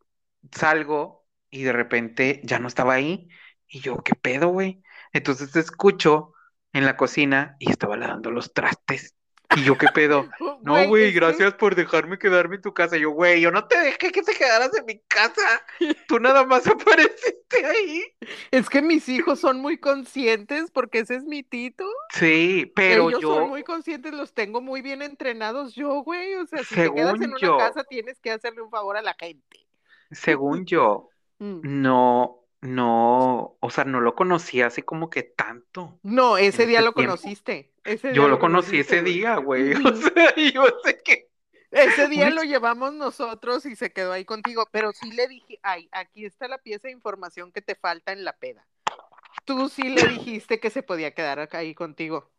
salgo 0.52 1.26
y 1.50 1.64
de 1.64 1.74
repente 1.74 2.42
ya 2.44 2.60
no 2.60 2.68
estaba 2.68 2.94
ahí. 2.94 3.30
Y 3.68 3.80
yo, 3.82 3.98
¿qué 4.04 4.14
pedo, 4.16 4.50
güey? 4.50 4.84
Entonces 5.14 5.56
escucho 5.56 6.34
en 6.74 6.86
la 6.86 6.98
cocina 6.98 7.56
y 7.60 7.72
estaba 7.72 7.98
lavando 7.98 8.32
los 8.32 8.54
trastes. 8.54 9.16
Y 9.58 9.64
yo, 9.64 9.78
¿qué 9.78 9.88
pedo? 9.93 10.30
No, 10.64 10.88
Güey, 10.88 11.12
gracias 11.12 11.56
por 11.56 11.74
dejarme 11.76 12.20
quedarme 12.20 12.58
en 12.58 12.62
tu 12.62 12.72
casa. 12.74 12.95
Yo, 12.95 13.10
güey, 13.10 13.41
yo 13.41 13.49
no 13.52 13.66
te 13.68 13.80
dejé 13.80 14.12
que 14.12 14.22
te 14.22 14.34
quedaras 14.34 14.72
en 14.78 14.86
mi 14.86 14.99
casa. 15.08 15.41
Tú 16.08 16.20
nada 16.20 16.45
más 16.45 16.68
apareciste 16.68 17.66
ahí. 17.66 18.04
Es 18.52 18.70
que 18.70 18.82
mis 18.84 19.10
hijos 19.10 19.39
son 19.39 19.60
muy 19.60 19.78
conscientes 19.80 20.70
porque 20.72 20.99
ese 20.99 21.16
es 21.16 21.24
mi 21.24 21.41
tito. 21.41 21.86
Sí, 22.14 22.72
pero 22.76 23.10
Ellos 23.10 23.22
yo, 23.22 23.36
son 23.36 23.49
muy 23.49 23.64
conscientes, 23.64 24.14
los 24.14 24.34
tengo 24.34 24.62
muy 24.62 24.82
bien 24.84 25.02
entrenados 25.02 25.74
yo, 25.74 26.04
güey. 26.04 26.36
O 26.36 26.45
sea, 26.45 26.64
si 26.64 26.76
te 26.76 26.93
quedas 26.93 27.20
en 27.22 27.32
una 27.32 27.39
yo. 27.39 27.58
casa, 27.58 27.84
tienes 27.84 28.20
que 28.20 28.32
hacerle 28.32 28.62
un 28.62 28.70
favor 28.70 28.97
a 28.97 29.02
la 29.02 29.16
gente. 29.20 29.66
según 30.12 30.66
yo, 30.66 31.08
Mm. 31.39 31.82
no, 31.82 32.45
no, 32.62 33.58
o 33.60 33.70
sea, 33.72 33.84
no 33.84 33.99
lo 33.99 34.14
conocí 34.14 34.62
así 34.62 34.84
como 34.84 35.10
que 35.10 35.24
tanto. 35.24 35.99
No, 36.04 36.38
ese 36.38 36.68
día 36.68 36.80
ese 36.80 36.86
lo 36.86 36.93
tiempo. 36.93 37.16
conociste. 37.18 37.70
Ese 37.84 38.13
Yo 38.13 38.27
lo 38.27 38.39
conocí 38.39 38.79
ese 38.79 39.01
güey. 39.01 39.03
día, 39.03 39.36
güey. 39.38 39.73
O 39.73 39.95
sea, 39.95 40.34
yo 40.53 40.65
sé 40.84 41.01
que. 41.03 41.29
Ese 41.71 42.07
día 42.07 42.29
Uy. 42.29 42.32
lo 42.32 42.43
llevamos 42.43 42.93
nosotros 42.93 43.65
y 43.65 43.75
se 43.75 43.91
quedó 43.93 44.11
ahí 44.13 44.25
contigo, 44.25 44.67
pero 44.71 44.91
sí 44.93 45.11
le 45.11 45.27
dije, 45.27 45.59
ay, 45.63 45.88
aquí 45.91 46.25
está 46.25 46.47
la 46.47 46.57
pieza 46.59 46.88
de 46.89 46.93
información 46.93 47.51
que 47.51 47.61
te 47.61 47.75
falta 47.75 48.11
en 48.11 48.25
la 48.25 48.38
peda. 48.38 48.67
Tú 49.45 49.69
sí 49.69 49.84
le 49.89 50.07
dijiste 50.07 50.59
que 50.59 50.69
se 50.71 50.84
podía 50.84 51.13
quedar 51.13 51.47
ahí 51.53 51.75
contigo. 51.75 52.32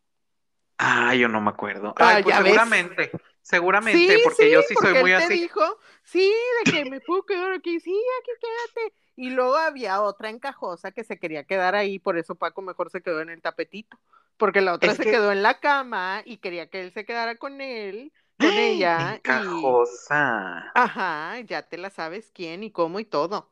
Ah, 0.77 1.15
yo 1.15 1.27
no 1.29 1.39
me 1.41 1.49
acuerdo. 1.51 1.93
Ah, 1.97 2.15
Ay, 2.17 2.23
pues 2.23 2.35
ya 2.35 2.41
ves. 2.41 2.61
seguramente, 2.61 3.11
seguramente, 3.41 4.19
porque 4.23 4.51
yo 4.51 4.61
sí 4.63 4.75
soy 4.75 4.75
porque 4.75 4.99
muy 4.99 5.11
él 5.11 5.17
te 5.17 5.23
así. 5.25 5.33
dijo, 5.33 5.61
sí, 6.03 6.33
de 6.65 6.71
que 6.71 6.85
me 6.85 6.99
puedo 7.01 7.23
quedar 7.25 7.53
aquí, 7.53 7.79
sí, 7.79 7.95
aquí 8.21 8.31
quédate. 8.41 8.95
Y 9.15 9.29
luego 9.31 9.55
había 9.57 10.01
otra 10.01 10.29
encajosa 10.29 10.91
que 10.91 11.03
se 11.03 11.19
quería 11.19 11.43
quedar 11.45 11.75
ahí, 11.75 11.99
por 11.99 12.17
eso 12.17 12.35
Paco 12.35 12.61
mejor 12.61 12.89
se 12.89 13.01
quedó 13.01 13.21
en 13.21 13.29
el 13.29 13.41
tapetito, 13.41 13.99
porque 14.37 14.61
la 14.61 14.73
otra 14.73 14.91
Es 14.91 14.97
se 14.97 15.03
que- 15.03 15.11
quedó 15.11 15.31
en 15.31 15.43
la 15.43 15.59
cama 15.59 16.21
y 16.25 16.37
quería 16.37 16.69
que 16.69 16.81
él 16.81 16.91
se 16.93 17.05
quedara 17.05 17.35
con 17.37 17.61
él, 17.61 18.11
con 18.39 18.57
ella, 18.57 19.21
y 19.23 19.83
Encajosa. 19.83 20.73
ajá, 20.73 21.39
ya 21.41 21.63
te 21.67 21.77
la 21.77 21.89
sabes 21.89 22.31
quién 22.33 22.63
y 22.63 22.71
cómo 22.71 22.99
y 22.99 23.05
todo. 23.05 23.51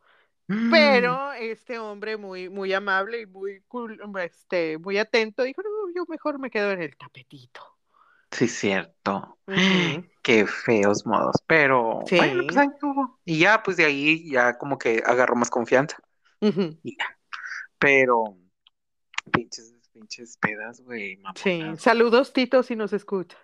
Mm. 0.50 0.72
Pero 0.72 1.34
este 1.34 1.80
hombre 1.80 2.18
muy, 2.18 2.50
muy 2.50 2.74
amable 2.74 3.22
y 3.22 3.26
muy 3.28 3.62
cool, 3.68 4.02
este, 4.24 4.78
muy 4.80 4.98
atento, 5.00 5.44
dijo, 5.44 5.62
no, 5.64 5.94
yo 5.96 6.06
mejor 6.08 6.40
me 6.40 6.52
quedo 6.52 6.72
en 6.72 6.82
el 6.84 6.98
tapetito. 6.98 7.62
Sí, 8.32 8.48
cierto. 8.48 9.38
Qué 10.22 10.46
feos 10.46 11.06
modos, 11.06 11.36
pero 11.48 12.02
Sí. 12.06 12.18
bueno, 12.18 12.44
pues 12.46 12.58
ahí. 12.58 12.70
Y 13.26 13.40
ya, 13.40 13.64
pues 13.64 13.78
de 13.78 13.86
ahí 13.86 14.30
ya 14.32 14.58
como 14.58 14.78
que 14.78 15.04
agarró 15.06 15.36
más 15.36 15.50
confianza. 15.50 15.98
Ujú. 16.40 16.80
Y 16.84 16.98
ya. 16.98 17.18
Pero, 17.80 18.38
pinches, 19.32 19.76
pinches 19.92 20.38
pedas, 20.38 20.82
güey, 20.82 21.22
Sí, 21.36 21.64
saludos 21.78 22.34
Tito 22.34 22.64
si 22.64 22.76
nos 22.76 22.94
escuchas. 22.94 23.40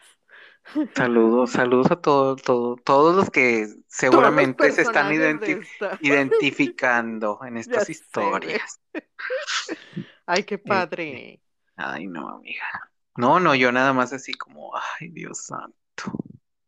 Saludos, 0.95 1.51
saludos 1.51 1.91
a 1.91 2.01
todos, 2.01 2.41
todo, 2.41 2.75
todos 2.75 3.15
los 3.15 3.29
que 3.29 3.67
seguramente 3.87 4.67
los 4.67 4.75
se 4.75 4.81
están 4.81 5.11
identi- 5.13 5.65
identificando 6.01 7.39
en 7.45 7.57
estas 7.85 7.89
historias. 7.89 8.81
Ay, 10.25 10.43
qué 10.43 10.57
padre. 10.57 11.41
Ay, 11.77 12.07
no, 12.07 12.29
amiga. 12.29 12.91
No, 13.17 13.39
no, 13.39 13.55
yo 13.55 13.71
nada 13.71 13.93
más 13.93 14.13
así 14.13 14.33
como, 14.33 14.71
ay, 14.99 15.09
Dios 15.09 15.45
santo. 15.45 15.73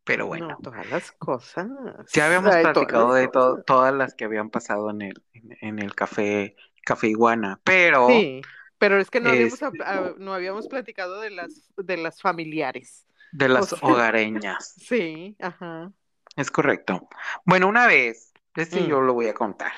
Pero 0.04 0.26
bueno. 0.28 0.48
No, 0.50 0.58
todas 0.58 0.90
las 0.90 1.12
cosas. 1.12 1.68
Ya 2.14 2.26
habíamos 2.26 2.54
Ay, 2.56 2.64
platicado 2.64 3.14
de 3.14 3.28
to- 3.28 3.62
todas 3.64 3.94
las 3.94 4.16
que 4.16 4.26
habían 4.26 4.50
pasado 4.50 4.90
en 4.90 5.04
el, 5.04 5.24
en, 5.34 5.58
en 5.62 5.80
el 5.80 5.94
café, 5.94 6.56
café 6.84 7.08
Iguana, 7.10 7.60
pero 7.64 8.08
Sí, 8.08 8.42
pero 8.80 9.00
es 9.00 9.12
que 9.12 9.20
no 9.22 9.30
habíamos, 9.30 9.62
Este- 9.62 9.84
ah, 9.86 10.14
no 10.18 10.34
habíamos 10.34 10.68
platicado 10.68 11.22
de 11.22 11.30
las, 11.30 11.70
de 11.78 11.98
las 11.98 12.22
familiares. 12.22 13.06
de 13.32 13.50
las 13.50 13.70
sea- 13.70 13.80
hogareñas. 13.84 14.74
Sí, 14.80 15.36
ajá. 15.40 15.92
Es 16.36 16.50
correcto. 16.50 17.08
Bueno, 17.46 17.68
una 17.68 17.86
vez, 17.86 18.34
este 18.56 18.82
Mm. 18.82 18.88
yo 18.88 19.02
lo 19.02 19.14
voy 19.14 19.28
a 19.28 19.34
contar. 19.36 19.74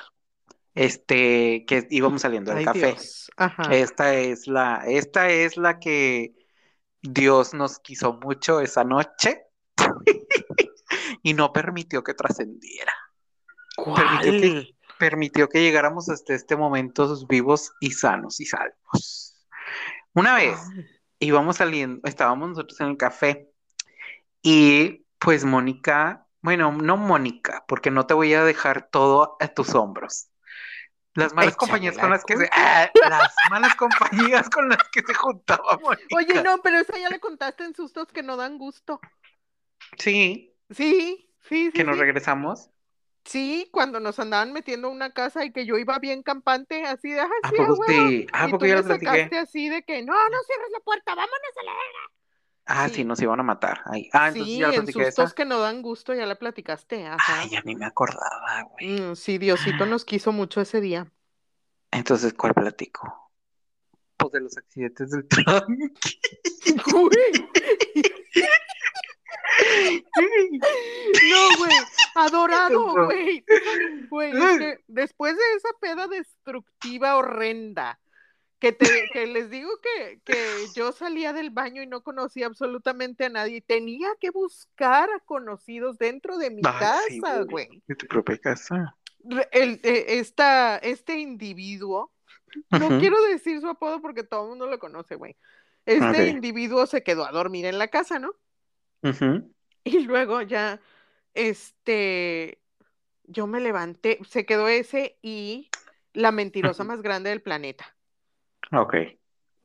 Este, 0.73 1.65
que 1.67 1.85
íbamos 1.89 2.21
saliendo 2.21 2.51
del 2.51 2.59
Ay, 2.59 2.65
café. 2.65 2.79
Dios. 2.93 3.29
Ajá. 3.35 3.63
Esta 3.71 4.13
es 4.15 4.47
la, 4.47 4.83
esta 4.87 5.29
es 5.29 5.57
la 5.57 5.79
que 5.79 6.33
Dios 7.01 7.53
nos 7.53 7.79
quiso 7.79 8.13
mucho 8.13 8.59
esa 8.59 8.83
noche 8.83 9.43
y 11.23 11.33
no 11.33 11.51
permitió 11.53 12.03
que 12.03 12.13
trascendiera. 12.13 12.93
permitió 13.95 14.31
que- 14.31 14.75
permitió 14.99 15.49
que 15.49 15.61
llegáramos 15.63 16.09
hasta 16.09 16.35
este 16.35 16.55
momento 16.55 17.25
vivos 17.27 17.71
y 17.79 17.91
sanos 17.91 18.39
y 18.39 18.45
salvos. 18.45 19.47
Una 20.13 20.35
vez 20.35 20.59
Ay, 20.75 20.85
íbamos 21.19 21.57
saliendo, 21.57 22.07
estábamos 22.07 22.49
nosotros 22.49 22.79
en 22.81 22.87
el 22.87 22.97
café 22.97 23.49
y 24.43 25.05
pues 25.17 25.45
Mónica, 25.45 26.27
bueno, 26.41 26.71
no 26.71 26.97
Mónica, 26.97 27.63
porque 27.67 27.91
no 27.91 28.05
te 28.05 28.13
voy 28.13 28.33
a 28.33 28.43
dejar 28.43 28.89
todo 28.91 29.37
a 29.39 29.47
tus 29.47 29.73
hombros. 29.73 30.27
Las 31.15 31.33
malas 31.33 31.55
Échame 31.55 31.57
compañías 31.57 31.97
la 31.97 32.03
con 32.03 32.09
las 32.09 32.23
que 32.25 32.37
se, 32.37 32.49
ah, 32.53 32.89
las 33.01 33.43
malas 33.49 33.75
compañías 33.75 34.49
con 34.49 34.69
las 34.69 34.83
que 34.91 35.01
se 35.01 35.13
juntaba 35.13 35.77
Mónica. 35.81 36.05
Oye, 36.09 36.39
no, 36.41 36.61
pero 36.61 36.77
esa 36.79 36.97
ya 36.99 37.09
le 37.09 37.19
contaste 37.19 37.63
en 37.63 37.73
sustos 37.75 38.07
que 38.13 38.21
no 38.23 38.37
dan 38.37 38.57
gusto. 38.59 39.01
Sí, 39.97 40.53
Sí, 40.69 41.29
sí, 41.41 41.71
sí. 41.71 41.79
que 41.79 41.83
nos 41.83 41.97
regresamos. 41.97 42.71
Sí, 43.25 43.69
cuando 43.71 43.99
nos 43.99 44.19
andaban 44.19 44.51
metiendo 44.51 44.87
a 44.87 44.91
una 44.91 45.13
casa 45.13 45.45
y 45.45 45.51
que 45.53 45.65
yo 45.65 45.77
iba 45.77 45.99
bien 45.99 46.23
campante, 46.23 46.83
así 46.85 47.11
de, 47.11 47.21
ah, 47.21 47.29
¿A 47.41 47.49
sí, 47.49 47.55
poco 48.47 48.57
tú 48.57 48.65
ya 48.65 48.75
me 48.75 48.83
lo 48.83 48.83
platiqué? 48.83 49.21
sacaste 49.21 49.37
así 49.37 49.69
de 49.69 49.83
que, 49.83 50.01
no, 50.03 50.13
no 50.13 50.37
cierres 50.47 50.69
la 50.73 50.79
puerta, 50.81 51.15
vámonos 51.15 51.57
a 51.61 51.63
la 51.63 51.71
Ah, 52.73 52.87
Sí. 52.87 52.95
sí, 52.95 53.03
nos 53.03 53.21
iban 53.21 53.39
a 53.39 53.43
matar. 53.43 53.81
Ahí. 53.85 54.09
Ah, 54.13 54.29
entonces 54.29 54.53
Sí, 54.53 54.59
ya 54.59 54.69
en 54.69 54.85
sustos 54.87 55.05
esa. 55.25 55.35
que 55.35 55.45
no 55.45 55.59
dan 55.59 55.81
gusto, 55.81 56.13
ya 56.13 56.25
la 56.25 56.35
platicaste, 56.35 57.05
ajá. 57.05 57.41
Ay, 57.41 57.49
ya 57.49 57.61
ni 57.61 57.75
me 57.75 57.85
acordaba, 57.85 58.63
güey. 58.71 58.99
Mm, 59.01 59.15
sí, 59.15 59.37
Diosito 59.37 59.85
nos 59.85 60.05
quiso 60.05 60.31
mucho 60.31 60.61
ese 60.61 60.79
día. 60.81 61.11
Entonces, 61.91 62.33
¿cuál 62.33 62.53
platico? 62.53 63.31
Pues 64.17 64.31
de 64.33 64.41
los 64.41 64.57
accidentes 64.57 65.11
del 65.11 65.27
tranque. 65.65 65.89
Güey, 66.85 67.31
no, 71.29 71.57
güey, 71.57 71.71
adorado, 72.15 73.05
güey. 73.05 73.43
Güey, 74.09 74.33
después 74.87 75.35
de 75.35 75.43
esa 75.57 75.69
peda 75.79 76.07
destructiva 76.07 77.15
horrenda, 77.15 77.99
que, 78.61 78.71
te, 78.71 79.09
que 79.11 79.25
les 79.25 79.49
digo 79.49 79.71
que, 79.81 80.21
que 80.23 80.35
yo 80.75 80.91
salía 80.91 81.33
del 81.33 81.49
baño 81.49 81.81
y 81.81 81.87
no 81.87 82.03
conocía 82.03 82.45
absolutamente 82.45 83.25
a 83.25 83.29
nadie, 83.29 83.57
y 83.57 83.61
tenía 83.61 84.09
que 84.19 84.29
buscar 84.29 85.09
a 85.09 85.19
conocidos 85.19 85.97
dentro 85.97 86.37
de 86.37 86.51
mi 86.51 86.61
casa, 86.61 87.41
güey. 87.49 87.81
De 87.87 87.95
tu 87.95 88.05
propia 88.05 88.37
casa. 88.37 88.95
El, 89.51 89.79
eh, 89.81 90.19
esta, 90.19 90.77
este 90.77 91.17
individuo, 91.17 92.13
no 92.69 92.99
quiero 92.99 93.19
decir 93.23 93.59
su 93.61 93.67
apodo 93.67 93.99
porque 93.99 94.23
todo 94.23 94.43
el 94.43 94.49
mundo 94.49 94.67
lo 94.67 94.77
conoce, 94.77 95.15
güey. 95.15 95.35
Este 95.87 96.27
individuo 96.27 96.85
se 96.85 97.01
quedó 97.01 97.25
a 97.25 97.31
dormir 97.31 97.65
en 97.65 97.79
la 97.79 97.87
casa, 97.87 98.19
¿no? 98.19 98.35
Y 99.83 100.01
luego 100.01 100.43
ya, 100.43 100.79
este, 101.33 102.61
yo 103.23 103.47
me 103.47 103.59
levanté, 103.59 104.19
se 104.29 104.45
quedó 104.45 104.67
ese 104.67 105.17
y 105.23 105.71
la 106.13 106.31
mentirosa 106.31 106.83
más 106.83 107.01
grande 107.01 107.31
del 107.31 107.41
planeta. 107.41 107.95
Ok. 108.71 108.95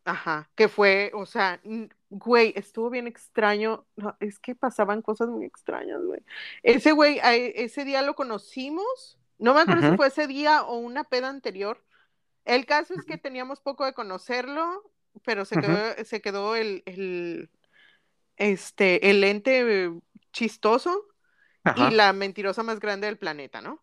Ajá, 0.04 0.48
que 0.54 0.68
fue, 0.68 1.10
o 1.14 1.26
sea, 1.26 1.60
güey, 2.10 2.52
estuvo 2.56 2.90
bien 2.90 3.08
extraño. 3.08 3.86
No, 3.96 4.16
es 4.20 4.38
que 4.38 4.54
pasaban 4.54 5.02
cosas 5.02 5.28
muy 5.28 5.44
extrañas, 5.44 6.00
güey. 6.04 6.20
Ese 6.62 6.92
güey, 6.92 7.18
a 7.20 7.34
e- 7.34 7.64
ese 7.64 7.84
día 7.84 8.02
lo 8.02 8.14
conocimos. 8.14 9.18
No 9.38 9.52
me 9.52 9.60
acuerdo 9.60 9.82
si 9.82 9.92
fue 9.92 10.06
ese 10.06 10.28
día 10.28 10.62
o 10.62 10.78
una 10.78 11.02
peda 11.04 11.28
anterior. 11.28 11.84
El 12.44 12.66
caso 12.66 12.94
es 12.94 13.04
que 13.04 13.18
teníamos 13.18 13.60
poco 13.60 13.84
de 13.86 13.94
conocerlo, 13.94 14.84
pero 15.24 15.44
se 15.44 15.58
quedó, 15.58 16.04
se 16.04 16.20
quedó 16.22 16.56
el, 16.56 16.82
el, 16.86 17.50
este, 18.36 19.10
el 19.10 19.24
ente 19.24 19.92
chistoso 20.32 21.06
y 21.74 21.90
la 21.90 22.12
mentirosa 22.12 22.62
más 22.62 22.80
grande 22.80 23.06
del 23.08 23.18
planeta, 23.18 23.60
¿no? 23.60 23.82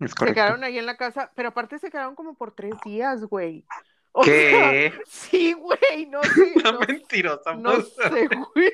Es 0.00 0.14
Se 0.14 0.16
correcto. 0.16 0.34
quedaron 0.34 0.64
ahí 0.64 0.78
en 0.78 0.86
la 0.86 0.96
casa, 0.96 1.32
pero 1.36 1.50
aparte 1.50 1.78
se 1.78 1.90
quedaron 1.90 2.14
como 2.16 2.34
por 2.34 2.54
tres 2.54 2.74
días, 2.84 3.24
güey. 3.24 3.64
O 4.12 4.22
¿Qué? 4.22 4.90
sea, 4.92 5.00
sí, 5.06 5.52
güey, 5.52 6.06
no 6.06 6.22
sé. 6.24 6.52
Una 6.56 6.72
No, 6.72 6.80
mentirosa. 6.80 7.54
no 7.54 7.80
sé, 7.80 8.28
güey. 8.54 8.70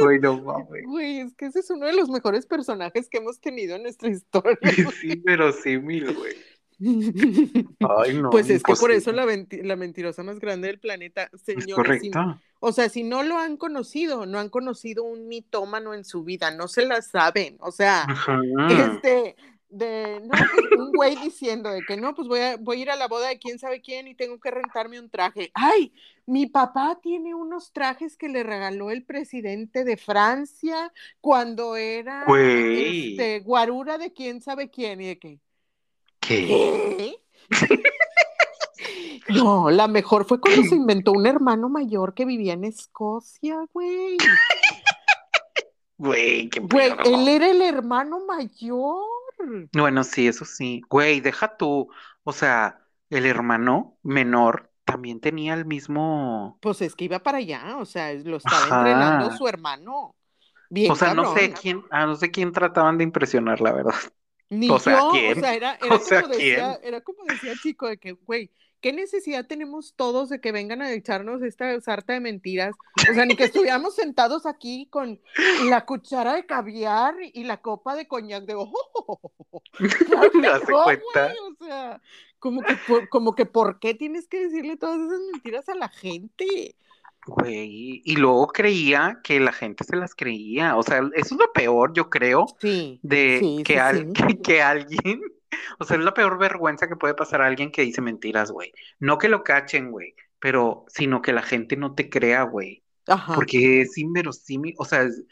Güey, 0.00 0.18
no 0.20 0.40
mames. 0.40 0.84
Güey, 0.86 1.20
es 1.20 1.34
que 1.34 1.46
ese 1.46 1.60
es 1.60 1.70
uno 1.70 1.86
de 1.86 1.92
los 1.94 2.08
mejores 2.08 2.46
personajes 2.46 3.08
que 3.08 3.18
hemos 3.18 3.40
tenido 3.40 3.76
en 3.76 3.82
nuestra 3.82 4.08
historia. 4.08 4.58
Sí, 5.00 5.16
pero 5.24 5.52
sí, 5.52 5.78
mil, 5.78 6.14
güey. 6.14 6.34
Ay, 6.82 8.14
no. 8.14 8.30
Pues 8.30 8.48
es 8.48 8.62
que 8.62 8.74
por 8.74 8.90
eso 8.90 9.12
la, 9.12 9.26
la 9.26 9.76
mentirosa 9.76 10.22
más 10.22 10.38
grande 10.38 10.68
del 10.68 10.78
planeta, 10.78 11.28
Es 11.32 11.42
señores, 11.42 12.00
si- 12.00 12.10
correcto. 12.10 12.40
o 12.60 12.72
sea, 12.72 12.88
si 12.88 13.02
no 13.02 13.22
lo 13.22 13.38
han 13.38 13.56
conocido, 13.56 14.24
no 14.24 14.38
han 14.38 14.48
conocido 14.48 15.04
un 15.04 15.28
mitómano 15.28 15.94
en 15.94 16.04
su 16.04 16.24
vida, 16.24 16.50
no 16.52 16.68
se 16.68 16.86
la 16.86 17.02
saben, 17.02 17.56
o 17.60 17.70
sea, 17.70 18.02
Ajá. 18.04 18.40
este, 18.94 19.36
de, 19.70 20.20
no, 20.20 20.30
pues, 20.30 20.78
un 20.78 20.92
güey 20.92 21.16
diciendo 21.16 21.70
de 21.70 21.82
que 21.82 21.96
no, 21.96 22.14
pues 22.14 22.28
voy 22.28 22.40
a, 22.40 22.56
voy 22.56 22.78
a 22.78 22.82
ir 22.82 22.90
a 22.90 22.96
la 22.96 23.08
boda 23.08 23.28
de 23.28 23.38
quién 23.38 23.58
sabe 23.58 23.80
quién 23.80 24.08
y 24.08 24.14
tengo 24.14 24.38
que 24.38 24.50
rentarme 24.50 25.00
un 25.00 25.08
traje. 25.08 25.50
Ay, 25.54 25.92
mi 26.26 26.46
papá 26.46 26.98
tiene 27.02 27.34
unos 27.34 27.72
trajes 27.72 28.16
que 28.16 28.28
le 28.28 28.42
regaló 28.42 28.90
el 28.90 29.04
presidente 29.04 29.84
de 29.84 29.96
Francia 29.96 30.92
cuando 31.20 31.76
era 31.76 32.24
este, 32.38 33.40
guarura 33.40 33.96
de 33.98 34.12
quién 34.12 34.42
sabe 34.42 34.70
quién 34.70 35.00
y 35.00 35.06
de 35.06 35.18
¿Qué? 35.18 35.38
¿qué? 36.20 37.16
No, 39.28 39.70
la 39.70 39.86
mejor 39.86 40.24
fue 40.24 40.40
cuando 40.40 40.62
se 40.62 40.74
inventó 40.74 41.12
un 41.12 41.26
hermano 41.26 41.68
mayor 41.68 42.14
que 42.14 42.24
vivía 42.24 42.54
en 42.54 42.64
Escocia, 42.64 43.64
güey. 43.72 44.16
Güey, 45.98 46.48
qué 46.48 46.60
Güey, 46.60 46.92
él 47.04 47.28
era 47.28 47.50
el 47.50 47.62
hermano 47.62 48.24
mayor. 48.26 49.04
Bueno, 49.72 50.04
sí, 50.04 50.28
eso 50.28 50.44
sí. 50.44 50.82
Güey, 50.88 51.20
deja 51.20 51.56
tú. 51.56 51.88
O 52.24 52.32
sea, 52.32 52.86
el 53.08 53.26
hermano 53.26 53.98
menor 54.02 54.70
también 54.84 55.20
tenía 55.20 55.54
el 55.54 55.64
mismo. 55.64 56.58
Pues 56.60 56.82
es 56.82 56.94
que 56.94 57.04
iba 57.04 57.20
para 57.20 57.38
allá, 57.38 57.76
o 57.78 57.84
sea, 57.84 58.12
lo 58.14 58.36
estaba 58.36 58.64
Ajá. 58.64 58.78
entrenando 58.80 59.36
su 59.36 59.46
hermano. 59.48 60.16
Bien 60.68 60.92
O 60.92 60.96
sea, 60.96 61.14
no 61.14 61.34
sé 61.34 61.52
quién, 61.52 61.82
ah, 61.90 62.06
no 62.06 62.16
sé 62.16 62.30
quién 62.30 62.52
trataban 62.52 62.98
de 62.98 63.04
impresionar, 63.04 63.60
la 63.60 63.72
verdad. 63.72 63.94
Ni 64.48 64.68
o 64.68 64.78
sea, 64.78 64.98
yo, 64.98 65.10
¿quién? 65.12 65.38
o 65.38 65.40
sea, 65.40 65.54
era, 65.54 65.74
era 65.82 65.94
O 65.96 65.98
sea, 65.98 66.22
como 66.22 66.34
decía, 66.34 66.74
era 66.82 67.00
como 67.00 67.24
decía 67.24 67.54
Chico, 67.56 67.88
de 67.88 67.98
que, 67.98 68.12
güey, 68.12 68.50
¿qué 68.80 68.92
necesidad 68.92 69.46
tenemos 69.46 69.94
todos 69.94 70.28
de 70.28 70.40
que 70.40 70.52
vengan 70.52 70.82
a 70.82 70.92
echarnos 70.92 71.42
esta 71.42 71.80
sarta 71.80 72.12
de 72.12 72.20
mentiras? 72.20 72.74
O 73.10 73.14
sea, 73.14 73.24
ni 73.26 73.36
que 73.36 73.44
estuviéramos 73.44 73.94
sentados 73.94 74.46
aquí 74.46 74.86
con 74.90 75.20
la 75.68 75.84
cuchara 75.84 76.34
de 76.34 76.46
caviar 76.46 77.14
y 77.32 77.44
la 77.44 77.58
copa 77.60 77.94
de 77.94 78.08
coñac 78.08 78.44
de 78.44 78.54
ojo. 78.54 79.20
De 79.78 79.88
no, 80.40 80.82
cuenta. 80.84 81.32
o 81.60 81.64
sea, 81.64 82.00
como 82.38 82.62
que, 82.62 82.74
por, 82.88 83.08
como 83.08 83.34
que, 83.34 83.46
¿por 83.46 83.78
qué 83.78 83.94
tienes 83.94 84.26
que 84.28 84.44
decirle 84.46 84.76
todas 84.76 84.98
esas 85.00 85.20
mentiras 85.32 85.68
a 85.68 85.74
la 85.74 85.88
gente? 85.88 86.76
Güey, 87.26 88.00
y 88.04 88.16
luego 88.16 88.46
creía 88.48 89.20
que 89.22 89.38
la 89.40 89.52
gente 89.52 89.84
se 89.84 89.94
las 89.96 90.14
creía. 90.14 90.76
O 90.76 90.82
sea, 90.82 90.98
eso 91.14 91.34
es 91.34 91.40
lo 91.40 91.52
peor, 91.52 91.92
yo 91.92 92.08
creo, 92.08 92.46
Sí, 92.60 92.98
de 93.02 93.38
sí, 93.40 93.62
que, 93.64 93.74
sí, 93.74 93.78
al- 93.78 94.06
sí. 94.06 94.12
que, 94.14 94.38
que 94.42 94.62
alguien, 94.62 95.20
o 95.78 95.84
sea, 95.84 95.96
es 95.96 96.04
la 96.04 96.14
peor 96.14 96.38
vergüenza 96.38 96.88
que 96.88 96.96
puede 96.96 97.14
pasar 97.14 97.42
a 97.42 97.46
alguien 97.46 97.70
que 97.72 97.82
dice 97.82 98.00
mentiras, 98.00 98.50
güey. 98.50 98.72
No 98.98 99.18
que 99.18 99.28
lo 99.28 99.42
cachen, 99.44 99.90
güey, 99.90 100.14
pero 100.38 100.84
sino 100.88 101.22
que 101.22 101.32
la 101.32 101.42
gente 101.42 101.76
no 101.76 101.94
te 101.94 102.08
crea, 102.10 102.42
güey. 102.42 102.82
Ajá. 103.06 103.34
Porque 103.34 103.80
es 103.82 103.98
inverosímil, 103.98 104.74
o 104.78 104.84
sea, 104.84 105.02
es- 105.02 105.22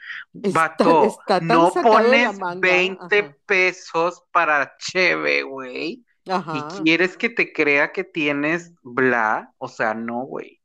Está- 0.43 0.61
vato, 0.61 1.05
está 1.05 1.41
no 1.41 1.71
pones 1.73 2.39
manga, 2.39 2.61
20 2.61 3.19
ajá. 3.21 3.37
pesos 3.47 4.25
para 4.33 4.75
cheve, 4.79 5.43
güey, 5.43 6.05
y 6.25 6.31
Ajá, 6.31 6.69
quieres 6.83 7.17
que 7.17 7.31
te 7.31 7.53
crea 7.53 7.93
que 7.93 8.05
tienes 8.05 8.73
bla, 8.83 9.53
o 9.59 9.69
sea, 9.69 9.95
no, 9.95 10.23
güey. 10.25 10.58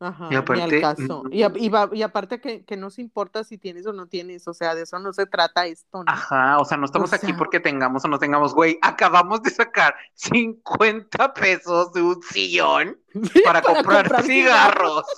Ajá, 0.00 0.26
Y 0.26 0.28
ni 0.30 0.36
al 0.36 0.42
aparte, 0.42 0.80
caso. 0.80 1.24
Y, 1.30 1.42
y 1.44 1.70
y 1.92 2.02
aparte 2.02 2.40
que, 2.40 2.64
que 2.64 2.76
no 2.76 2.90
se 2.90 3.00
importa 3.02 3.44
si 3.44 3.58
tienes 3.58 3.86
o 3.86 3.92
no 3.92 4.06
tienes, 4.08 4.46
o 4.48 4.54
sea, 4.54 4.74
de 4.74 4.82
eso 4.82 4.98
no 4.98 5.12
se 5.12 5.26
trata 5.26 5.66
esto, 5.66 6.04
¿no? 6.04 6.12
Ajá, 6.12 6.58
o 6.58 6.64
sea, 6.64 6.76
no 6.76 6.84
estamos 6.86 7.12
aquí 7.12 7.26
sea- 7.26 7.36
porque 7.36 7.60
tengamos 7.60 8.04
o 8.04 8.08
no 8.08 8.18
tengamos, 8.18 8.54
güey, 8.54 8.78
acabamos 8.82 9.42
de 9.42 9.50
sacar 9.50 9.94
50 10.14 11.34
pesos 11.34 11.92
de 11.92 12.02
un 12.02 12.22
sillón 12.22 13.00
para, 13.44 13.62
Para 13.62 13.62
comprar, 13.62 14.04
comprar 14.04 14.22
cigarros. 14.24 15.04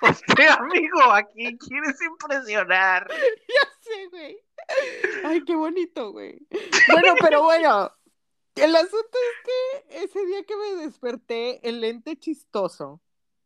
O 0.00 0.06
sea, 0.36 0.54
amigo, 0.54 1.02
¿a 1.12 1.24
quién 1.24 1.56
quieres 1.58 2.00
impresionar? 2.00 3.08
Ya 3.10 3.68
sé, 3.80 4.06
güey. 4.10 4.38
Ay, 5.24 5.44
qué 5.44 5.56
bonito, 5.56 6.12
güey. 6.12 6.46
Bueno, 6.92 7.14
pero 7.20 7.42
bueno, 7.42 7.90
el 8.54 8.76
asunto 8.76 8.96
es 8.96 9.88
que 9.90 10.04
ese 10.04 10.24
día 10.26 10.44
que 10.44 10.56
me 10.56 10.84
desperté, 10.84 11.68
el 11.68 11.80
lente 11.80 12.16
chistoso 12.16 13.02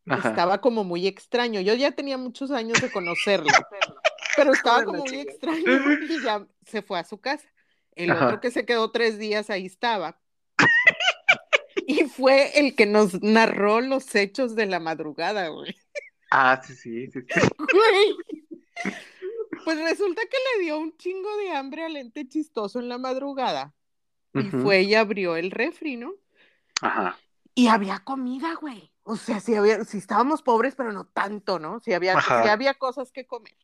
Ajá. 0.09 0.31
estaba 0.31 0.61
como 0.61 0.85
muy 0.85 1.07
extraño. 1.07 1.61
Yo 1.61 1.75
ya 1.75 1.93
tenía 1.93 2.19
muchos 2.19 2.51
años 2.51 2.81
de 2.81 2.91
conocerlo, 2.91 3.47
pero 4.37 4.53
estaba 4.53 4.85
como 4.85 5.05
muy 5.05 5.21
extraño 5.21 5.65
y 6.09 6.23
ya 6.23 6.47
se 6.67 6.83
fue 6.83 6.99
a 6.99 7.05
su 7.05 7.21
casa. 7.21 7.49
El 7.95 8.11
Ajá. 8.11 8.27
otro 8.27 8.41
que 8.41 8.51
se 8.51 8.65
quedó 8.65 8.91
tres 8.91 9.19
días 9.19 9.51
ahí 9.51 9.67
estaba. 9.67 10.19
Y 11.87 12.05
fue 12.05 12.59
el 12.59 12.75
que 12.75 12.87
nos 12.87 13.23
narró 13.23 13.81
los 13.81 14.15
hechos 14.15 14.55
de 14.55 14.67
la 14.67 14.81
madrugada, 14.81 15.49
güey. 15.49 15.75
Ah, 16.31 16.61
sí, 16.65 16.75
sí, 16.75 17.11
sí, 17.11 17.21
sí. 17.21 17.41
Güey. 17.59 18.95
Pues 19.65 19.79
resulta 19.79 20.23
que 20.23 20.37
le 20.57 20.65
dio 20.65 20.79
un 20.79 20.97
chingo 20.97 21.37
de 21.37 21.51
hambre 21.51 21.85
al 21.85 21.97
ente 21.97 22.27
chistoso 22.27 22.81
en 22.81 22.89
la 22.89 22.99
madrugada. 22.99 23.75
Y 24.35 24.45
fue 24.45 24.83
y 24.83 24.95
abrió 24.95 25.37
el 25.37 25.51
refri, 25.51 25.97
¿no? 25.97 26.15
Ajá. 26.81 27.19
Y 27.55 27.69
había 27.69 28.01
comida, 28.05 28.55
güey. 28.61 28.91
O 29.05 29.17
sea, 29.17 29.41
sí 29.41 29.55
había, 29.55 29.85
sí 29.85 29.99
estábamos 29.99 30.43
pobres, 30.43 30.75
pero 30.77 30.93
no 30.93 31.05
tanto, 31.07 31.59
¿no? 31.59 31.81
Sí 31.81 31.93
había, 31.93 32.17
Ajá. 32.17 32.43
sí 32.43 32.49
había 32.49 32.75
cosas 32.75 33.11
que 33.13 33.27
comer. 33.27 33.57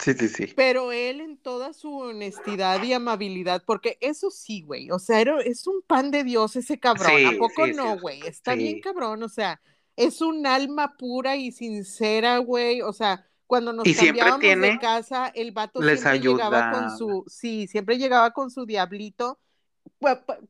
Sí, 0.00 0.14
sí, 0.14 0.28
sí. 0.28 0.46
Pero 0.54 0.92
él 0.92 1.20
en 1.20 1.36
toda 1.38 1.72
su 1.72 1.92
honestidad 1.92 2.82
y 2.84 2.92
amabilidad, 2.92 3.64
porque 3.66 3.98
eso 4.00 4.30
sí, 4.30 4.62
güey, 4.62 4.90
o 4.92 4.98
sea, 5.00 5.20
era- 5.20 5.40
es 5.40 5.66
un 5.66 5.82
pan 5.82 6.12
de 6.12 6.22
Dios 6.22 6.54
ese 6.54 6.78
cabrón, 6.78 7.10
Sí, 7.16 7.24
¿a 7.24 7.32
poco 7.36 7.66
sí, 7.66 7.72
no, 7.74 7.94
sí, 7.94 8.00
güey? 8.00 8.20
Está 8.26 8.52
sí. 8.52 8.58
bien 8.58 8.80
cabrón, 8.80 9.22
o 9.24 9.28
sea, 9.28 9.60
es 9.96 10.20
un 10.20 10.46
alma 10.46 10.96
pura 10.96 11.34
y 11.34 11.50
sincera, 11.50 12.38
güey, 12.38 12.80
o 12.80 12.92
sea, 12.92 13.26
cuando 13.48 13.72
nos 13.72 13.86
Y 13.88 13.94
cambiábamos 13.94 14.40
de 14.40 14.78
casa, 14.80 15.32
el 15.34 15.50
vato 15.50 15.80
les 15.82 16.00
siempre 16.00 16.20
llegaba 16.20 16.70
con 16.70 16.96
su, 16.96 17.24
sí, 17.26 17.66
siempre 17.66 17.98
llegaba 17.98 18.30
con 18.32 18.52
su 18.52 18.66
diablito, 18.66 19.40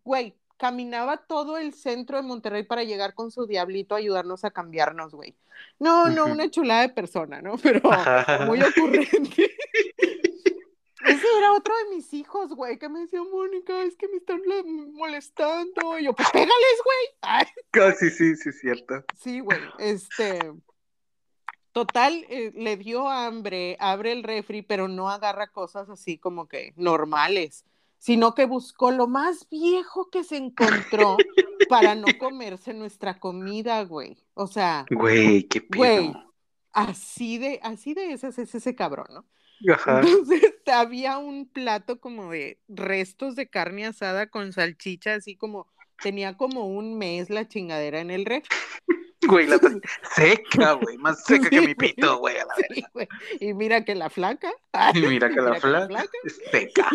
güey, 0.05 0.35
caminaba 0.59 1.17
todo 1.17 1.57
el 1.57 1.73
centro 1.73 2.17
de 2.19 2.23
Monterrey 2.25 2.65
para 2.65 2.85
llegar 2.85 3.15
con 3.15 3.31
su 3.31 3.47
diablito 3.47 3.95
a 3.95 3.99
ayudarnos 3.99 4.45
a 4.45 4.51
cambiarnos, 4.51 5.15
güey. 5.15 5.35
No, 5.79 6.09
no, 6.11 6.27
una 6.27 6.51
chulada 6.51 6.83
de 6.83 6.89
persona, 6.91 7.41
¿no? 7.41 7.57
Pero 7.63 7.81
muy 8.47 8.61
ocurrente. 8.63 9.57
Ese 11.07 11.27
era 11.39 11.53
otro 11.53 11.73
de 11.85 11.95
mis 11.97 12.13
hijos, 12.13 12.51
güey, 12.55 12.77
que 12.77 12.89
me 12.89 13.01
decía, 13.01 13.23
Mónica, 13.23 13.83
es 13.85 13.97
que 13.97 14.09
me 14.09 14.17
están 14.17 14.43
molestando. 14.93 15.99
Y 15.99 16.05
yo, 16.05 16.13
pues 16.13 16.29
pégales, 16.31 16.83
güey. 16.85 17.07
Ay, 17.23 17.47
Ah, 17.81 17.93
Sí, 17.99 18.11
sí, 18.11 18.37
sí, 18.37 18.49
es 18.51 18.61
cierto. 18.61 19.05
sí, 19.17 19.41
güey, 19.41 19.61
este. 19.79 20.39
Total, 21.73 22.27
eh, 22.29 22.51
le 22.57 22.77
dio 22.77 23.09
hambre, 23.09 23.77
abre 23.79 24.11
el 24.11 24.25
refri, 24.25 24.63
pero 24.63 24.89
no 24.89 25.09
agarra 25.11 25.47
cosas 25.53 25.89
así 25.89 26.19
como 26.19 26.49
que 26.49 26.73
normales, 26.77 27.65
sino 27.99 28.35
que 28.35 28.47
buscó 28.47 28.91
lo 28.91 29.07
más 29.09 29.49
viejo 29.51 30.09
que 30.11 30.25
se 30.25 30.37
encontró 30.37 31.17
para 31.69 31.95
no 31.95 32.07
comerse 32.19 32.75
nuestra 32.75 33.19
comida, 33.21 33.83
güey. 33.85 34.17
O 34.35 34.47
sea, 34.47 34.87
Güey, 34.91 35.45
qué 35.49 35.61
Güey. 35.75 36.13
pedo. 36.13 36.35
así 36.73 37.39
de, 37.39 37.61
así 37.63 37.95
de 37.95 38.13
esas 38.13 38.39
es 38.39 38.55
ese 38.55 38.75
cabrón, 38.75 39.07
¿no? 39.13 39.27
Ajá. 39.73 40.01
Entonces 40.01 40.55
había 40.67 41.19
un 41.19 41.49
plato 41.49 42.01
como 42.01 42.31
de 42.31 42.61
restos 42.69 43.35
de 43.37 43.49
carne 43.51 43.87
asada 43.87 44.29
con 44.31 44.53
salchicha, 44.53 45.15
así 45.15 45.37
como 45.37 45.67
tenía 46.01 46.37
como 46.37 46.69
un 46.69 46.97
mes 46.97 47.29
la 47.31 47.49
chingadera 47.49 48.01
en 48.01 48.11
el 48.11 48.25
refri. 48.25 48.49
Güey, 49.27 49.49
la 49.49 49.59
seca, 50.15 50.73
güey, 50.75 50.97
más 50.99 51.25
seca 51.25 51.51
que 51.51 51.61
Sí, 51.61 51.67
mi 51.67 51.75
pito, 51.75 52.19
güey, 52.19 52.37
a 52.39 52.45
la 52.47 52.55
Sí, 52.73 52.85
güey. 52.93 53.09
Y 53.41 53.53
mira 53.53 53.85
que 53.85 53.95
la 53.97 54.11
flaca, 54.11 54.53
Y 54.95 55.01
mira 55.01 55.29
que 55.29 55.41
la 55.41 55.51
Mira 55.51 55.61
flaca 55.61 56.03
es 56.25 56.41
seca. 56.53 56.89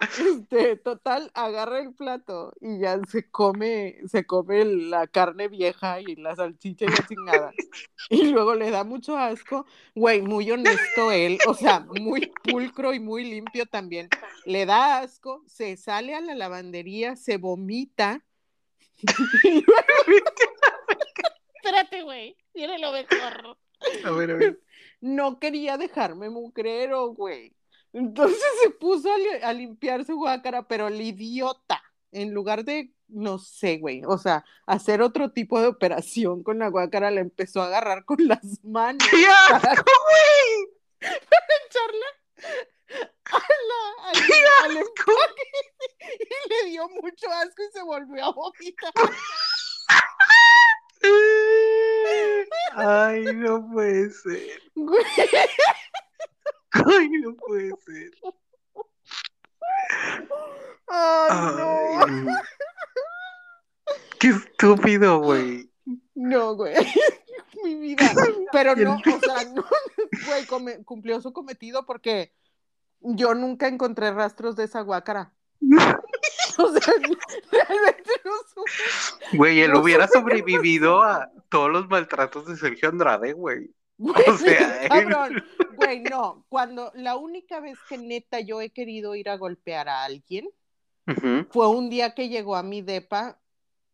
Este, 0.00 0.76
total, 0.76 1.30
agarra 1.34 1.80
el 1.80 1.94
plato 1.94 2.52
y 2.60 2.78
ya 2.80 3.00
se 3.08 3.30
come, 3.30 3.96
se 4.08 4.26
come 4.26 4.64
la 4.64 5.06
carne 5.06 5.48
vieja 5.48 6.00
y 6.00 6.16
la 6.16 6.34
salchicha 6.36 6.84
y 6.86 6.88
la 6.88 7.06
chingada. 7.06 7.52
Y 8.10 8.24
luego 8.30 8.54
le 8.54 8.70
da 8.70 8.84
mucho 8.84 9.16
asco, 9.16 9.64
güey, 9.94 10.20
muy 10.20 10.50
honesto 10.50 11.10
él, 11.10 11.38
o 11.46 11.54
sea, 11.54 11.80
muy 11.80 12.30
pulcro 12.42 12.92
y 12.92 13.00
muy 13.00 13.24
limpio 13.24 13.64
también. 13.64 14.08
Le 14.44 14.66
da 14.66 14.98
asco, 14.98 15.42
se 15.46 15.76
sale 15.78 16.14
a 16.14 16.20
la 16.20 16.34
lavandería, 16.34 17.16
se 17.16 17.38
vomita. 17.38 18.22
Y 19.44 19.64
luego- 19.64 20.30
Espérate, 21.54 22.02
güey, 22.02 22.36
viene 22.52 22.78
lo 22.78 22.92
mejor. 22.92 23.56
A 24.04 24.10
ver, 24.10 24.30
a 24.30 24.34
ver. 24.34 24.60
no 25.00 25.38
quería 25.38 25.78
dejarme 25.78 26.28
mugrero, 26.28 27.08
güey. 27.08 27.54
Entonces 27.94 28.38
se 28.62 28.70
puso 28.70 29.08
a, 29.42 29.52
limpiar 29.52 30.04
su 30.04 30.16
guácara, 30.16 30.66
pero 30.66 30.88
el 30.88 31.00
idiota, 31.00 31.82
en 32.10 32.34
lugar 32.34 32.64
de, 32.64 32.92
no 33.08 33.38
sé, 33.38 33.78
güey, 33.78 34.02
o 34.04 34.18
sea, 34.18 34.44
hacer 34.66 35.00
otro 35.00 35.30
tipo 35.30 35.60
de 35.60 35.68
operación 35.68 36.42
con 36.42 36.58
la 36.58 36.68
guácara, 36.68 37.10
la 37.10 37.20
empezó 37.20 37.62
a 37.62 37.66
agarrar 37.66 38.04
con 38.04 38.18
las 38.28 38.62
manos. 38.64 39.08
¡Qué 39.10 39.26
asco, 39.26 39.84
güey! 40.10 40.68
Para 41.00 41.46
echarla 41.66 42.06
a 43.30 43.38
la, 43.38 44.08
al, 44.08 44.76
al 44.76 44.84
y 46.00 46.48
le 46.48 46.70
dio 46.70 46.88
mucho 46.88 47.30
asco 47.30 47.62
y 47.62 47.72
se 47.72 47.82
volvió 47.82 48.24
a 48.24 48.32
vomitar. 48.32 48.92
Ay, 52.74 53.24
no 53.34 53.70
puede 53.70 54.10
ser. 54.10 54.62
Ay, 56.74 57.08
no 57.08 57.34
puede 57.36 57.72
ser. 57.84 58.10
Ay, 60.88 61.46
no. 61.56 62.32
Qué 64.18 64.28
estúpido, 64.28 65.20
güey. 65.20 65.70
No, 66.14 66.54
güey. 66.56 66.74
Mi 67.64 67.74
vida. 67.76 68.10
Pero 68.52 68.74
no, 68.76 68.94
o 68.94 69.20
sea, 69.20 69.44
no, 69.54 69.64
güey, 70.26 70.84
cumplió 70.84 71.20
su 71.20 71.32
cometido 71.32 71.86
porque 71.86 72.32
yo 73.00 73.34
nunca 73.34 73.68
encontré 73.68 74.10
rastros 74.12 74.56
de 74.56 74.64
esa 74.64 74.80
guácara. 74.80 75.32
O 76.58 76.68
sea, 76.72 76.94
realmente 77.50 78.10
no 78.24 78.32
supe. 78.54 79.36
Güey, 79.36 79.60
él 79.60 79.74
hubiera 79.74 80.06
sobrevivido 80.08 81.02
a 81.02 81.30
todos 81.48 81.70
los 81.70 81.88
maltratos 81.88 82.46
de 82.46 82.56
Sergio 82.56 82.90
Andrade, 82.90 83.32
güey. 83.32 83.74
O 83.98 84.36
sea, 84.36 84.88
cabrón. 84.88 85.44
Güey, 85.76 86.00
no. 86.02 86.44
Cuando 86.48 86.92
la 86.94 87.16
única 87.16 87.60
vez 87.60 87.78
que 87.88 87.98
neta 87.98 88.40
yo 88.40 88.60
he 88.60 88.70
querido 88.70 89.14
ir 89.14 89.28
a 89.28 89.36
golpear 89.36 89.88
a 89.88 90.04
alguien 90.04 90.48
fue 91.50 91.68
un 91.68 91.90
día 91.90 92.14
que 92.14 92.28
llegó 92.28 92.56
a 92.56 92.62
mi 92.62 92.82
depa. 92.82 93.38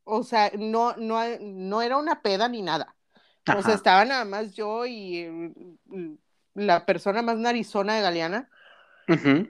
O 0.05 0.23
sea, 0.23 0.51
no, 0.57 0.97
no, 0.97 1.21
no 1.41 1.83
era 1.83 1.97
una 1.97 2.23
peda 2.23 2.49
ni 2.49 2.63
nada. 2.63 2.97
O 3.57 3.63
sea, 3.63 3.75
estaba 3.75 4.05
nada 4.05 4.25
más 4.25 4.55
yo 4.55 4.87
y 4.87 5.27
mm, 5.27 6.15
la 6.55 6.87
persona 6.87 7.23
más 7.23 7.39
narizona 7.39 7.97
de 7.97 8.03
Galeana. 8.03 8.51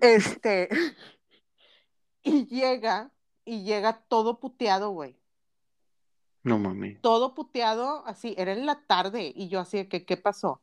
Este. 0.00 0.68
Y 2.22 2.46
llega, 2.48 3.10
y 3.46 3.62
llega 3.62 4.02
todo 4.06 4.40
puteado, 4.40 4.90
güey. 4.90 5.16
No 6.42 6.58
mames. 6.58 7.00
Todo 7.00 7.34
puteado, 7.34 8.06
así, 8.06 8.34
era 8.36 8.52
en 8.52 8.66
la 8.66 8.82
tarde, 8.86 9.32
y 9.34 9.48
yo 9.48 9.60
así 9.60 9.86
que, 9.86 10.04
¿qué 10.04 10.18
pasó? 10.18 10.60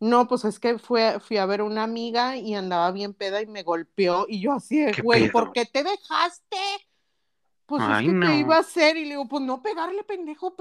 No, 0.00 0.28
pues 0.28 0.44
es 0.44 0.60
que 0.60 0.78
fue, 0.78 1.18
fui 1.20 1.38
a 1.38 1.46
ver 1.46 1.62
una 1.62 1.82
amiga 1.82 2.36
y 2.36 2.54
andaba 2.54 2.92
bien 2.92 3.14
peda 3.14 3.42
y 3.42 3.46
me 3.46 3.64
golpeó, 3.64 4.26
y 4.28 4.40
yo 4.40 4.52
así, 4.52 4.86
güey, 5.02 5.30
¿por 5.30 5.52
qué 5.52 5.66
te 5.66 5.82
dejaste? 5.82 6.56
Pues 7.66 7.82
es 7.82 7.98
que, 7.98 8.20
¿qué 8.20 8.36
iba 8.36 8.56
a 8.56 8.60
hacer? 8.60 8.96
Y 8.96 9.04
le 9.04 9.10
digo, 9.10 9.28
pues 9.28 9.42
no 9.42 9.60
pegarle, 9.60 10.04
pendejo, 10.04 10.54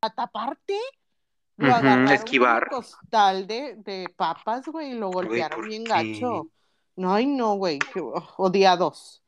a 0.00 0.10
taparte. 0.10 0.78
Lo 1.56 1.68
uh 1.68 2.10
esquivar. 2.10 2.64
Un 2.64 2.78
costal 2.78 3.46
de, 3.46 3.76
de 3.76 4.08
papas, 4.16 4.66
güey, 4.66 4.92
y 4.92 4.94
lo 4.94 5.10
golpearon 5.10 5.68
bien 5.68 5.84
gacho. 5.84 6.48
No, 6.96 7.14
ay, 7.14 7.26
no, 7.26 7.54
güey, 7.54 7.78
odiados. 8.38 9.22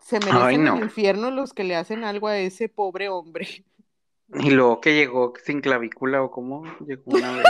Se 0.00 0.20
merecen 0.20 0.66
el 0.66 0.82
infierno 0.82 1.30
los 1.30 1.52
que 1.52 1.64
le 1.64 1.76
hacen 1.76 2.04
algo 2.04 2.28
a 2.28 2.38
ese 2.38 2.68
pobre 2.68 3.08
hombre. 3.08 3.64
Y 4.34 4.50
luego 4.50 4.80
que 4.80 4.94
llegó 4.94 5.32
sin 5.44 5.60
clavícula 5.60 6.22
o 6.22 6.30
cómo 6.30 6.64
llegó 6.86 7.02
una 7.06 7.32
vez. 7.32 7.44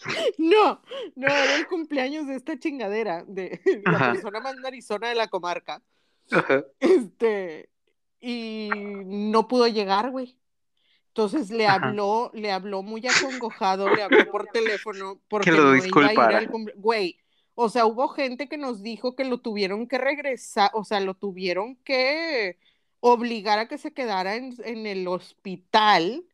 no, 0.38 0.82
no, 1.14 1.26
era 1.26 1.56
el 1.56 1.66
cumpleaños 1.66 2.26
de 2.26 2.36
esta 2.36 2.58
chingadera, 2.58 3.24
de 3.26 3.60
la 3.84 4.12
persona 4.12 4.40
más 4.40 4.56
narizona 4.56 5.08
de 5.08 5.14
la 5.14 5.28
comarca. 5.28 5.82
Este, 6.80 7.70
y 8.20 8.70
no 9.04 9.46
pudo 9.46 9.68
llegar, 9.68 10.10
güey. 10.10 10.36
Entonces 11.08 11.50
le 11.50 11.66
habló, 11.66 12.30
le 12.34 12.52
habló 12.52 12.82
muy 12.82 13.02
acongojado, 13.06 13.88
le 13.88 14.02
habló 14.02 14.30
por 14.30 14.48
teléfono 14.48 15.18
porque 15.28 15.50
que 15.50 15.56
lo 15.56 15.74
no 15.74 15.76
iba 15.76 16.08
a 16.08 16.12
ir 16.12 16.36
al 16.36 16.50
cumpleaños. 16.50 16.82
Güey, 16.82 17.18
o 17.54 17.70
sea, 17.70 17.86
hubo 17.86 18.08
gente 18.08 18.48
que 18.48 18.58
nos 18.58 18.82
dijo 18.82 19.16
que 19.16 19.24
lo 19.24 19.38
tuvieron 19.38 19.88
que 19.88 19.96
regresar, 19.96 20.70
o 20.74 20.84
sea, 20.84 21.00
lo 21.00 21.14
tuvieron 21.14 21.76
que 21.76 22.58
obligar 23.00 23.58
a 23.58 23.68
que 23.68 23.78
se 23.78 23.92
quedara 23.92 24.36
en, 24.36 24.86
el 24.86 25.06
hospital. 25.08 26.24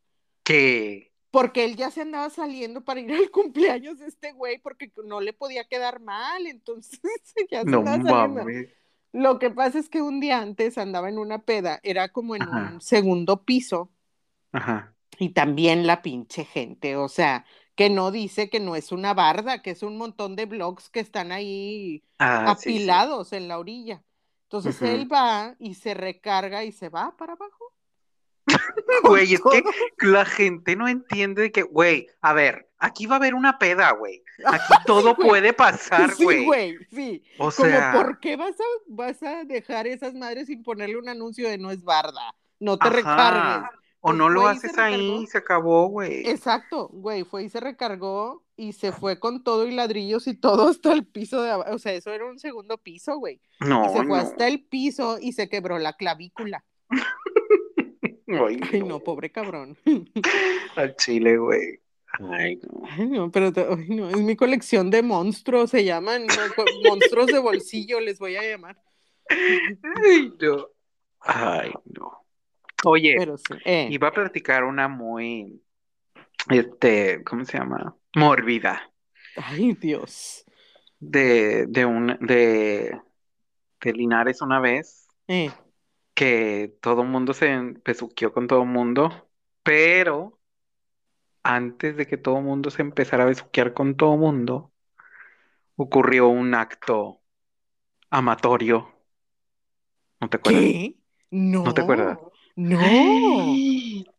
¿Qué? 0.43 1.11
Porque 1.31 1.65
él 1.65 1.75
ya 1.75 1.89
se 1.91 2.01
andaba 2.01 2.29
saliendo 2.29 2.83
para 2.83 2.99
ir 2.99 3.11
al 3.11 3.29
cumpleaños 3.31 3.99
de 3.99 4.07
este 4.07 4.31
güey 4.33 4.59
porque 4.59 4.91
no 5.05 5.21
le 5.21 5.33
podía 5.33 5.63
quedar 5.65 5.99
mal, 5.99 6.45
entonces 6.47 6.99
ya 7.51 7.63
se 7.63 7.69
no, 7.69 7.79
andaba 7.79 8.27
saliendo. 8.27 8.71
Lo 9.13 9.37
que 9.37 9.51
pasa 9.51 9.77
es 9.77 9.89
que 9.89 10.01
un 10.01 10.19
día 10.19 10.39
antes 10.39 10.77
andaba 10.79 11.07
en 11.07 11.19
una 11.19 11.43
peda, 11.43 11.79
era 11.83 12.09
como 12.09 12.35
en 12.35 12.47
un 12.47 12.81
segundo 12.81 13.43
piso. 13.43 13.91
Ajá. 14.51 14.95
Y 15.19 15.29
también 15.29 15.85
la 15.85 16.01
pinche 16.01 16.45
gente, 16.45 16.95
o 16.95 17.07
sea, 17.07 17.45
que 17.75 17.89
no 17.91 18.11
dice 18.11 18.49
que 18.49 18.59
no 18.59 18.75
es 18.75 18.91
una 18.91 19.13
barda, 19.13 19.61
que 19.61 19.71
es 19.71 19.83
un 19.83 19.97
montón 19.97 20.35
de 20.35 20.45
blogs 20.45 20.89
que 20.89 20.99
están 20.99 21.31
ahí 21.31 22.03
ah, 22.19 22.51
apilados 22.51 23.33
en 23.33 23.47
la 23.47 23.59
orilla. 23.59 24.03
Entonces 24.53 24.83
él 24.83 25.11
va 25.11 25.55
y 25.57 25.73
se 25.73 25.95
recarga 25.95 26.63
y 26.63 26.71
se 26.71 26.89
va 26.89 27.17
para 27.17 27.33
abajo. 27.33 27.73
Güey, 29.03 29.33
es 29.33 29.41
que 29.97 30.05
la 30.05 30.25
gente 30.25 30.75
no 30.75 30.87
entiende 30.87 31.51
que, 31.51 31.63
güey, 31.63 32.07
a 32.21 32.33
ver, 32.33 32.69
aquí 32.77 33.07
va 33.07 33.15
a 33.15 33.17
haber 33.17 33.33
una 33.33 33.57
peda, 33.57 33.91
güey. 33.93 34.23
Aquí 34.45 34.73
todo 34.85 35.15
puede 35.15 35.53
pasar, 35.53 36.13
güey. 36.21 36.39
Sí, 36.41 36.45
güey, 36.45 36.77
sí. 36.91 37.23
O 37.39 37.49
sea, 37.49 37.93
¿por 37.93 38.19
qué 38.19 38.35
vas 38.35 38.53
a, 38.59 38.63
vas 38.85 39.23
a 39.23 39.43
dejar 39.43 39.87
esas 39.87 40.13
madres 40.13 40.45
sin 40.45 40.61
ponerle 40.61 40.97
un 40.97 41.09
anuncio 41.09 41.49
de 41.49 41.57
no 41.57 41.71
es 41.71 41.83
barda? 41.83 42.35
No 42.59 42.77
te 42.77 42.91
recargues. 42.91 43.71
O 44.01 44.13
no 44.13 44.29
lo 44.29 44.47
haces 44.47 44.77
ahí, 44.77 45.25
se 45.25 45.39
acabó, 45.39 45.87
güey. 45.87 46.29
Exacto, 46.29 46.89
güey, 46.89 47.23
fue 47.23 47.45
y 47.45 47.49
se 47.49 47.59
recargó 47.59 48.42
y 48.55 48.73
se 48.73 48.91
fue 48.91 49.19
con 49.19 49.43
todo 49.43 49.67
y 49.67 49.71
ladrillos 49.71 50.27
y 50.27 50.35
todo 50.35 50.67
hasta 50.69 50.93
el 50.93 51.05
piso 51.05 51.41
de 51.41 51.51
abajo. 51.51 51.73
O 51.73 51.79
sea, 51.79 51.93
eso 51.93 52.11
era 52.11 52.25
un 52.25 52.39
segundo 52.39 52.77
piso, 52.77 53.17
güey. 53.17 53.41
No. 53.59 53.85
Y 53.85 53.97
se 53.97 54.03
fue 54.05 54.19
hasta 54.19 54.47
el 54.47 54.63
piso 54.63 55.17
y 55.21 55.33
se 55.33 55.49
quebró 55.49 55.79
la 55.79 55.93
clavícula. 55.93 56.63
Ay, 58.27 58.81
no. 58.83 58.99
pobre 58.99 59.31
cabrón. 59.31 59.77
Al 60.75 60.95
chile, 60.95 61.37
güey. 61.37 61.79
Ay, 62.31 62.57
no. 62.57 62.83
Ay, 62.89 63.07
no, 63.07 63.31
pero 63.31 63.51
no, 63.87 64.09
es 64.09 64.17
mi 64.17 64.35
colección 64.35 64.89
de 64.91 65.01
monstruos, 65.01 65.71
se 65.71 65.83
llaman 65.83 66.27
monstruos 66.83 67.27
de 67.27 67.39
bolsillo, 67.39 67.99
les 67.99 68.19
voy 68.19 68.35
a 68.35 68.43
llamar. 68.43 68.79
Ay, 69.29 70.31
no. 70.39 70.67
Ay, 71.19 71.71
no. 71.85 72.23
Oye, 72.85 73.15
eh. 73.65 73.87
iba 73.89 74.09
a 74.09 74.11
platicar 74.11 74.63
una 74.63 74.87
muy, 74.87 75.61
este, 76.49 77.23
¿cómo 77.23 77.45
se 77.45 77.57
llama? 77.57 77.95
Mórbida. 78.15 78.91
Ay, 79.35 79.73
Dios. 79.73 80.45
De, 80.99 81.65
de 81.67 81.85
un, 81.85 82.17
de, 82.21 82.99
de 83.81 83.93
Linares 83.93 84.41
una 84.41 84.59
vez. 84.59 85.07
Eh. 85.27 85.51
Que 86.13 86.75
todo 86.81 87.01
el 87.01 87.07
mundo 87.07 87.33
se 87.33 87.57
besuqueó 87.83 88.31
con 88.33 88.47
todo 88.47 88.61
el 88.61 88.69
mundo, 88.69 89.29
pero 89.63 90.39
antes 91.41 91.97
de 91.97 92.05
que 92.05 92.17
todo 92.17 92.37
el 92.37 92.43
mundo 92.43 92.69
se 92.69 92.81
empezara 92.81 93.23
a 93.23 93.27
besuquear 93.27 93.73
con 93.73 93.97
todo 93.97 94.13
el 94.13 94.19
mundo, 94.19 94.71
ocurrió 95.75 96.27
un 96.27 96.53
acto 96.53 97.21
amatorio. 98.09 98.93
¿No 100.21 100.29
te 100.29 100.37
acuerdas? 100.37 100.61
¿Qué? 100.63 100.95
No. 101.31 101.63
¿No 101.63 101.73
te 101.73 101.81
acuerdas? 101.81 102.19
No. 102.55 102.79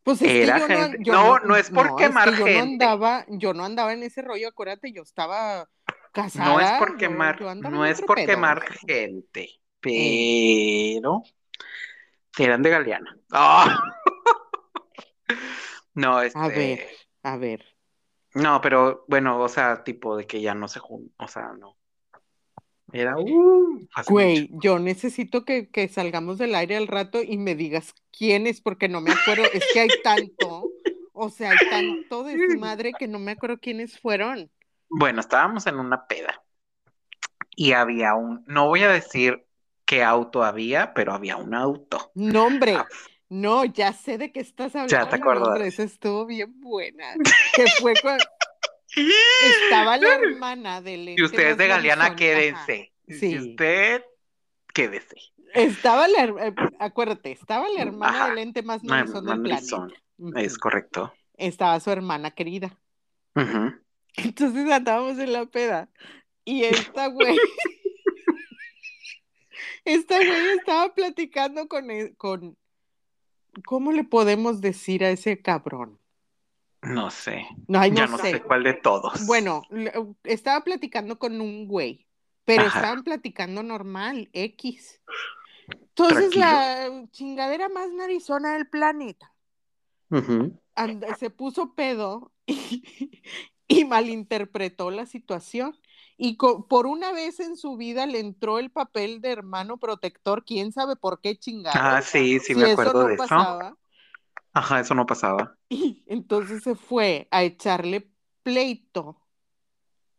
Pues 0.02 0.22
es 0.22 0.30
Era 0.30 0.54
que 0.54 0.60
yo 0.60 0.66
gente. 0.80 0.98
No, 0.98 1.04
yo 1.04 1.12
No, 1.12 1.38
no 1.40 1.56
es 1.56 1.70
por 1.70 1.96
quemar 1.96 2.28
es 2.28 2.34
que 2.34 2.40
yo 2.40 2.46
gente. 2.46 2.58
no 2.66 2.72
andaba, 2.72 3.24
yo 3.28 3.54
no 3.54 3.64
andaba 3.64 3.92
en 3.92 4.02
ese 4.02 4.22
rollo, 4.22 4.48
acuérdate, 4.48 4.92
yo 4.92 5.02
estaba 5.02 5.68
casada. 6.12 6.44
No 6.52 6.60
es 6.60 6.70
por 6.78 6.92
yo- 6.92 6.96
quemar, 6.98 7.38
yo 7.38 7.48
andaba 7.48 7.74
no 7.74 7.84
es 7.86 8.00
por 8.02 8.16
pedo, 8.16 8.26
quemar 8.26 8.60
güey. 8.66 8.78
gente, 8.86 9.50
pero 9.80 11.22
eran 12.38 12.62
de 12.62 12.70
Galeana. 12.70 13.18
¡Ah! 13.32 13.78
No, 15.94 16.16
A 16.18 16.26
este, 16.26 16.48
ver, 16.48 16.88
a 17.22 17.36
ver. 17.36 17.64
no, 18.34 18.60
pero 18.60 19.04
bueno, 19.06 19.38
o 19.40 19.48
sea, 19.48 19.84
tipo 19.84 20.16
de 20.16 20.26
que 20.26 20.40
ya 20.40 20.52
no 20.54 20.66
se 20.66 20.80
juntan, 20.80 21.14
o 21.24 21.28
sea, 21.28 21.52
no. 21.56 21.76
Era, 22.94 23.16
uh, 23.18 23.88
Güey, 24.06 24.48
mucho. 24.50 24.50
yo 24.50 24.78
necesito 24.78 25.44
que, 25.44 25.70
que 25.70 25.88
salgamos 25.88 26.38
del 26.38 26.54
aire 26.54 26.76
al 26.76 26.86
rato 26.88 27.22
y 27.22 27.38
me 27.38 27.54
digas 27.54 27.94
quién 28.16 28.46
es, 28.46 28.60
porque 28.60 28.88
no 28.88 29.00
me 29.00 29.12
acuerdo, 29.12 29.44
es 29.52 29.66
que 29.72 29.80
hay 29.80 29.94
tanto, 30.02 30.74
o 31.12 31.30
sea, 31.30 31.50
hay 31.52 31.60
tanto 31.70 32.24
desmadre 32.24 32.96
que 32.98 33.08
no 33.08 33.18
me 33.18 33.32
acuerdo 33.32 33.58
quiénes 33.60 33.98
fueron. 34.00 34.50
Bueno, 34.88 35.20
estábamos 35.20 35.66
en 35.66 35.78
una 35.78 36.06
peda 36.06 36.42
y 37.56 37.72
había 37.72 38.14
un, 38.14 38.44
no 38.46 38.66
voy 38.68 38.82
a 38.82 38.88
decir 38.88 39.46
qué 39.84 40.02
auto 40.02 40.42
había, 40.44 40.94
pero 40.94 41.12
había 41.12 41.36
un 41.36 41.54
auto. 41.54 42.14
No, 42.14 42.46
hombre, 42.46 42.74
Ah. 42.76 42.88
no, 43.28 43.64
ya 43.64 43.92
sé 43.92 44.18
de 44.18 44.32
qué 44.32 44.40
estás 44.40 44.76
hablando. 44.76 45.08
te 45.08 45.18
no, 45.18 45.22
acuerdas. 45.22 45.60
esa 45.60 45.82
estuvo 45.84 46.26
bien 46.26 46.60
buena. 46.60 47.20
Que 47.54 47.66
fue 47.68 47.96
cuando, 48.02 48.24
estaba 48.96 49.96
la 49.96 50.14
hermana 50.14 50.80
del 50.80 51.10
Y 51.10 51.22
usted 51.22 51.56
de 51.56 51.68
Galeana, 51.68 52.16
quédense. 52.16 52.92
Sí. 53.08 53.32
Y 53.32 53.38
usted, 53.38 54.04
quédese. 54.72 55.16
Estaba 55.54 56.08
la, 56.08 56.24
eh, 56.24 56.54
acuérdate, 56.80 57.32
estaba 57.32 57.68
la 57.68 57.82
hermana 57.82 58.28
del 58.28 58.38
ente 58.38 58.62
más 58.62 58.82
narizón 58.82 59.26
del 59.26 59.40
planeta. 59.40 59.88
Es 60.36 60.58
correcto. 60.58 61.12
Estaba 61.36 61.78
su 61.80 61.90
hermana 61.90 62.32
querida. 62.32 62.76
Entonces 64.16 64.70
andábamos 64.70 65.18
en 65.18 65.32
la 65.32 65.46
peda. 65.46 65.88
Y 66.44 66.64
esta 66.64 67.08
güey. 67.08 67.36
esta 69.84 70.16
güey 70.16 70.58
estaba 70.58 70.94
platicando 70.94 71.68
con, 71.68 71.90
e, 71.90 72.14
con. 72.16 72.56
¿Cómo 73.64 73.92
le 73.92 74.04
podemos 74.04 74.60
decir 74.60 75.04
a 75.04 75.10
ese 75.10 75.40
cabrón? 75.40 76.00
No 76.84 77.10
sé. 77.10 77.46
No, 77.68 77.84
ya 77.86 78.06
no 78.06 78.18
sé. 78.18 78.42
cuál 78.42 78.62
de 78.62 78.74
todos. 78.74 79.26
Bueno, 79.26 79.62
estaba 80.24 80.62
platicando 80.62 81.18
con 81.18 81.40
un 81.40 81.66
güey, 81.66 82.06
pero 82.44 82.64
estaban 82.64 83.04
platicando 83.04 83.62
normal, 83.62 84.28
X. 84.32 85.00
Entonces 85.68 86.36
la 86.36 87.06
chingadera 87.10 87.68
más 87.68 87.90
narizona 87.92 88.54
del 88.54 88.68
planeta 88.68 89.34
se 91.18 91.30
puso 91.30 91.74
pedo 91.74 92.32
y, 93.68 93.84
malinterpretó 93.84 94.90
la 94.90 95.06
situación. 95.06 95.78
Y 96.16 96.36
por 96.68 96.86
una 96.86 97.12
vez 97.12 97.40
en 97.40 97.56
su 97.56 97.76
vida 97.76 98.06
le 98.06 98.20
entró 98.20 98.60
el 98.60 98.70
papel 98.70 99.20
de 99.20 99.32
hermano 99.32 99.78
protector, 99.78 100.44
quién 100.44 100.70
sabe 100.70 100.94
por 100.94 101.20
qué 101.20 101.36
chingada. 101.36 101.96
Ah, 101.96 102.02
sí, 102.02 102.38
sí, 102.38 102.54
me 102.54 102.70
acuerdo 102.70 103.08
de 103.08 103.14
eso. 103.14 103.26
Ajá, 104.52 104.80
eso 104.80 104.94
no 104.94 105.06
pasaba. 105.06 105.56
Y 105.74 106.04
entonces 106.06 106.62
se 106.62 106.76
fue 106.76 107.26
a 107.32 107.42
echarle 107.42 108.08
pleito 108.44 109.20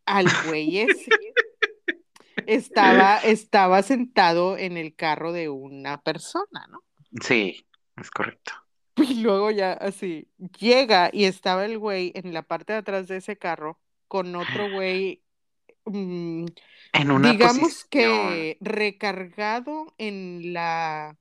al 0.05 0.27
güey 0.45 0.79
ese. 0.79 1.09
estaba, 2.45 3.19
estaba 3.19 3.81
sentado 3.83 4.57
en 4.57 4.75
el 4.75 4.95
carro 4.95 5.31
de 5.31 5.47
una 5.47 6.01
persona, 6.01 6.67
¿no? 6.69 6.83
Sí, 7.21 7.65
es 7.95 8.11
correcto. 8.11 8.51
Y 8.97 9.21
luego 9.21 9.51
ya 9.51 9.73
así, 9.73 10.29
llega 10.59 11.09
y 11.11 11.25
estaba 11.25 11.65
el 11.65 11.77
güey 11.77 12.11
en 12.15 12.33
la 12.33 12.43
parte 12.43 12.73
de 12.73 12.79
atrás 12.79 13.07
de 13.07 13.17
ese 13.17 13.37
carro 13.37 13.79
con 14.07 14.35
otro 14.35 14.71
güey, 14.71 15.21
mm, 15.85 16.45
en 16.93 17.11
una 17.11 17.31
digamos 17.31 17.85
que 17.85 18.57
recargado 18.61 19.93
en 19.97 20.53
la... 20.53 21.17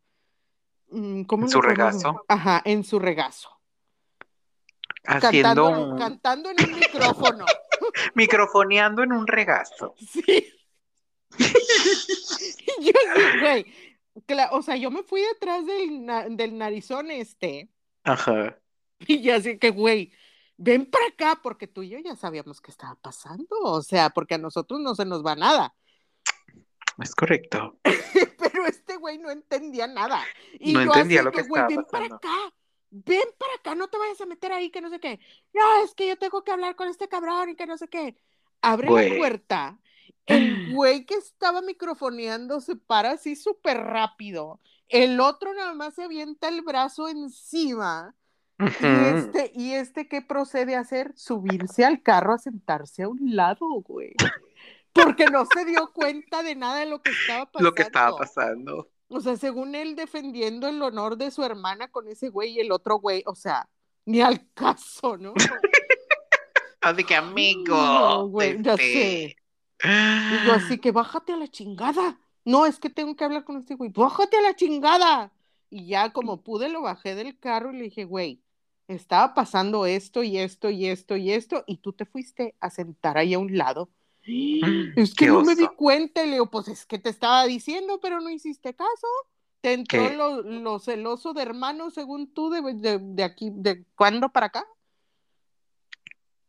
Mm, 0.91 1.23
¿Cómo 1.23 1.45
en 1.45 1.51
su 1.51 1.61
regazo. 1.61 2.25
Ajá, 2.29 2.63
en 2.65 2.85
su 2.85 2.99
regazo. 2.99 3.54
Haciendo 5.07 5.65
cantando, 5.65 5.97
cantando 5.97 6.51
en 6.51 6.57
un 6.65 6.79
micrófono. 6.79 7.45
Microfoneando 8.15 9.03
en 9.03 9.13
un 9.13 9.27
regazo. 9.27 9.95
Sí. 9.99 10.53
yo 11.39 12.93
sí, 13.15 13.41
güey, 13.41 13.67
o 14.53 14.63
sea, 14.63 14.77
yo 14.77 14.91
me 14.91 15.03
fui 15.03 15.21
detrás 15.23 15.67
del, 15.67 16.37
del 16.37 16.59
narizón 16.59 17.11
este. 17.11 17.69
Ajá. 18.05 18.59
Y 19.07 19.21
ya 19.23 19.37
así 19.37 19.59
que, 19.59 19.71
güey, 19.71 20.13
ven 20.57 20.87
para 20.87 21.07
acá, 21.09 21.41
porque 21.43 21.67
tú 21.67 21.83
y 21.83 21.91
yo 21.91 21.99
ya 21.99 22.17
sabíamos 22.17 22.61
qué 22.61 22.71
estaba 22.71 22.95
pasando. 22.95 23.57
O 23.63 23.83
sea, 23.83 24.11
porque 24.11 24.35
a 24.35 24.39
nosotros 24.39 24.81
no 24.81 24.95
se 24.95 25.05
nos 25.05 25.27
va 25.27 25.35
nada. 25.35 25.75
Es 27.03 27.15
correcto. 27.15 27.79
Pero 27.83 28.67
este 28.67 28.97
güey 28.97 29.19
no 29.19 29.31
entendía 29.31 29.87
nada. 29.87 30.23
Y 30.59 30.73
no 30.73 30.83
entendía 30.83 31.23
lo 31.23 31.33
que, 31.33 31.41
estaba 31.41 31.67
ven 31.67 31.85
para 31.91 32.07
acá, 32.07 32.55
ven 32.95 33.29
para 33.39 33.55
acá, 33.55 33.75
no 33.75 33.89
te 33.89 33.99
vayas 33.99 34.21
a 34.21 34.27
meter 34.27 34.53
ahí, 34.53 34.71
que 34.71 34.81
no 34.81 34.91
sé 34.91 35.01
qué. 35.01 35.21
No, 35.53 35.85
es 35.85 35.95
que 35.95 36.07
yo 36.07 36.17
tengo 36.17 36.45
que 36.45 36.53
hablar 36.53 36.77
con 36.77 36.89
este 36.89 37.09
cabrón 37.09 37.51
y 37.51 37.57
que 37.57 37.67
no 37.67 37.77
sé 37.77 37.89
qué. 37.89 38.17
Abre 38.61 38.89
la 38.91 39.17
puerta 39.19 39.79
el 40.27 40.73
güey 40.75 41.05
que 41.05 41.15
estaba 41.15 41.63
microfoneando 41.63 42.61
se 42.61 42.77
para 42.77 43.13
así 43.13 43.37
súper 43.37 43.79
rápido. 43.79 44.61
El 44.89 45.21
otro 45.21 45.55
nada 45.55 45.75
más 45.75 45.95
se 45.95 46.05
avienta 46.05 46.49
el 46.49 46.63
brazo 46.63 47.09
encima. 47.09 48.15
Y 48.59 48.87
este, 48.87 49.53
y 49.55 49.73
este, 49.73 50.09
¿qué 50.09 50.23
procede 50.23 50.77
a 50.77 50.81
hacer? 50.81 51.13
Subirse 51.17 51.85
al 51.85 52.03
carro 52.03 52.35
a 52.35 52.39
sentarse 52.39 53.03
a 53.03 53.09
un 53.09 53.35
lado, 53.35 53.67
güey. 53.83 54.15
Porque 54.93 55.27
no 55.27 55.45
se 55.47 55.65
dio 55.65 55.93
cuenta 55.93 56.45
de 56.45 56.55
nada 56.55 56.79
de 56.79 56.87
lo 56.87 57.03
que 57.03 57.11
estaba 57.11 57.47
pasando. 57.47 57.69
Lo 57.69 57.75
que 57.75 57.83
estaba 57.83 58.17
pasando. 58.17 58.91
O 59.15 59.21
sea, 59.21 59.37
según 59.37 59.77
él 59.77 59.95
defendiendo 59.95 60.67
el 60.67 60.83
honor 60.83 61.17
de 61.17 61.31
su 61.31 61.45
hermana 61.45 61.87
con 61.87 62.09
ese 62.09 62.31
güey 62.31 62.55
y 62.55 62.61
el 62.61 62.73
otro 62.73 62.99
güey, 62.99 63.23
o 63.27 63.35
sea, 63.37 63.69
ni 64.05 64.21
al 64.21 64.53
caso, 64.55 65.17
¿no? 65.17 65.35
Así 66.81 67.05
que 67.05 67.15
amigo. 67.15 68.27
güey, 68.27 68.61
ya 68.61 68.77
sé. 68.77 69.37
Y 69.83 70.47
yo 70.47 70.53
así 70.53 70.79
que 70.79 70.93
bájate 70.93 71.33
a 71.33 71.37
la 71.37 71.49
chingada. 71.49 72.19
No, 72.45 72.67
es 72.67 72.79
que 72.79 72.91
tengo 72.91 73.15
que 73.17 73.25
hablar 73.25 73.45
con 73.45 73.57
este 73.57 73.75
güey. 73.75 73.91
Bájate 73.91 74.37
a 74.37 74.43
la 74.43 74.57
chingada. 74.57 75.33
Y 75.71 75.87
ya 75.87 76.13
como 76.13 76.43
pude 76.43 76.69
lo 76.69 76.83
bajé 76.83 77.15
del 77.15 77.39
carro 77.39 77.73
y 77.73 77.77
le 77.79 77.85
dije, 77.85 78.05
güey, 78.05 78.43
estaba 78.89 79.33
pasando 79.33 79.87
esto 79.87 80.23
y 80.23 80.39
esto 80.39 80.71
y 80.71 80.87
esto 80.87 81.17
y 81.17 81.33
esto 81.33 81.65
y 81.67 81.79
tú 81.79 81.93
te 81.93 82.05
fuiste 82.05 82.55
a 82.61 82.69
sentar 82.69 83.17
ahí 83.17 83.33
a 83.35 83.39
un 83.39 83.57
lado. 83.57 83.91
Es 84.97 85.15
que 85.15 85.27
no 85.27 85.43
me 85.43 85.55
di 85.55 85.67
cuenta, 85.69 86.25
le 86.25 86.33
digo, 86.33 86.51
pues 86.51 86.69
es 86.69 86.87
que 86.87 86.99
te 86.99 87.11
estaba 87.11 87.45
diciendo, 87.45 88.01
pero 88.01 88.21
no 88.21 88.31
hiciste 88.31 88.75
caso. 88.75 89.07
Te 89.61 89.73
entró 89.73 90.43
lo, 90.43 90.79
celoso 90.79 91.33
de 91.33 91.43
hermano, 91.43 91.91
según 91.91 92.33
tú, 92.35 92.51
de, 92.51 93.01
de, 93.01 93.25
aquí, 93.25 93.51
de 93.53 93.85
cuándo 93.95 94.29
para 94.29 94.47
acá. 94.47 94.67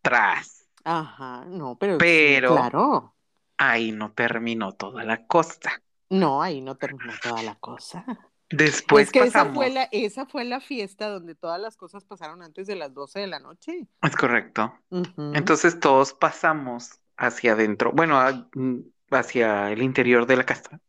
Tras. 0.01 0.67
Ajá, 0.83 1.45
no, 1.45 1.77
pero, 1.77 1.97
pero 1.97 2.53
claro 2.53 3.15
ahí 3.57 3.91
no 3.91 4.11
terminó 4.13 4.73
toda 4.73 5.03
la 5.03 5.25
cosa. 5.25 5.81
No, 6.09 6.41
ahí 6.41 6.61
no 6.61 6.75
terminó 6.75 7.13
toda 7.21 7.41
la 7.43 7.55
cosa. 7.55 8.05
Después 8.49 9.11
que 9.11 9.19
esa 9.19 9.51
fue, 9.53 9.71
la, 9.71 9.83
esa 9.91 10.27
fue 10.27 10.43
la 10.43 10.59
fiesta 10.59 11.09
donde 11.09 11.33
todas 11.33 11.59
las 11.59 11.77
cosas 11.77 12.05
pasaron 12.05 12.43
antes 12.43 12.67
de 12.67 12.75
las 12.75 12.93
12 12.93 13.21
de 13.21 13.27
la 13.27 13.39
noche. 13.39 13.87
Es 14.01 14.15
correcto. 14.15 14.71
Entonces 15.17 15.79
todos 15.79 16.13
pasamos 16.13 16.99
hacia 17.17 17.53
adentro, 17.53 17.91
bueno, 17.91 18.19
mm, 18.53 18.79
hacia 19.11 19.71
el 19.71 19.81
interior 19.81 20.25
de 20.25 20.35
la 20.35 20.45
casa. 20.45 20.81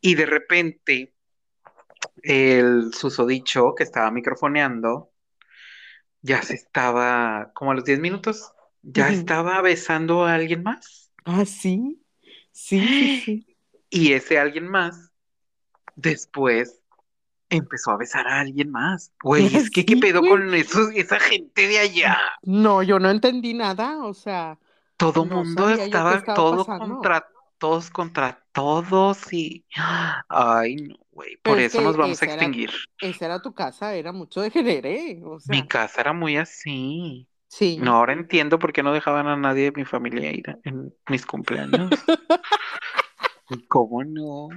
Y 0.00 0.14
de 0.14 0.26
repente 0.26 1.14
el 2.22 2.92
susodicho 2.94 3.74
que 3.74 3.82
estaba 3.84 4.10
microfoneando 4.10 5.10
ya 6.22 6.42
se 6.42 6.54
estaba, 6.54 7.50
como 7.54 7.72
a 7.72 7.74
los 7.74 7.84
10 7.84 7.98
minutos, 8.00 8.52
ya 8.82 9.08
estaba 9.08 9.60
besando 9.62 10.24
a 10.24 10.34
alguien 10.34 10.62
más. 10.62 11.10
Ah, 11.24 11.44
sí. 11.44 12.02
Sí, 12.52 13.20
sí, 13.24 13.56
Y 13.88 14.12
ese 14.12 14.38
alguien 14.38 14.68
más, 14.68 15.12
después 15.96 16.80
empezó 17.48 17.90
a 17.90 17.96
besar 17.96 18.26
a 18.28 18.40
alguien 18.40 18.70
más. 18.70 19.12
Güey, 19.22 19.46
es 19.46 19.70
que 19.70 19.84
qué 19.84 19.96
pedo 19.96 20.20
con 20.20 20.54
esa 20.54 21.20
gente 21.20 21.68
de 21.68 21.78
allá. 21.78 22.18
No, 22.42 22.82
yo 22.82 22.98
no 22.98 23.10
entendí 23.10 23.54
nada, 23.54 24.04
o 24.04 24.14
sea. 24.14 24.58
Todo 25.00 25.24
mundo 25.24 25.70
estaba, 25.70 26.22
todo 26.22 26.66
contra 26.66 27.26
todos 27.56 27.90
contra 27.90 28.42
todos 28.52 29.32
y. 29.32 29.64
Ay, 30.28 30.76
no, 30.76 30.96
güey. 31.10 31.36
Por 31.38 31.58
eso 31.58 31.80
nos 31.80 31.96
vamos 31.96 32.20
a 32.22 32.26
extinguir. 32.26 32.70
esa 33.00 33.24
era 33.24 33.40
tu 33.40 33.54
casa, 33.54 33.94
era 33.94 34.12
mucho 34.12 34.42
de 34.42 34.50
genere. 34.50 35.22
O 35.24 35.38
Mi 35.48 35.66
casa 35.66 36.02
era 36.02 36.12
muy 36.12 36.36
así. 36.36 37.26
Sí. 37.48 37.78
No, 37.80 37.96
ahora 37.96 38.12
entiendo 38.12 38.58
por 38.58 38.72
qué 38.72 38.82
no 38.82 38.92
dejaban 38.92 39.26
a 39.26 39.36
nadie 39.36 39.70
de 39.70 39.72
mi 39.72 39.84
familia 39.84 40.32
ir 40.32 40.58
en 40.64 40.94
mis 41.08 41.24
cumpleaños. 41.24 41.90
¿Cómo 43.68 44.04
no? 44.04 44.48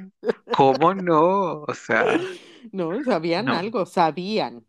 ¿Cómo 0.55 0.93
no? 0.93 1.63
O 1.63 1.73
sea. 1.73 2.19
No, 2.71 3.03
sabían 3.03 3.49
algo, 3.49 3.85
sabían. 3.85 4.65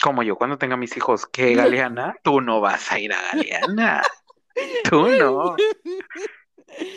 Como 0.00 0.22
yo 0.22 0.36
cuando 0.36 0.56
tenga 0.56 0.76
mis 0.76 0.96
hijos, 0.96 1.26
¿qué, 1.26 1.54
Galeana? 1.54 2.16
Tú 2.22 2.40
no 2.40 2.60
vas 2.60 2.90
a 2.92 2.98
ir 2.98 3.12
a 3.12 3.20
Galeana. 3.32 4.02
Tú 4.90 5.08
no. 5.08 5.56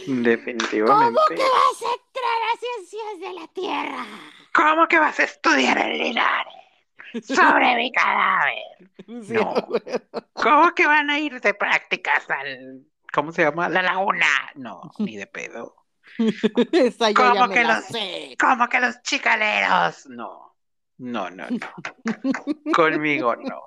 Definitivamente. 0.08 0.86
¿Cómo 0.88 1.20
que 1.28 1.44
vas 1.44 1.82
a 1.84 1.94
entrar 1.94 2.40
a 2.44 2.58
ciencias 2.60 3.20
de 3.20 3.34
la 3.34 3.48
Tierra? 3.48 4.06
¿Cómo 4.54 4.88
que 4.88 5.00
vas 5.00 5.20
a 5.20 5.24
estudiar 5.24 5.78
en 5.78 5.98
Linares? 5.98 6.60
sobre 7.24 7.76
mi 7.76 7.92
cadáver. 7.92 8.92
no. 9.08 9.68
¿Cómo 10.34 10.74
que 10.74 10.86
van 10.86 11.10
a 11.10 11.20
ir 11.20 11.40
de 11.42 11.54
prácticas 11.54 12.30
al, 12.30 12.86
¿cómo 13.14 13.32
se 13.32 13.44
llama? 13.44 13.70
La 13.70 13.82
laguna. 13.82 14.28
No, 14.56 14.82
ni 15.00 15.18
de 15.18 15.28
pedo. 15.28 15.76
Esa 16.72 17.14
¿Cómo 17.14 17.50
que 17.50 17.64
los, 17.64 17.86
¿Cómo 18.40 18.68
que 18.68 18.80
los 18.80 19.02
chicaleros? 19.04 20.08
No, 20.08 20.56
no, 20.98 21.30
no, 21.30 21.46
no. 21.50 21.68
Conmigo 22.74 23.36
no. 23.36 23.66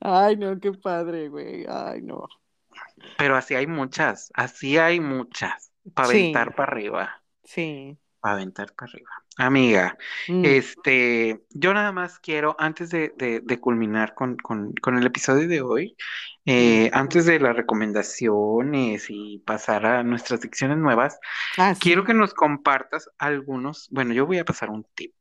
Ay, 0.00 0.36
no, 0.36 0.58
qué 0.60 0.72
padre, 0.72 1.28
güey. 1.28 1.64
Ay, 1.68 2.02
no. 2.02 2.26
Pero 3.16 3.36
así 3.36 3.54
hay 3.54 3.66
muchas, 3.66 4.30
así 4.34 4.78
hay 4.78 5.00
muchas. 5.00 5.72
Para 5.94 6.08
aventar 6.08 6.54
para 6.54 6.72
arriba. 6.72 7.22
Sí. 7.44 7.96
Para 8.20 8.34
aventar 8.34 8.74
para 8.74 8.90
arriba. 8.90 9.10
Amiga, 9.40 9.96
Mm, 10.28 10.44
este, 10.44 11.44
yo 11.50 11.72
nada 11.72 11.92
más 11.92 12.18
quiero, 12.18 12.56
antes 12.58 12.90
de, 12.90 13.14
de- 13.16 13.40
de 13.40 13.60
culminar 13.60 14.14
con, 14.14 14.36
con- 14.36 14.72
con 14.82 14.98
el 14.98 15.06
episodio 15.06 15.46
de 15.46 15.60
hoy, 15.62 15.96
eh, 16.44 16.90
antes 16.92 17.24
de 17.26 17.38
las 17.38 17.54
recomendaciones 17.56 19.06
y 19.10 19.38
pasar 19.46 19.86
a 19.86 20.02
nuestras 20.02 20.40
secciones 20.40 20.78
nuevas, 20.78 21.20
Ah, 21.56 21.72
sí. 21.74 21.80
quiero 21.80 22.02
que 22.04 22.14
nos 22.14 22.34
compartas 22.34 23.08
algunos, 23.18 23.88
bueno, 23.92 24.12
yo 24.12 24.26
voy 24.26 24.38
a 24.38 24.44
pasar 24.44 24.70
un 24.70 24.84
tip 24.96 25.14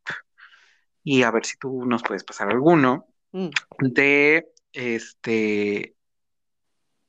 y 1.09 1.23
a 1.23 1.31
ver 1.31 1.45
si 1.45 1.57
tú 1.57 1.85
nos 1.85 2.03
puedes 2.03 2.25
pasar 2.25 2.49
alguno 2.49 3.07
Mm. 3.31 3.49
de, 3.79 4.49
este, 4.73 5.95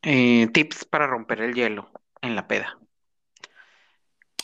eh, 0.02 0.48
tips 0.52 0.84
para 0.84 1.06
romper 1.06 1.40
el 1.42 1.54
hielo 1.54 1.90
en 2.22 2.36
la 2.36 2.46
peda. 2.46 2.78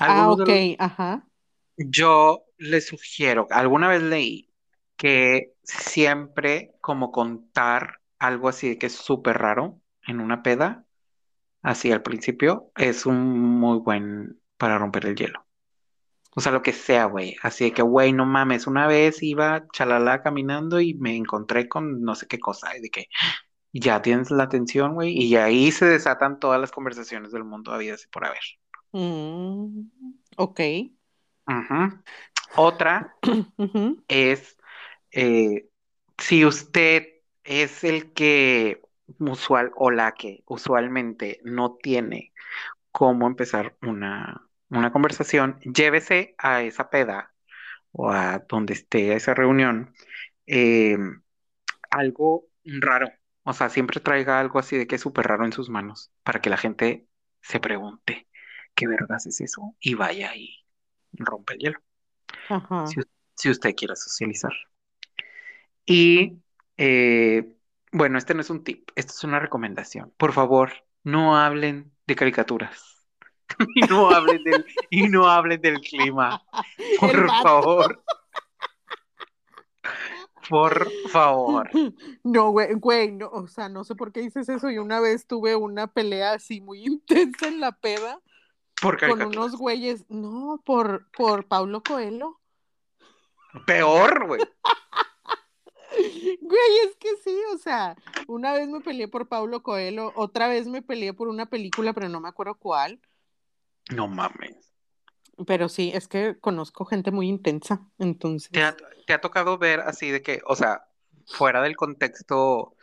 Ah, 0.00 0.30
ok, 0.30 0.48
los- 0.48 0.76
ajá. 0.78 1.28
Yo 1.76 2.44
les 2.58 2.86
sugiero, 2.88 3.46
alguna 3.50 3.88
vez 3.88 4.02
leí 4.02 4.50
que 4.96 5.54
siempre 5.62 6.74
como 6.80 7.10
contar 7.12 8.00
algo 8.18 8.48
así 8.48 8.76
que 8.78 8.86
es 8.86 8.94
súper 8.94 9.38
raro 9.38 9.80
en 10.06 10.20
una 10.20 10.42
peda, 10.42 10.84
así 11.62 11.92
al 11.92 12.02
principio, 12.02 12.72
es 12.76 13.06
un 13.06 13.18
muy 13.40 13.78
buen 13.78 14.40
para 14.58 14.78
romper 14.78 15.06
el 15.06 15.16
hielo. 15.16 15.46
O 16.36 16.40
sea, 16.40 16.52
lo 16.52 16.62
que 16.62 16.72
sea, 16.72 17.04
güey. 17.06 17.36
Así 17.42 17.64
de 17.64 17.72
que, 17.72 17.82
güey, 17.82 18.12
no 18.12 18.26
mames, 18.26 18.66
una 18.66 18.86
vez 18.86 19.22
iba 19.22 19.66
chalala 19.72 20.22
caminando 20.22 20.80
y 20.80 20.94
me 20.94 21.16
encontré 21.16 21.68
con 21.68 22.02
no 22.02 22.14
sé 22.14 22.26
qué 22.26 22.38
cosa, 22.38 22.76
y 22.76 22.80
de 22.80 22.90
que 22.90 23.06
ya 23.72 24.02
tienes 24.02 24.30
la 24.30 24.44
atención, 24.44 24.94
güey, 24.94 25.10
y 25.16 25.36
ahí 25.36 25.72
se 25.72 25.86
desatan 25.86 26.38
todas 26.38 26.60
las 26.60 26.70
conversaciones 26.70 27.32
del 27.32 27.44
mundo 27.44 27.72
habidas 27.72 28.04
y 28.04 28.08
por 28.08 28.24
haber. 28.24 28.40
Mm, 28.92 29.88
ok. 30.36 30.60
Ujú. 31.46 32.02
Otra 32.56 33.16
es 34.08 34.56
eh, 35.10 35.68
si 36.18 36.44
usted 36.44 37.08
es 37.42 37.84
el 37.84 38.12
que 38.12 38.80
usual 39.18 39.72
o 39.76 39.90
la 39.90 40.12
que 40.12 40.42
usualmente 40.46 41.40
no 41.44 41.76
tiene 41.82 42.32
cómo 42.92 43.26
empezar 43.26 43.76
una, 43.82 44.43
una 44.70 44.92
conversación, 44.92 45.58
llévese 45.60 46.34
a 46.38 46.62
esa 46.62 46.90
peda 46.90 47.34
o 47.92 48.10
a 48.10 48.40
donde 48.48 48.74
esté 48.74 49.14
esa 49.14 49.34
reunión 49.34 49.94
eh, 50.46 50.98
algo 51.90 52.48
raro. 52.64 53.08
O 53.44 53.52
sea, 53.52 53.68
siempre 53.68 54.00
traiga 54.00 54.40
algo 54.40 54.58
así 54.58 54.76
de 54.76 54.86
que 54.86 54.96
es 54.96 55.02
súper 55.02 55.26
raro 55.26 55.44
en 55.44 55.52
sus 55.52 55.68
manos 55.70 56.10
para 56.22 56.40
que 56.40 56.50
la 56.50 56.56
gente 56.56 57.06
se 57.42 57.60
pregunte 57.60 58.28
qué 58.74 58.86
vergas 58.88 59.26
es 59.26 59.40
eso 59.40 59.76
y 59.80 59.94
vaya 59.94 60.34
y 60.36 60.64
rompe 61.12 61.54
el 61.54 61.58
hielo 61.60 61.78
Ajá. 62.48 62.86
si, 62.86 63.00
si 63.34 63.50
usted 63.50 63.74
quiere 63.76 63.96
socializar. 63.96 64.52
Y 65.86 66.38
eh, 66.76 67.54
bueno, 67.92 68.18
este 68.18 68.34
no 68.34 68.40
es 68.40 68.50
un 68.50 68.64
tip, 68.64 68.90
esto 68.96 69.12
es 69.12 69.24
una 69.24 69.38
recomendación. 69.40 70.12
Por 70.16 70.32
favor, 70.32 70.72
no 71.02 71.36
hablen 71.36 71.92
de 72.06 72.16
caricaturas. 72.16 72.93
Y 73.74 73.80
no 73.82 74.10
hablen 74.10 74.42
del, 74.44 74.64
y 74.90 75.08
no 75.08 75.42
del 75.42 75.80
clima. 75.80 76.42
Por 77.00 77.28
favor. 77.42 78.04
Por 80.48 80.90
favor. 81.10 81.70
No, 82.24 82.50
güey, 82.50 82.74
güey, 82.74 83.12
no, 83.12 83.28
o 83.28 83.46
sea, 83.46 83.68
no 83.68 83.84
sé 83.84 83.94
por 83.94 84.12
qué 84.12 84.20
dices 84.20 84.48
eso. 84.48 84.70
Y 84.70 84.78
una 84.78 85.00
vez 85.00 85.26
tuve 85.26 85.56
una 85.56 85.86
pelea 85.86 86.32
así 86.32 86.60
muy 86.60 86.84
intensa 86.84 87.48
en 87.48 87.60
la 87.60 87.72
peda 87.72 88.20
Por 88.80 88.98
con 88.98 89.22
unos 89.22 89.56
güeyes, 89.56 90.04
no, 90.08 90.60
por, 90.64 91.10
por 91.12 91.46
Paulo 91.46 91.82
Coelho. 91.82 92.40
Peor, 93.66 94.26
güey. 94.26 94.40
Güey, 96.40 96.78
es 96.88 96.96
que 96.96 97.16
sí, 97.22 97.38
o 97.52 97.58
sea, 97.58 97.96
una 98.26 98.52
vez 98.52 98.68
me 98.68 98.80
peleé 98.80 99.06
por 99.06 99.28
Paulo 99.28 99.62
Coelho, 99.62 100.12
otra 100.16 100.48
vez 100.48 100.66
me 100.66 100.82
peleé 100.82 101.12
por 101.12 101.28
una 101.28 101.46
película, 101.46 101.92
pero 101.92 102.08
no 102.08 102.20
me 102.20 102.28
acuerdo 102.28 102.56
cuál. 102.56 103.00
No 103.90 104.08
mames. 104.08 104.72
Pero 105.46 105.68
sí, 105.68 105.90
es 105.94 106.06
que 106.08 106.38
conozco 106.38 106.84
gente 106.84 107.10
muy 107.10 107.28
intensa, 107.28 107.86
entonces. 107.98 108.50
¿Te 108.52 108.62
ha, 108.62 108.76
te 109.06 109.12
ha 109.12 109.20
tocado 109.20 109.58
ver 109.58 109.80
así 109.80 110.10
de 110.10 110.22
que, 110.22 110.40
o 110.46 110.54
sea, 110.54 110.86
fuera 111.26 111.60
del 111.62 111.76
contexto 111.76 112.76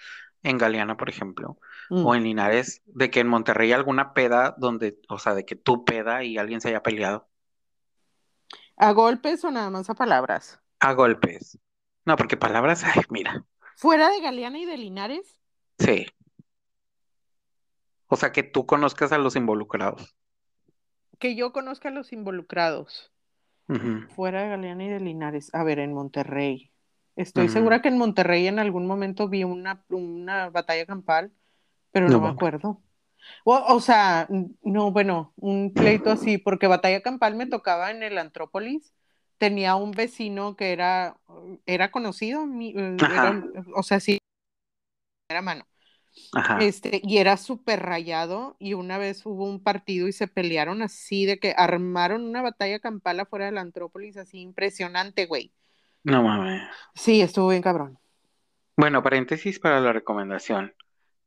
en 0.44 0.58
Galeana, 0.58 0.98
por 0.98 1.10
ejemplo, 1.10 1.58
Mm. 1.90 2.06
o 2.06 2.16
en 2.16 2.24
Linares, 2.24 2.82
de 2.86 3.10
que 3.12 3.20
en 3.22 3.28
Monterrey 3.28 3.72
alguna 3.72 4.14
peda 4.14 4.56
donde, 4.58 5.00
o 5.10 5.20
sea, 5.20 5.34
de 5.34 5.46
que 5.46 5.56
tú 5.56 5.86
peda 5.86 6.24
y 6.24 6.38
alguien 6.38 6.62
se 6.62 6.70
haya 6.70 6.84
peleado 6.84 7.28
¿A 8.76 8.92
golpes 8.92 9.46
o 9.46 9.52
nada 9.52 9.70
más 9.70 9.90
a 9.90 9.94
palabras? 9.96 10.60
a 10.80 10.94
golpes? 10.94 11.58
No, 12.06 12.16
porque 12.18 12.38
palabras, 12.38 12.84
ay, 12.84 13.04
mira, 13.10 13.46
¿Fuera 13.76 14.10
de 14.10 14.22
Galeana 14.22 14.60
y 14.60 14.66
de 14.66 14.78
Linares? 14.78 15.38
sí. 15.80 16.06
O 18.08 18.16
sea, 18.16 18.32
que 18.32 18.44
tú 18.44 18.68
conozcas 18.68 19.12
a 19.12 19.18
los 19.18 19.36
involucrados. 19.36 20.16
Que 21.22 21.36
yo 21.36 21.54
conozca 21.54 21.90
a 21.90 21.92
los 21.92 22.12
involucrados. 22.12 23.12
Fuera 24.16 24.42
de 24.44 24.50
Galeana 24.50 24.84
y 24.84 24.90
de 24.90 25.00
Linares. 25.00 25.54
A 25.54 25.64
ver, 25.64 25.80
en 25.80 25.94
Monterrey. 25.94 26.72
Estoy 27.16 27.48
segura 27.48 27.82
que 27.82 27.90
en 27.90 27.98
Monterrey 27.98 28.48
en 28.48 28.60
algún 28.60 28.88
momento 28.88 29.30
vi 29.30 29.44
una, 29.44 29.86
una 29.90 30.50
batalla 30.50 30.86
campal, 30.86 31.32
pero 31.92 32.08
No 32.08 32.14
no 32.14 32.22
me 32.22 32.30
acuerdo. 32.30 32.82
O, 33.44 33.56
o 33.56 33.80
sea, 33.80 34.28
no, 34.64 34.92
bueno, 34.92 35.32
un 35.38 35.74
pleito 35.74 36.10
así, 36.10 36.38
porque 36.40 36.68
batalla 36.68 37.02
campal 37.02 37.36
me 37.36 37.46
tocaba 37.46 37.92
en 37.92 38.02
el 38.04 38.18
Antrópolis. 38.18 38.94
Tenía 39.38 39.76
un 39.76 39.92
vecino 39.92 40.56
que 40.56 40.72
era, 40.72 41.18
era 41.66 41.92
conocido, 41.92 42.46
mi- 42.48 42.74
eh, 42.76 42.98
era- 43.00 43.44
o 43.76 43.84
sea, 43.84 44.00
sí, 44.00 44.18
era 45.30 45.42
mano. 45.42 45.66
Ajá. 46.34 46.60
Este, 46.60 47.02
y 47.04 47.18
era 47.18 47.38
súper 47.38 47.82
rayado, 47.82 48.56
y 48.60 48.74
una 48.74 48.98
vez 48.98 49.26
hubo 49.26 49.46
un 49.46 49.62
partido 49.62 50.08
y 50.08 50.14
se 50.14 50.28
pelearon 50.28 50.82
así, 50.82 51.26
de 51.26 51.40
que 51.40 51.54
armaron 51.58 52.24
una 52.24 52.42
batalla 52.42 52.80
campal 52.80 53.20
afuera 53.20 53.46
del 53.46 53.58
Antrópolis, 53.58 54.18
así 54.18 54.40
impresionante, 54.40 55.26
güey. 55.26 55.52
No 56.04 56.24
mames. 56.24 56.64
Sí, 56.96 57.22
estuvo 57.22 57.50
bien 57.50 57.62
cabrón. 57.62 58.00
Bueno, 58.76 59.04
paréntesis 59.04 59.60
para 59.60 59.80
la 59.80 59.94
recomendación. 59.94 60.74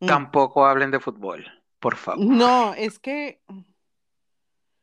Mm. 0.00 0.06
Tampoco 0.06 0.66
hablen 0.66 0.90
de 0.90 1.00
fútbol, 1.00 1.46
por 1.78 1.96
favor. 1.96 2.24
No, 2.24 2.74
es 2.74 2.98
que, 2.98 3.40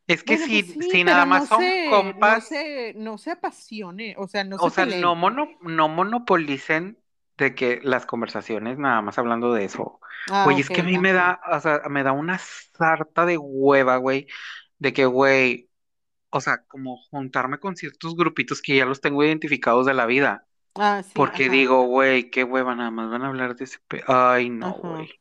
Es 0.08 0.24
que 0.24 0.38
bueno, 0.38 0.48
si, 0.48 0.64
pues 0.64 0.86
sí, 0.86 0.92
si 0.92 1.04
nada 1.04 1.26
más 1.26 1.44
no 1.44 1.48
son 1.48 1.60
se, 1.60 1.86
no 1.86 1.92
compas, 1.92 2.48
se, 2.48 2.94
no 2.96 3.18
se 3.18 3.32
apasione, 3.32 4.16
o 4.18 4.28
sea, 4.28 4.44
no 4.44 4.56
o 4.58 4.70
se 4.70 4.76
sea, 4.76 5.00
no 5.00 5.16
mono, 5.16 5.50
no 5.62 5.90
monopolicen 5.90 6.98
de 7.38 7.56
que 7.56 7.80
las 7.84 8.06
conversaciones 8.06 8.78
nada 8.78 9.02
más 9.02 9.18
hablando 9.18 9.54
de 9.54 9.66
eso. 9.66 10.00
Ah, 10.30 10.46
Güey, 10.46 10.60
es 10.60 10.70
que 10.70 10.82
a 10.82 10.84
mí 10.84 10.98
me 10.98 11.14
da, 11.14 11.42
o 11.52 11.60
sea, 11.60 11.82
me 11.90 12.04
da 12.04 12.12
una 12.14 12.38
sarta 12.40 13.26
de 13.26 13.38
hueva, 13.38 13.98
güey, 13.98 14.28
de 14.80 14.94
que, 14.94 15.06
güey, 15.06 15.70
o 16.32 16.42
sea, 16.42 16.66
como 16.68 16.98
juntarme 17.12 17.60
con 17.60 17.76
ciertos 17.78 18.16
grupitos 18.16 18.62
que 18.62 18.78
ya 18.78 18.86
los 18.86 19.02
tengo 19.02 19.24
identificados 19.24 19.86
de 19.88 19.94
la 19.96 20.06
vida, 20.08 20.48
Ah, 20.76 21.02
sí, 21.04 21.24
porque 21.24 21.50
ajá, 21.50 21.50
digo, 21.50 21.84
güey, 21.86 22.30
qué 22.32 22.44
hueva, 22.46 22.76
nada 22.76 22.92
más 22.92 23.10
van 23.12 23.24
a 23.24 23.28
hablar 23.30 23.56
de 23.56 23.66
ese, 23.66 23.80
pe- 23.88 24.04
ay, 24.08 24.50
no, 24.52 24.72
ajá. 24.72 24.82
güey. 24.84 25.21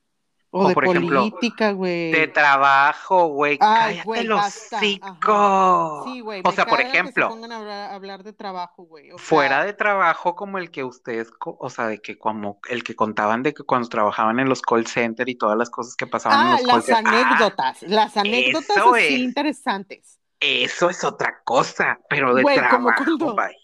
O 0.50 0.62
O 0.62 0.68
de 0.68 0.76
por 0.76 0.84
ejemplo, 0.84 1.20
política, 1.20 1.72
de 2.10 2.26
güey. 2.28 2.32
trabajo, 2.32 3.26
güey, 3.28 3.64
cállate 3.68 4.28
basta, 4.28 4.96
ajá. 5.00 5.38
hocico. 5.38 6.02
Sí, 6.04 6.20
güey, 6.20 6.42
O 6.44 6.52
sea, 6.52 6.66
por 6.66 6.80
que 6.80 7.12
se 7.12 7.22
ejemplo, 7.22 7.28
pongan 7.28 7.52
a 7.52 7.56
hablar, 7.58 7.90
a 7.90 7.94
hablar 7.94 8.22
de 8.24 8.32
trabajo, 8.32 8.84
güey. 8.84 9.10
Fuera 9.16 9.60
sea, 9.60 9.64
de 9.64 9.72
trabajo 9.74 10.34
como 10.34 10.58
el 10.58 10.70
que 10.70 10.84
ustedes, 10.84 11.30
o 11.44 11.70
sea, 11.70 11.86
de 11.88 12.00
que 12.00 12.18
como 12.18 12.60
el 12.68 12.82
que 12.84 12.96
contaban 12.96 13.42
de 13.42 13.54
que 13.54 13.64
cuando 13.64 13.88
trabajaban 13.88 14.40
en 14.40 14.48
los 14.48 14.62
call 14.62 14.86
center 14.86 15.28
y 15.28 15.36
todas 15.36 15.56
las 15.58 15.70
cosas 15.70 15.96
que 15.96 16.06
pasaban 16.06 16.40
en 16.40 16.48
ah, 16.48 16.58
los 16.58 16.62
call 16.62 16.82
las. 16.86 16.90
Ah, 16.90 16.98
anécdotas, 16.98 17.82
las 17.82 18.16
anécdotas 18.16 18.76
así 18.76 19.14
es, 19.14 19.20
interesantes. 19.20 20.20
eso 20.40 20.90
es 20.90 21.04
otra 21.04 21.42
cosa, 21.44 22.00
pero 22.08 22.34
de 22.34 22.42
como 22.68 22.94
trabajo, 22.94 22.94
cuando, 22.94 23.34
bye. 23.34 23.56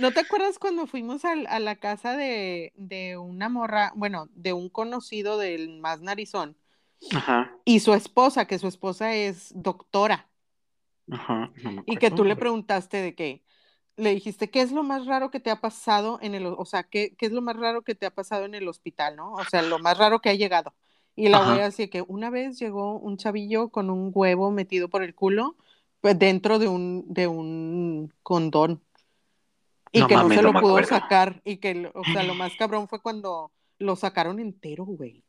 ¿No 0.00 0.12
te 0.12 0.20
acuerdas 0.20 0.58
cuando 0.58 0.86
fuimos 0.86 1.24
al- 1.24 1.46
a, 1.48 1.60
la 1.60 1.76
casa 1.76 2.16
de, 2.16 2.72
de 2.76 3.16
una 3.18 3.48
morra, 3.48 3.92
bueno, 3.96 4.28
de 4.34 4.52
un 4.52 4.68
conocido 4.68 5.38
del 5.38 5.78
más 5.80 6.00
narizón, 6.00 6.56
Ajá, 7.14 7.56
y 7.64 7.80
su 7.80 7.94
esposa, 7.94 8.46
que 8.46 8.58
su 8.58 8.68
esposa 8.68 9.14
es 9.14 9.52
doctora, 9.54 10.28
ajá, 11.12 11.52
no 11.62 11.72
me 11.72 11.82
y 11.86 11.98
que 11.98 12.10
tú 12.10 12.24
le 12.24 12.36
a 12.36 12.36
preguntaste 12.36 12.98
de 12.98 13.14
qué, 13.14 13.42
le 13.96 14.14
dijiste, 14.14 14.50
¿qué 14.50 14.62
es 14.62 14.72
lo 14.72 14.82
más 14.82 15.06
raro 15.06 15.30
que 15.30 15.40
te 15.40 15.50
ha 15.50 15.60
pasado 15.60 16.18
en 16.22 16.34
el, 16.34 16.46
o 16.46 16.64
sea, 16.64 16.84
¿qué, 16.84 17.14
qué 17.16 17.26
es 17.26 17.32
lo 17.32 17.42
más 17.42 17.56
raro 17.56 17.82
que 17.82 17.94
te 17.94 18.06
ha 18.06 18.10
pasado 18.14 18.44
en 18.46 18.54
el 18.54 18.68
hospital, 18.68 19.16
¿no? 19.16 19.34
O 19.34 19.44
sea, 19.44 19.62
lo 19.62 19.78
más 19.78 19.98
raro 19.98 20.20
que 20.20 20.30
ha 20.30 20.34
llegado. 20.34 20.74
Y 21.16 21.28
la 21.28 21.38
Ajá, 21.38 21.66
así 21.66 21.88
que 21.88 22.02
una 22.08 22.30
vez 22.30 22.58
llegó 22.58 22.98
un 22.98 23.16
chavillo 23.18 23.70
con 23.70 23.90
un 23.90 24.10
huevo 24.14 24.50
metido 24.52 24.88
por 24.88 25.02
el 25.02 25.14
culo, 25.14 25.56
pues 26.00 26.18
dentro 26.18 26.58
de 26.58 26.68
un, 26.68 27.04
de 27.12 27.26
un 27.28 28.12
condón, 28.22 28.82
y 29.92 30.00
no 30.00 30.08
que 30.08 30.16
no 30.16 30.28
se 30.28 30.42
lo 30.42 30.52
pudo 30.52 30.82
sacar, 30.84 31.40
y 31.44 31.58
que, 31.58 31.74
lo- 31.74 31.92
o 31.94 32.04
sea, 32.04 32.22
lo 32.22 32.34
más 32.34 32.54
cabrón 32.56 32.88
fue 32.88 33.00
cuando 33.00 33.52
lo 33.78 33.96
sacaron 33.96 34.38
entero, 34.38 34.84
güey. 34.84 35.24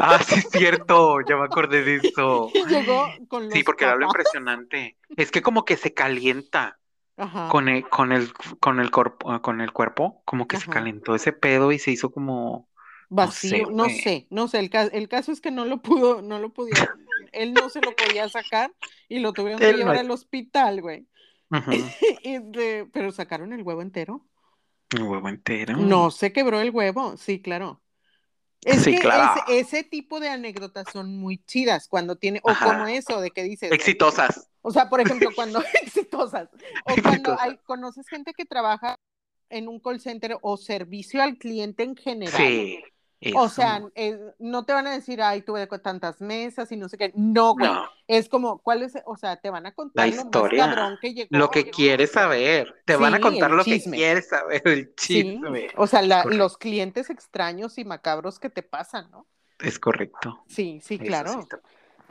Ah, 0.00 0.18
sí 0.22 0.38
es 0.38 0.48
cierto, 0.50 1.20
ya 1.28 1.36
me 1.36 1.44
acordé 1.44 1.82
de 1.82 1.96
eso. 1.96 2.50
Llegó 2.68 3.14
con 3.28 3.44
Sí, 3.50 3.58
los 3.58 3.64
porque 3.64 3.84
era 3.84 3.96
lo 3.96 4.06
impresionante. 4.06 4.96
Es 5.16 5.30
que 5.30 5.42
como 5.42 5.64
que 5.64 5.76
se 5.76 5.92
calienta. 5.94 6.78
con 7.48 7.68
el, 7.68 7.88
con 7.88 8.12
el, 8.12 8.32
con 8.60 8.80
el 8.80 8.90
cuerpo, 8.90 9.40
con 9.42 9.60
el 9.60 9.72
cuerpo, 9.72 10.22
como 10.24 10.46
que 10.48 10.56
se 10.56 10.68
calentó 10.68 11.14
ese 11.14 11.32
pedo 11.32 11.72
y 11.72 11.78
se 11.78 11.90
hizo 11.90 12.10
como 12.10 12.68
vacío, 13.10 13.70
no 13.70 13.88
sé, 13.90 14.26
no 14.30 14.48
sé, 14.48 14.60
el, 14.60 14.70
el, 14.92 15.08
caso 15.08 15.32
es 15.32 15.40
que 15.40 15.50
no 15.50 15.64
lo 15.64 15.82
pudo, 15.82 16.22
no 16.22 16.38
lo 16.38 16.52
podía, 16.52 16.74
él 17.32 17.54
no 17.54 17.68
se 17.68 17.80
lo 17.82 17.94
podía 17.96 18.28
sacar 18.28 18.72
y 19.08 19.18
lo 19.18 19.32
tuvieron 19.32 19.60
que 19.60 19.72
llevar 19.74 19.96
al 19.96 20.10
hospital, 20.10 20.80
güey. 20.80 21.06
pero 22.92 23.12
sacaron 23.12 23.52
el 23.52 23.62
huevo 23.62 23.82
entero. 23.82 24.26
¿El 24.90 25.02
huevo 25.02 25.28
entero? 25.28 25.76
No, 25.76 26.10
se 26.10 26.32
quebró 26.32 26.60
el 26.60 26.70
huevo, 26.70 27.16
sí, 27.16 27.40
claro. 27.40 27.80
Es 28.62 28.84
que 28.84 29.00
ese, 29.48 29.84
tipo 29.84 30.20
de 30.20 30.28
anécdotas 30.28 30.86
son 30.92 31.16
muy 31.16 31.38
chidas 31.44 31.88
cuando 31.88 32.16
tiene, 32.16 32.40
o 32.42 32.52
como 32.54 32.86
eso 32.86 33.20
de 33.20 33.30
que 33.30 33.42
dices. 33.42 33.72
Exitosas. 33.72 34.50
O 34.60 34.70
sea, 34.70 34.90
por 34.90 35.00
ejemplo, 35.00 35.30
cuando 35.34 35.62
exitosas. 35.82 36.48
O 36.84 37.02
cuando 37.02 37.38
hay, 37.40 37.56
conoces 37.64 38.06
gente 38.08 38.34
que 38.34 38.44
trabaja 38.44 38.96
en 39.48 39.68
un 39.68 39.80
call 39.80 40.00
center 40.00 40.36
o 40.42 40.56
servicio 40.56 41.22
al 41.22 41.38
cliente 41.38 41.82
en 41.82 41.96
general. 41.96 42.36
Sí. 42.36 42.82
O 43.34 43.48
sea, 43.48 43.82
eh, 43.94 44.18
no 44.38 44.64
te 44.64 44.72
van 44.72 44.86
a 44.86 44.92
decir, 44.92 45.20
ay, 45.20 45.42
tuve 45.42 45.66
tantas 45.66 46.20
mesas 46.22 46.72
y 46.72 46.76
no 46.76 46.88
sé 46.88 46.96
qué. 46.96 47.12
No, 47.14 47.52
güey. 47.52 47.70
Es 48.06 48.28
como, 48.28 48.58
¿cuál 48.58 48.82
es? 48.82 48.94
O 49.04 49.16
sea, 49.16 49.36
te 49.36 49.50
van 49.50 49.66
a 49.66 49.74
contar 49.74 50.08
la 50.08 50.14
historia, 50.14 50.90
lo 50.90 50.98
que 50.98 51.12
llegó. 51.12 51.28
Lo 51.30 51.50
que 51.50 51.70
quieres 51.70 52.12
saber. 52.12 52.82
Te 52.86 52.96
van 52.96 53.14
a 53.14 53.20
contar 53.20 53.50
lo 53.50 53.62
que 53.62 53.80
quieres 53.82 54.28
saber, 54.28 54.62
el 54.64 54.94
chisme. 54.94 55.68
O 55.76 55.86
sea, 55.86 56.02
los 56.02 56.56
clientes 56.56 57.10
extraños 57.10 57.76
y 57.78 57.84
macabros 57.84 58.38
que 58.38 58.48
te 58.48 58.62
pasan, 58.62 59.10
¿no? 59.10 59.26
Es 59.58 59.78
correcto. 59.78 60.42
Sí, 60.48 60.80
sí, 60.82 60.98
claro. 60.98 61.46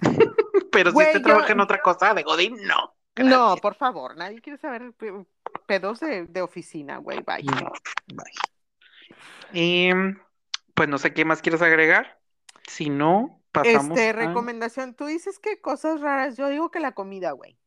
Pero 0.71 0.91
si 0.91 0.97
te 0.97 1.19
trabaja 1.19 1.51
en 1.51 1.59
otra 1.59 1.81
cosa 1.81 2.13
de 2.13 2.21
Godín, 2.21 2.55
no. 2.65 2.93
No, 3.15 3.57
por 3.57 3.75
favor, 3.75 4.15
nadie 4.15 4.39
quiere 4.39 4.59
saber 4.59 4.93
pedos 5.65 5.99
de, 5.99 6.25
de 6.25 6.41
oficina, 6.41 6.97
güey. 6.97 7.19
Bye. 7.21 7.43
bye. 8.13 8.31
Y 9.51 9.89
pues 10.79 10.87
no 10.87 10.97
sé 10.97 11.13
qué 11.13 11.25
más 11.25 11.41
quieres 11.41 11.61
agregar. 11.61 12.21
Si 12.65 12.89
no, 12.89 13.43
pasamos. 13.51 13.99
Este, 13.99 14.13
recomendación. 14.13 14.93
Tú 14.93 15.07
dices 15.07 15.37
que 15.37 15.59
cosas 15.59 15.99
raras. 15.99 16.37
Yo 16.37 16.47
digo 16.47 16.71
que 16.71 16.79
la 16.79 16.93
comida, 16.93 17.31
güey. 17.31 17.59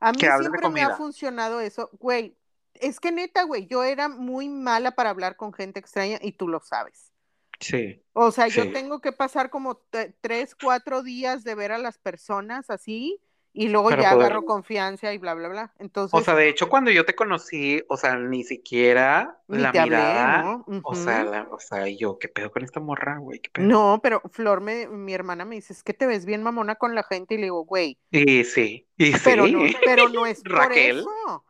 A 0.00 0.12
mí 0.12 0.18
siempre 0.18 0.68
me 0.68 0.82
ha 0.82 0.96
funcionado 0.96 1.62
eso. 1.62 1.88
Güey, 1.94 2.36
es 2.74 3.00
que 3.00 3.10
neta, 3.10 3.44
güey, 3.44 3.66
yo 3.66 3.84
era 3.84 4.10
muy 4.10 4.50
mala 4.50 4.90
para 4.90 5.08
hablar 5.08 5.36
con 5.36 5.54
gente 5.54 5.80
extraña 5.80 6.18
y 6.20 6.32
tú 6.32 6.46
lo 6.46 6.60
sabes. 6.60 7.10
Sí. 7.58 8.04
O 8.12 8.30
sea, 8.30 8.48
yo 8.48 8.70
tengo 8.70 9.00
que 9.00 9.12
pasar 9.12 9.48
como 9.48 9.80
tres, 10.20 10.54
cuatro 10.62 11.02
días 11.02 11.42
de 11.42 11.54
ver 11.54 11.72
a 11.72 11.78
las 11.78 11.96
personas 11.96 12.68
así 12.68 13.18
y 13.56 13.70
luego 13.70 13.90
ya 13.90 14.10
agarro 14.10 14.44
confianza 14.44 15.14
y 15.14 15.18
bla, 15.18 15.32
bla, 15.32 15.48
bla. 15.48 15.72
Entonces, 15.78 16.12
o 16.12 16.22
sea, 16.22 16.34
de 16.34 16.50
hecho, 16.50 16.68
cuando 16.68 16.90
yo 16.90 17.06
te 17.06 17.14
conocí, 17.14 17.82
o 17.88 17.96
sea, 17.96 18.16
ni 18.16 18.44
siquiera 18.44 19.40
la 19.48 19.72
mirada, 19.72 20.62
o, 20.82 20.94
sea, 20.94 21.48
o 21.50 21.58
sea, 21.58 21.88
yo, 21.88 22.18
¿qué 22.18 22.28
pedo 22.28 22.50
con 22.50 22.64
esta 22.64 22.80
morra, 22.80 23.16
güey? 23.16 23.40
No, 23.58 24.00
pero 24.02 24.20
Flor, 24.30 24.60
me, 24.60 24.86
mi 24.88 25.14
hermana 25.14 25.46
me 25.46 25.54
dice, 25.54 25.72
es 25.72 25.82
que 25.82 25.94
te 25.94 26.06
ves 26.06 26.26
bien 26.26 26.42
mamona 26.42 26.74
con 26.74 26.94
la 26.94 27.02
gente, 27.02 27.34
y 27.34 27.38
le 27.38 27.44
digo, 27.44 27.64
güey. 27.64 27.98
Y 28.10 28.44
sí, 28.44 28.86
y 28.98 29.14
sí. 29.14 29.20
Pero 29.24 29.46
no, 29.46 29.60
pero 29.86 30.10
no 30.10 30.26
es 30.26 30.42
por 30.44 30.72
eso. 30.74 31.44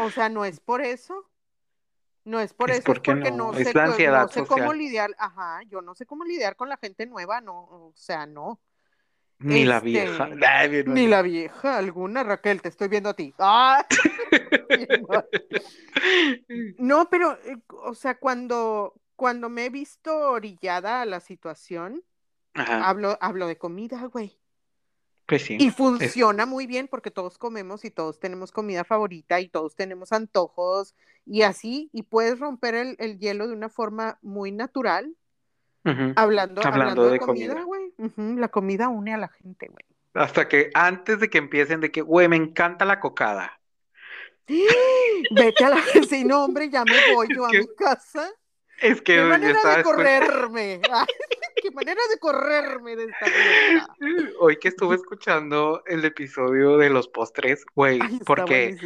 O 0.00 0.10
sea, 0.10 0.28
no 0.28 0.44
es 0.44 0.58
por 0.58 0.80
eso. 0.80 1.28
No 2.24 2.40
es 2.40 2.54
por 2.54 2.70
eso, 2.70 2.80
es 2.80 2.84
porque 2.84 3.14
no, 3.14 3.52
sé, 3.52 3.72
no 3.72 4.28
sé 4.28 4.46
cómo 4.46 4.72
lidiar, 4.72 5.10
ajá, 5.18 5.60
yo 5.68 5.80
no 5.80 5.94
sé 5.94 6.06
cómo 6.06 6.24
lidiar 6.24 6.54
con 6.54 6.68
la 6.68 6.76
gente 6.76 7.04
nueva, 7.06 7.40
no, 7.40 7.64
o 7.64 7.92
sea, 7.96 8.26
no. 8.26 8.60
Ni 9.42 9.64
la 9.64 9.80
vieja. 9.80 10.28
Este, 10.64 10.90
ni 10.90 11.06
la 11.06 11.22
vieja 11.22 11.76
alguna, 11.76 12.22
Raquel, 12.22 12.62
te 12.62 12.68
estoy 12.68 12.88
viendo 12.88 13.10
a 13.10 13.14
ti. 13.14 13.34
¡Ah! 13.38 13.86
no, 16.78 17.08
pero, 17.10 17.32
eh, 17.44 17.58
o 17.84 17.94
sea, 17.94 18.18
cuando, 18.18 18.94
cuando 19.16 19.48
me 19.48 19.66
he 19.66 19.70
visto 19.70 20.30
orillada 20.30 21.02
a 21.02 21.06
la 21.06 21.20
situación, 21.20 22.02
hablo, 22.54 23.18
hablo 23.20 23.46
de 23.46 23.58
comida, 23.58 24.04
güey. 24.06 24.38
Pues 25.26 25.42
sí. 25.42 25.56
Y 25.58 25.70
funciona 25.70 26.46
muy 26.46 26.66
bien 26.66 26.88
porque 26.88 27.10
todos 27.10 27.38
comemos 27.38 27.84
y 27.84 27.90
todos 27.90 28.18
tenemos 28.18 28.52
comida 28.52 28.84
favorita 28.84 29.40
y 29.40 29.48
todos 29.48 29.76
tenemos 29.76 30.12
antojos 30.12 30.94
y 31.24 31.42
así, 31.42 31.88
y 31.92 32.02
puedes 32.02 32.40
romper 32.40 32.74
el, 32.74 32.96
el 32.98 33.18
hielo 33.18 33.46
de 33.46 33.54
una 33.54 33.68
forma 33.68 34.18
muy 34.20 34.50
natural 34.50 35.16
hablando, 36.16 36.62
hablando, 36.64 37.10
de, 37.10 37.18
comida, 37.18 37.62
güey. 37.62 37.92
La 38.16 38.48
comida 38.48 38.88
une 38.88 39.14
a 39.14 39.18
la 39.18 39.28
gente, 39.28 39.68
güey. 39.68 39.84
Hasta 40.14 40.48
que 40.48 40.70
antes 40.74 41.20
de 41.20 41.30
que 41.30 41.38
empiecen 41.38 41.80
de 41.80 41.90
que, 41.90 42.02
güey, 42.02 42.28
me 42.28 42.36
encanta 42.36 42.84
la 42.84 43.00
cocada. 43.00 43.60
Vete 44.46 45.64
a 45.64 45.70
la... 45.70 45.76
Sí, 46.08 46.24
no, 46.24 46.44
hombre, 46.44 46.68
ya 46.68 46.84
me 46.84 47.14
voy 47.14 47.28
yo 47.34 47.46
a 47.46 47.50
mi 47.52 47.66
casa. 47.76 48.28
Es 48.82 49.00
que 49.00 49.14
qué 49.14 49.22
manera 49.22 49.76
de 49.76 49.82
correrme. 49.84 50.80
qué 51.62 51.70
manera 51.70 52.00
de 52.10 52.18
correrme 52.18 52.96
de 52.96 53.04
esta 53.04 53.26
vida. 53.26 53.86
Hoy 54.40 54.58
que 54.58 54.68
estuve 54.68 54.96
escuchando 54.96 55.82
el 55.86 56.04
episodio 56.04 56.76
de 56.76 56.90
los 56.90 57.06
postres, 57.06 57.64
güey, 57.76 58.00
porque 58.26 58.76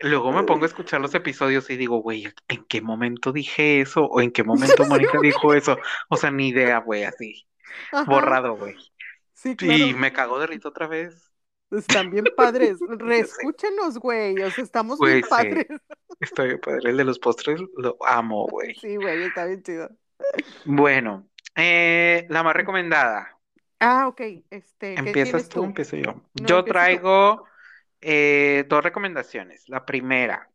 luego 0.00 0.32
me 0.32 0.44
pongo 0.44 0.64
a 0.64 0.68
escuchar 0.68 1.02
los 1.02 1.14
episodios 1.14 1.68
y 1.68 1.76
digo, 1.76 1.98
güey, 1.98 2.32
¿en 2.48 2.64
qué 2.64 2.80
momento 2.80 3.32
dije 3.32 3.82
eso? 3.82 4.04
¿O 4.06 4.22
en 4.22 4.32
qué 4.32 4.42
momento 4.44 4.86
Mónica 4.86 5.18
dijo 5.20 5.52
eso? 5.52 5.76
O 6.08 6.16
sea, 6.16 6.30
ni 6.30 6.48
idea, 6.48 6.78
güey, 6.78 7.04
así. 7.04 7.46
Borrado, 8.06 8.56
güey. 8.56 8.76
Sí, 9.34 9.56
claro. 9.56 9.76
Y 9.76 9.92
me 9.92 10.12
cagó 10.14 10.38
de 10.38 10.46
rito 10.46 10.70
otra 10.70 10.86
vez. 10.86 11.33
Están 11.70 12.10
bien 12.10 12.24
padres. 12.36 12.78
Reescúchenos, 12.80 13.98
güey. 13.98 14.40
O 14.42 14.50
sea, 14.50 14.64
estamos 14.64 14.98
bien 15.00 15.22
padres. 15.28 15.66
Estoy 16.20 16.48
bien 16.48 16.60
padre. 16.60 16.90
El 16.90 16.96
de 16.96 17.04
los 17.04 17.18
postres 17.18 17.60
lo 17.76 17.96
amo, 18.06 18.46
güey. 18.46 18.74
Sí, 18.76 18.96
güey, 18.96 19.24
está 19.24 19.46
bien 19.46 19.62
chido. 19.62 19.90
Bueno, 20.64 21.28
eh, 21.56 22.26
la 22.28 22.42
más 22.42 22.54
recomendada. 22.54 23.38
Ah, 23.80 24.06
ok. 24.08 24.20
Este, 24.50 24.94
¿Empiezas 24.94 25.48
tú? 25.48 25.64
Empiezo 25.64 25.96
yo. 25.96 26.22
yo 26.34 26.64
traigo 26.64 27.44
eh, 28.00 28.64
dos 28.68 28.82
recomendaciones. 28.82 29.68
La 29.68 29.84
primera, 29.84 30.50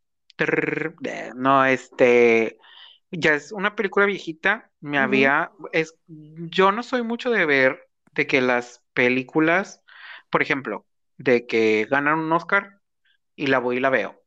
no, 1.36 1.66
este, 1.66 2.58
ya 3.12 3.34
es 3.34 3.52
una 3.52 3.76
película 3.76 4.06
viejita. 4.06 4.72
Me 4.80 4.98
había, 4.98 5.52
es, 5.72 5.96
yo 6.08 6.72
no 6.72 6.84
soy 6.84 7.04
mucho 7.04 7.30
de 7.30 7.46
ver 7.46 7.90
de 8.14 8.28
que 8.28 8.42
las 8.42 8.84
películas, 8.94 9.84
por 10.30 10.42
ejemplo, 10.42 10.86
de 11.20 11.46
que 11.46 11.86
ganan 11.90 12.18
un 12.18 12.32
Oscar 12.32 12.80
y 13.36 13.48
la 13.48 13.60
voy 13.60 13.78
y 13.78 13.80
la 13.80 13.92
veo. 13.92 14.24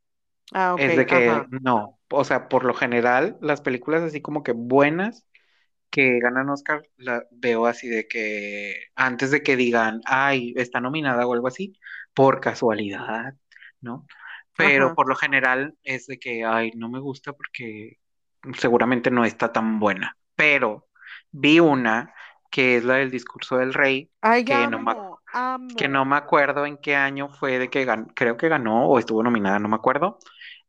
Ah, 0.53 0.75
ok. 0.75 0.81
Es 0.81 0.97
de 0.97 1.07
que 1.07 1.45
no, 1.51 1.99
o 2.11 2.25
sea, 2.25 2.49
por 2.49 2.65
lo 2.65 2.75
general, 2.75 3.39
las 3.41 3.63
películas 3.63 4.03
así 4.03 4.21
como 4.21 4.43
que 4.43 4.53
buenas 4.53 5.27
que 5.91 6.21
ganan 6.21 6.49
Oscar, 6.49 6.83
la 6.97 7.25
veo 7.31 7.67
así 7.67 7.89
de 7.89 8.07
que 8.09 8.87
antes 8.95 9.31
de 9.31 9.43
que 9.43 9.57
digan, 9.57 10.01
ay, 10.07 10.55
está 10.57 10.81
nominada 10.81 11.27
o 11.27 11.35
algo 11.35 11.49
así, 11.49 11.79
por 12.15 12.41
casualidad, 12.41 13.35
¿no? 13.81 14.07
Pero 14.57 14.95
por 14.95 15.09
lo 15.09 15.17
general 15.17 15.77
es 15.83 16.07
de 16.07 16.19
que, 16.19 16.45
ay, 16.45 16.71
no 16.77 16.89
me 16.89 16.99
gusta 16.99 17.33
porque 17.33 17.99
seguramente 18.59 19.11
no 19.11 19.25
está 19.25 19.53
tan 19.53 19.81
buena. 19.81 20.17
Pero 20.35 20.89
vi 21.31 21.61
una 21.61 22.15
que 22.51 22.77
es 22.77 22.85
la 22.85 22.97
del 22.97 23.11
discurso 23.11 23.57
del 23.57 23.75
rey, 23.75 24.11
que, 24.47 24.67
no 24.69 25.12
que 25.77 25.89
no 25.89 26.05
me 26.05 26.17
acuerdo 26.17 26.67
en 26.67 26.77
qué 26.77 26.95
año 26.95 27.29
fue 27.29 27.59
de 27.59 27.71
que 27.71 27.85
ganó, 27.85 28.07
creo 28.15 28.37
que 28.37 28.49
ganó 28.49 28.87
o 28.87 28.99
estuvo 28.99 29.23
nominada, 29.23 29.59
no 29.59 29.69
me 29.69 29.77
acuerdo. 29.77 30.19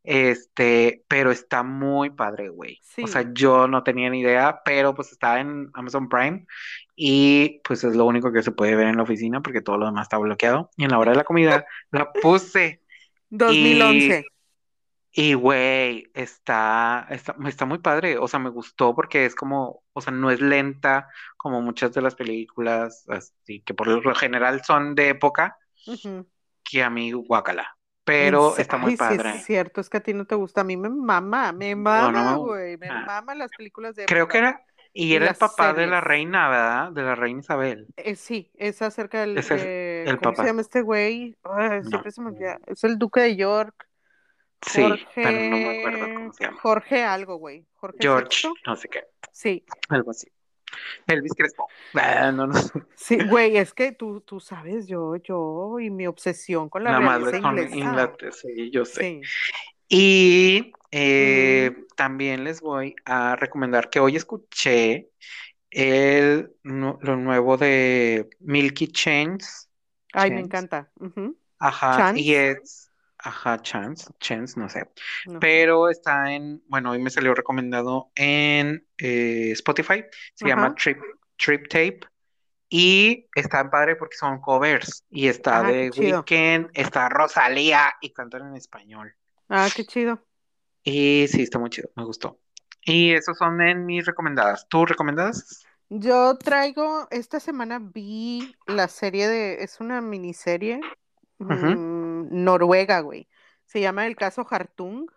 Este, 0.04 1.06
pero 1.08 1.32
está 1.32 1.64
muy 1.64 2.10
padre, 2.10 2.50
güey. 2.50 2.82
O 3.02 3.08
sea, 3.08 3.32
yo 3.34 3.68
no 3.68 3.84
tenía 3.84 4.10
ni 4.10 4.20
idea, 4.20 4.62
pero 4.66 4.94
pues 4.94 5.12
está 5.12 5.40
en 5.40 5.70
Amazon 5.74 6.10
Prime 6.10 6.46
y 6.96 7.62
pues 7.64 7.84
es 7.84 7.96
lo 7.96 8.06
único 8.06 8.32
que 8.32 8.44
se 8.44 8.52
puede 8.52 8.76
ver 8.76 8.88
en 8.88 8.98
la 8.98 9.04
oficina 9.04 9.42
porque 9.42 9.62
todo 9.62 9.78
lo 9.78 9.86
demás 9.86 10.04
está 10.04 10.18
bloqueado. 10.18 10.70
Y 10.76 10.84
en 10.84 10.92
la 10.92 11.00
hora 11.00 11.12
de 11.12 11.18
la 11.18 11.24
comida 11.24 11.66
la 11.92 12.12
puse. 12.12 12.82
2011. 13.30 14.26
Y, 15.16 15.36
güey, 15.36 16.10
está, 16.16 17.06
está, 17.12 17.36
está 17.46 17.66
muy 17.66 17.78
padre. 17.78 18.18
O 18.18 18.28
sea, 18.28 18.40
me 18.40 18.50
gustó 18.50 18.96
porque 18.96 19.26
es 19.26 19.36
como, 19.36 19.84
o 19.94 20.02
sea, 20.02 20.12
no 20.12 20.32
es 20.32 20.42
lenta 20.42 21.08
como 21.38 21.62
muchas 21.62 21.94
de 21.94 22.02
las 22.02 22.16
películas, 22.16 23.06
así 23.08 23.62
que 23.62 23.76
por 23.76 23.88
lo 23.88 24.16
general 24.16 24.64
son 24.64 24.96
de 24.96 25.10
época, 25.10 25.58
que 26.64 26.82
a 26.82 26.90
mí, 26.90 27.12
guácala. 27.12 27.78
Pero 28.04 28.58
está 28.58 28.78
muy 28.78 28.98
padre. 28.98 29.34
Sí, 29.34 29.38
es 29.38 29.46
cierto, 29.46 29.82
es 29.82 29.90
que 29.90 29.98
a 29.98 30.04
ti 30.04 30.14
no 30.14 30.26
te 30.26 30.36
gusta. 30.36 30.62
A 30.62 30.64
mí 30.64 30.76
me 30.76 30.90
mama, 30.90 31.52
me 31.52 31.76
mama, 31.76 32.36
güey. 32.36 32.78
me, 32.78 32.90
ah. 32.90 33.04
mama 33.06 33.36
las 33.36 33.52
películas 33.56 33.96
de. 33.96 34.06
Creo 34.06 34.28
que 34.28 34.40
era. 34.40 34.66
Y 34.96 35.16
era 35.16 35.30
el 35.30 35.36
papá 35.36 35.74
de 35.74 35.88
la 35.88 36.02
reina, 36.02 36.50
¿verdad? 36.50 36.92
De 36.92 37.02
la 37.02 37.16
reina 37.16 37.40
Isabel. 37.40 37.88
Eh, 37.98 38.16
sí, 38.16 38.52
es 38.56 38.82
acerca 38.82 39.22
del. 39.22 39.38
Es 39.38 39.50
el, 39.52 40.20
¿Cómo 40.20 40.36
se 40.36 40.44
llama 40.44 40.62
este 40.62 40.82
güey? 40.82 41.36
siempre 41.82 42.12
se 42.12 42.22
me 42.22 42.30
olvida. 42.30 42.60
Es 42.68 42.84
el 42.84 42.98
duque 42.98 43.22
de 43.22 43.36
York. 43.36 43.88
Jorge, 44.64 44.98
sí, 44.98 45.06
pero 45.14 45.32
no 45.32 45.58
me 45.58 45.80
acuerdo 45.80 46.16
cómo 46.16 46.34
se 46.34 46.44
llama. 46.44 46.60
Jorge 46.62 47.04
algo, 47.04 47.36
güey. 47.36 47.66
Jorge 47.76 47.98
George, 48.00 48.48
no 48.66 48.76
sé 48.76 48.90
qué. 48.90 49.04
Sí. 49.32 49.66
Algo 49.90 50.12
así. 50.12 50.28
Elvis 51.08 51.34
Crespo. 51.34 51.68
Ah, 51.94 52.32
no, 52.32 52.48
no. 52.48 52.56
Sí, 52.96 53.18
güey, 53.30 53.58
es 53.58 53.74
que 53.74 53.92
tú, 53.92 54.22
tú 54.22 54.40
sabes, 54.40 54.88
yo, 54.88 55.16
yo 55.18 55.80
y 55.80 55.90
mi 55.90 56.08
obsesión 56.08 56.70
con 56.70 56.84
la 56.84 57.00
realeza 57.00 57.38
inglesa. 57.38 58.14
sí, 58.32 58.72
yo 58.72 58.86
sé. 58.86 59.22
Y 59.88 60.72
eh, 60.92 61.76
también 61.96 62.44
les 62.44 62.62
voy 62.62 62.96
a 63.06 63.36
recomendar 63.36 63.90
que 63.90 64.00
hoy 64.00 64.16
escuché 64.16 65.10
el, 65.70 66.52
lo 66.64 67.16
nuevo 67.18 67.58
de 67.58 68.30
Milky 68.40 68.88
Chance. 68.88 69.68
Ay, 70.14 70.32
me 70.32 70.40
encanta. 70.40 70.92
Ajá, 71.60 72.14
y 72.16 72.34
es, 72.34 72.92
ajá, 73.24 73.62
Chance, 73.62 74.12
Chance, 74.20 74.60
no 74.60 74.70
sé. 74.70 74.90
Pero 75.40 75.90
está 75.90 76.34
en, 76.34 76.62
bueno, 76.68 76.92
hoy 76.92 77.00
me 77.00 77.10
salió 77.10 77.34
recomendado 77.34 78.12
en 78.16 78.86
eh, 78.98 79.52
Spotify. 79.54 80.04
Se 80.34 80.48
llama 80.48 80.76
Trip, 80.76 81.00
Trip 81.38 81.68
Tape. 81.68 82.02
Y 82.70 83.28
está 83.36 83.70
padre 83.70 83.96
porque 83.96 84.18
son 84.18 84.42
covers. 84.42 85.06
Y 85.10 85.28
está 85.28 85.60
ah, 85.60 85.64
de 85.64 85.92
Weekend, 85.96 86.70
está 86.74 87.08
Rosalía 87.08 87.94
y 88.02 88.12
cantan 88.12 88.48
en 88.48 88.56
español. 88.56 89.16
Ah, 89.48 89.70
qué 89.74 89.86
chido. 89.86 90.26
Y 90.84 91.28
sí, 91.30 91.44
está 91.44 91.60
muy 91.60 91.70
chido, 91.70 91.90
me 91.96 92.04
gustó. 92.04 92.40
Y 92.84 93.14
esos 93.14 93.38
son 93.38 93.62
en 93.62 93.86
mis 93.86 94.06
recomendadas. 94.06 94.68
¿Tú 94.68 94.86
recomendadas? 94.86 95.66
Yo 95.90 96.36
traigo, 96.38 97.08
esta 97.12 97.40
semana 97.40 97.80
vi 97.80 98.56
la 98.66 98.88
serie 98.88 99.28
de, 99.28 99.64
es 99.64 99.80
una 99.80 100.02
miniserie 100.02 100.82
mm, 101.38 102.03
noruega, 102.30 103.02
güey. 103.02 103.28
Se 103.66 103.82
llama 103.82 104.08
El 104.08 104.16
caso 104.16 104.46
Hartung. 104.50 105.08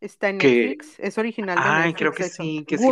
Está 0.00 0.30
en 0.30 0.38
Netflix, 0.38 0.98
es 0.98 1.18
original 1.18 1.56
de 1.56 1.62
Ay, 1.62 1.92
creo 1.92 2.12
que 2.12 2.24
sí, 2.24 2.64
que 2.66 2.78
sí 2.78 2.88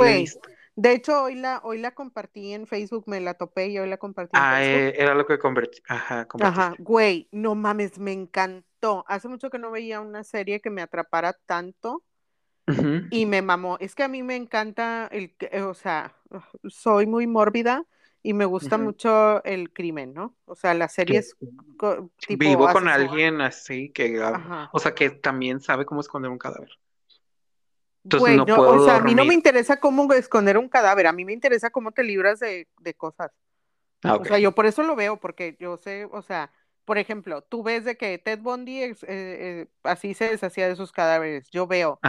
De 0.76 0.92
hecho, 0.92 1.22
hoy 1.22 1.36
la, 1.36 1.60
hoy 1.64 1.78
la 1.78 1.92
compartí 1.92 2.52
en 2.52 2.66
Facebook, 2.66 3.04
me 3.06 3.18
la 3.18 3.32
topé 3.32 3.68
y 3.68 3.78
hoy 3.78 3.88
la 3.88 3.96
compartí 3.96 4.36
en 4.36 4.42
ah, 4.42 4.56
Facebook. 4.58 4.94
Eh, 4.94 5.02
era 5.02 5.14
lo 5.14 5.26
que 5.26 5.38
convertí. 5.38 5.80
Ajá, 5.88 6.28
Ajá, 6.40 6.74
güey, 6.78 7.26
no 7.32 7.54
mames, 7.54 7.98
me 7.98 8.12
encantó. 8.12 9.06
Hace 9.08 9.28
mucho 9.28 9.48
que 9.48 9.58
no 9.58 9.70
veía 9.70 10.00
una 10.00 10.22
serie 10.22 10.60
que 10.60 10.68
me 10.68 10.82
atrapara 10.82 11.32
tanto 11.46 12.04
y 13.10 13.24
me 13.24 13.40
mamó. 13.40 13.78
Es 13.80 13.94
que 13.94 14.02
a 14.02 14.08
mí 14.08 14.22
me 14.22 14.36
encanta 14.36 15.08
el, 15.10 15.34
o 15.64 15.72
sea, 15.72 16.14
soy 16.68 17.06
muy 17.06 17.26
mórbida 17.26 17.86
y 18.22 18.32
me 18.32 18.44
gusta 18.44 18.78
mucho 18.78 19.42
el 19.44 19.72
crimen, 19.72 20.12
¿no? 20.12 20.36
O 20.44 20.54
sea, 20.54 20.74
las 20.74 20.92
series 20.92 21.36
tipo 21.38 22.38
Vivo 22.38 22.68
con 22.72 22.88
alguien 22.88 23.40
así 23.40 23.90
que, 23.90 24.20
o 24.72 24.78
sea, 24.78 24.94
que 24.94 25.10
también 25.10 25.60
sabe 25.60 25.86
cómo 25.86 26.00
esconder 26.00 26.30
un 26.30 26.38
cadáver. 26.38 26.70
Entonces 28.04 28.36
no, 28.36 28.46
puedo 28.46 28.82
o 28.82 28.84
sea, 28.84 28.96
a 28.96 29.00
mí 29.00 29.14
no 29.14 29.24
me 29.24 29.34
interesa 29.34 29.80
cómo 29.80 30.12
esconder 30.14 30.56
un 30.56 30.68
cadáver, 30.68 31.06
a 31.06 31.12
mí 31.12 31.24
me 31.24 31.32
interesa 31.32 31.70
cómo 31.70 31.92
te 31.92 32.02
libras 32.02 32.40
de, 32.40 32.66
cosas. 32.96 33.30
Ah, 34.02 34.14
o 34.14 34.24
sea, 34.24 34.38
yo 34.38 34.52
por 34.52 34.66
eso 34.66 34.82
lo 34.82 34.96
veo, 34.96 35.18
porque 35.18 35.56
yo 35.58 35.76
sé, 35.76 36.06
o 36.10 36.22
sea, 36.22 36.52
por 36.84 36.98
ejemplo, 36.98 37.42
tú 37.42 37.62
ves 37.62 37.84
de 37.84 37.96
que 37.96 38.16
Ted 38.18 38.40
Bundy 38.40 38.82
eh, 38.82 38.96
eh, 39.02 39.66
así 39.82 40.14
se 40.14 40.30
deshacía 40.30 40.68
de 40.68 40.76
sus 40.76 40.90
cadáveres. 40.90 41.50
Yo 41.50 41.66
veo, 41.66 42.00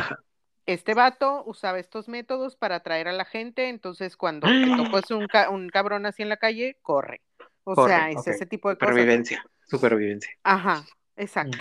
este 0.65 0.93
vato 0.93 1.43
usaba 1.45 1.79
estos 1.79 2.07
métodos 2.07 2.55
para 2.55 2.75
atraer 2.75 3.07
a 3.07 3.13
la 3.13 3.25
gente, 3.25 3.69
entonces 3.69 4.15
cuando 4.17 4.47
te 4.47 4.75
tocas 4.75 5.11
un, 5.11 5.27
un 5.51 5.69
cabrón 5.69 6.05
así 6.05 6.21
en 6.21 6.29
la 6.29 6.37
calle, 6.37 6.77
corre. 6.81 7.21
O 7.63 7.87
sea, 7.87 8.09
es 8.09 8.27
ese 8.27 8.45
tipo 8.45 8.69
de 8.69 8.75
cosas. 8.75 8.89
Supervivencia, 8.89 9.45
supervivencia. 9.67 10.31
Ajá, 10.43 10.83
exacto. 11.15 11.59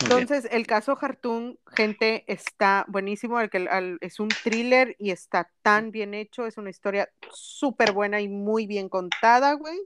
Entonces, 0.00 0.46
el 0.52 0.66
caso 0.66 0.96
Hartung, 1.00 1.56
gente, 1.66 2.24
está 2.28 2.84
buenísimo. 2.88 3.40
El 3.40 3.50
que, 3.50 3.96
es 4.00 4.20
un 4.20 4.28
thriller 4.28 4.94
y 4.98 5.10
está 5.10 5.50
tan 5.62 5.90
bien 5.90 6.14
hecho. 6.14 6.46
Es 6.46 6.56
una 6.56 6.70
historia 6.70 7.08
súper 7.32 7.92
buena 7.92 8.20
y 8.20 8.28
muy 8.28 8.66
bien 8.66 8.88
contada, 8.88 9.54
güey. 9.54 9.78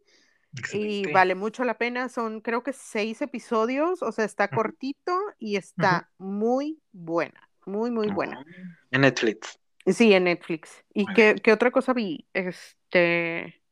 Y 0.74 1.10
vale 1.12 1.34
mucho 1.34 1.64
la 1.64 1.78
pena. 1.78 2.10
Son, 2.10 2.42
creo 2.42 2.62
que 2.62 2.74
seis 2.74 3.22
episodios. 3.22 4.02
O 4.02 4.12
sea, 4.12 4.26
está 4.26 4.48
cortito 4.48 5.18
y 5.38 5.56
está 5.56 6.10
muy 6.18 6.78
buena. 6.92 7.48
Muy, 7.64 7.90
muy 7.90 8.08
buena. 8.08 8.44
En 8.90 9.02
Netflix. 9.02 9.58
Sí, 9.86 10.12
en 10.12 10.24
Netflix. 10.24 10.84
¿Y 10.94 11.06
qué, 11.14 11.52
otra 11.52 11.70
cosa 11.70 11.92
vi? 11.92 12.26
Este. 12.32 13.62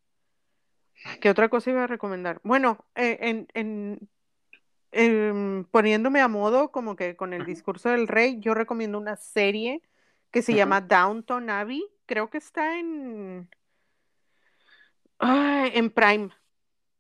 ¿Qué 1.20 1.30
otra 1.30 1.48
cosa 1.48 1.70
iba 1.70 1.84
a 1.84 1.86
recomendar? 1.86 2.40
Bueno, 2.42 2.84
eh, 2.94 3.18
en, 3.20 3.48
en, 3.54 4.08
em, 4.92 5.64
poniéndome 5.64 6.20
a 6.20 6.28
modo 6.28 6.70
como 6.70 6.94
que 6.94 7.16
con 7.16 7.32
el 7.32 7.46
discurso 7.46 7.88
del 7.88 8.06
rey, 8.06 8.38
yo 8.40 8.54
recomiendo 8.54 8.98
una 8.98 9.16
serie 9.16 9.82
que 10.30 10.42
se 10.42 10.54
llama 10.54 10.80
Downton 10.80 11.48
Abbey. 11.48 11.84
Creo 12.06 12.28
que 12.28 12.38
está 12.38 12.78
en. 12.78 13.48
en 15.20 15.90
Prime. 15.90 16.30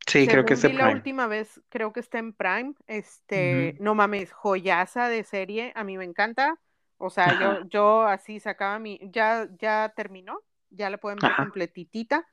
Sí, 0.06 0.26
creo 0.26 0.44
que 0.44 0.54
es 0.54 0.62
vi 0.62 0.72
la 0.72 0.90
última 0.90 1.26
vez, 1.26 1.60
creo 1.68 1.92
que 1.92 2.00
está 2.00 2.18
en 2.18 2.32
Prime. 2.32 2.74
Este, 2.86 3.76
no 3.80 3.94
mames, 3.94 4.32
joyaza 4.32 5.08
de 5.08 5.24
serie, 5.24 5.72
a 5.76 5.84
mí 5.84 5.98
me 5.98 6.04
encanta. 6.04 6.58
O 7.02 7.08
sea, 7.08 7.40
yo, 7.40 7.66
yo 7.70 8.02
así 8.02 8.40
sacaba 8.40 8.78
mi, 8.78 9.00
ya, 9.10 9.48
ya 9.58 9.90
terminó, 9.96 10.42
ya 10.68 10.90
la 10.90 10.98
pueden 10.98 11.18
ver 11.18 11.32
completitita. 11.34 12.28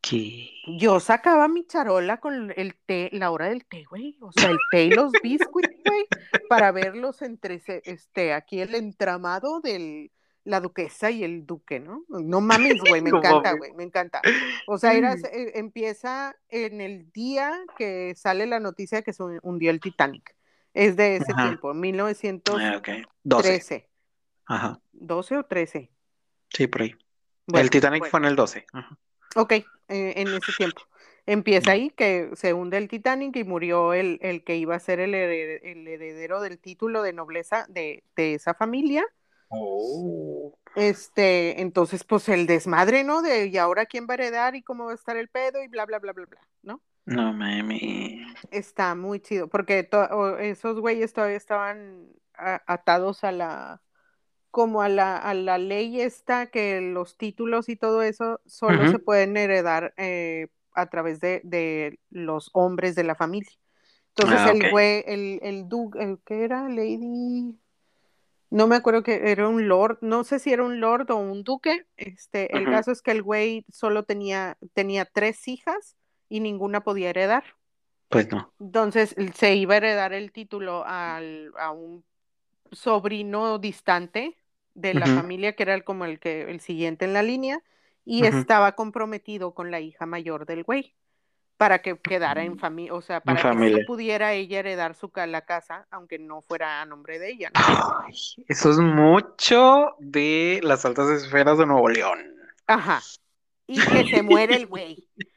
¿Qué? 0.00 0.48
Yo 0.78 0.98
sacaba 0.98 1.46
mi 1.46 1.66
charola 1.66 2.16
con 2.16 2.54
el 2.56 2.74
té, 2.86 3.10
la 3.12 3.30
hora 3.30 3.50
del 3.50 3.66
té, 3.66 3.84
güey. 3.84 4.16
O 4.22 4.32
sea, 4.32 4.48
el 4.48 4.56
té 4.70 4.84
y 4.84 4.90
los 4.92 5.12
biscuits, 5.22 5.76
güey, 5.84 6.06
para 6.48 6.72
verlos 6.72 7.20
entre, 7.20 7.62
este, 7.66 8.32
aquí 8.32 8.60
el 8.60 8.74
entramado 8.74 9.60
de 9.60 10.10
la 10.44 10.60
duquesa 10.60 11.10
y 11.10 11.22
el 11.22 11.44
duque, 11.44 11.78
¿no? 11.78 12.02
No 12.08 12.40
mames, 12.40 12.80
güey, 12.80 13.02
me 13.02 13.10
encanta, 13.42 13.52
güey, 13.52 13.74
me 13.74 13.84
encanta. 13.84 14.22
O 14.66 14.78
sea, 14.78 14.94
era, 14.94 15.12
eh, 15.12 15.52
empieza 15.54 16.34
en 16.48 16.80
el 16.80 17.12
día 17.12 17.62
que 17.76 18.14
sale 18.16 18.46
la 18.46 18.58
noticia 18.58 18.98
de 18.98 19.04
que 19.04 19.12
se 19.12 19.22
hundió 19.42 19.70
el 19.70 19.80
Titanic. 19.80 20.34
Es 20.74 20.96
de 20.96 21.16
ese 21.16 21.34
tiempo, 21.34 21.74
1913. 21.74 23.88
Ah, 24.46 24.54
Ajá. 24.54 24.80
¿12 24.92 25.38
o 25.38 25.44
13? 25.44 25.90
Sí, 26.48 26.66
por 26.66 26.82
ahí. 26.82 26.94
el 27.54 27.70
Titanic 27.70 28.06
fue 28.06 28.20
en 28.20 28.26
el 28.26 28.36
12. 28.36 28.66
Ajá. 28.72 28.98
Ok, 29.36 29.52
eh, 29.52 29.64
en 29.88 30.28
ese 30.28 30.52
tiempo. 30.56 30.82
Empieza 31.24 31.72
ahí 31.72 31.90
que 31.90 32.30
se 32.34 32.52
hunde 32.52 32.78
el 32.78 32.88
Titanic 32.88 33.36
y 33.36 33.44
murió 33.44 33.94
el, 33.94 34.18
el 34.22 34.42
que 34.42 34.56
iba 34.56 34.74
a 34.74 34.80
ser 34.80 34.98
el 34.98 35.14
heredero, 35.14 36.40
del 36.40 36.58
título 36.58 37.02
de 37.02 37.12
nobleza 37.12 37.64
de, 37.68 38.02
de 38.16 38.34
esa 38.34 38.54
familia. 38.54 39.04
Oh. 39.48 40.58
Este, 40.74 41.60
entonces, 41.60 42.02
pues 42.04 42.28
el 42.28 42.46
desmadre, 42.46 43.04
¿no? 43.04 43.22
De 43.22 43.46
y 43.46 43.56
ahora 43.58 43.86
quién 43.86 44.06
va 44.08 44.12
a 44.12 44.14
heredar 44.14 44.56
y 44.56 44.62
cómo 44.62 44.86
va 44.86 44.92
a 44.92 44.96
estar 44.96 45.16
el 45.16 45.28
pedo 45.28 45.62
y 45.62 45.68
bla, 45.68 45.86
bla, 45.86 45.98
bla, 45.98 46.12
bla, 46.12 46.26
bla, 46.26 46.40
¿no? 46.62 46.82
No 47.04 47.32
mami. 47.32 48.24
Está 48.50 48.94
muy 48.94 49.20
chido, 49.20 49.48
porque 49.48 49.88
esos 50.40 50.80
güeyes 50.80 51.12
todavía 51.12 51.36
estaban 51.36 52.08
atados 52.34 53.24
a 53.24 53.32
la, 53.32 53.82
como 54.50 54.82
a 54.82 54.88
la, 54.88 55.16
a 55.16 55.34
la 55.34 55.58
ley 55.58 56.00
esta, 56.00 56.46
que 56.46 56.80
los 56.80 57.16
títulos 57.16 57.68
y 57.68 57.76
todo 57.76 58.02
eso 58.02 58.40
solo 58.46 58.90
se 58.90 58.98
pueden 58.98 59.36
heredar 59.36 59.94
eh, 59.96 60.48
a 60.74 60.86
través 60.86 61.20
de, 61.20 61.98
los 62.10 62.50
hombres 62.52 62.94
de 62.94 63.04
la 63.04 63.14
familia. 63.14 63.50
Entonces 64.14 64.40
ah, 64.40 64.52
el 64.52 64.70
güey, 64.70 65.04
el, 65.06 65.40
el 65.42 65.68
duque, 65.68 66.02
el 66.02 66.18
que 66.24 66.44
era 66.44 66.68
Lady, 66.68 67.58
no 68.50 68.66
me 68.66 68.76
acuerdo 68.76 69.02
que 69.02 69.32
era 69.32 69.48
un 69.48 69.66
lord, 69.66 69.98
no 70.02 70.24
sé 70.24 70.38
si 70.38 70.52
era 70.52 70.62
un 70.62 70.78
lord 70.78 71.10
o 71.10 71.16
un 71.16 71.42
duque. 71.42 71.86
Este, 71.96 72.54
el 72.54 72.66
caso 72.66 72.92
es 72.92 73.00
que 73.00 73.10
el 73.10 73.22
güey 73.22 73.64
solo 73.70 74.02
tenía, 74.02 74.58
tenía 74.74 75.06
tres 75.06 75.48
hijas 75.48 75.96
y 76.32 76.40
ninguna 76.40 76.80
podía 76.80 77.10
heredar. 77.10 77.44
Pues 78.08 78.32
no. 78.32 78.50
Entonces 78.58 79.14
se 79.34 79.54
iba 79.54 79.74
a 79.74 79.76
heredar 79.76 80.14
el 80.14 80.32
título 80.32 80.82
al, 80.86 81.52
a 81.58 81.72
un 81.72 82.04
sobrino 82.70 83.58
distante 83.58 84.38
de 84.72 84.94
la 84.94 85.04
familia, 85.04 85.54
que 85.54 85.62
era 85.62 85.74
el, 85.74 85.84
como 85.84 86.06
el 86.06 86.18
que 86.18 86.50
el 86.50 86.60
siguiente 86.60 87.04
en 87.04 87.12
la 87.12 87.22
línea, 87.22 87.62
y 88.06 88.24
estaba 88.24 88.72
comprometido 88.72 89.52
con 89.52 89.70
la 89.70 89.80
hija 89.80 90.06
mayor 90.06 90.46
del 90.46 90.64
güey 90.64 90.94
para 91.58 91.80
que 91.82 91.98
quedara 91.98 92.42
en 92.42 92.58
familia, 92.58 92.94
o 92.94 93.02
sea, 93.02 93.20
para 93.20 93.54
que 93.54 93.84
pudiera 93.86 94.32
ella 94.32 94.60
heredar 94.60 94.94
su 94.94 95.12
la 95.14 95.42
casa, 95.42 95.86
aunque 95.90 96.18
no 96.18 96.40
fuera 96.40 96.80
a 96.80 96.86
nombre 96.86 97.18
de 97.18 97.30
ella. 97.30 97.52
eso 98.48 98.70
es 98.70 98.78
mucho 98.78 99.96
de 99.98 100.60
las 100.62 100.86
altas 100.86 101.10
esferas 101.10 101.58
de 101.58 101.66
Nuevo 101.66 101.90
León. 101.90 102.18
Ajá. 102.66 103.02
Y 103.66 103.78
que 103.78 104.08
se 104.08 104.22
muere 104.22 104.56
el 104.56 104.66
güey. 104.66 105.06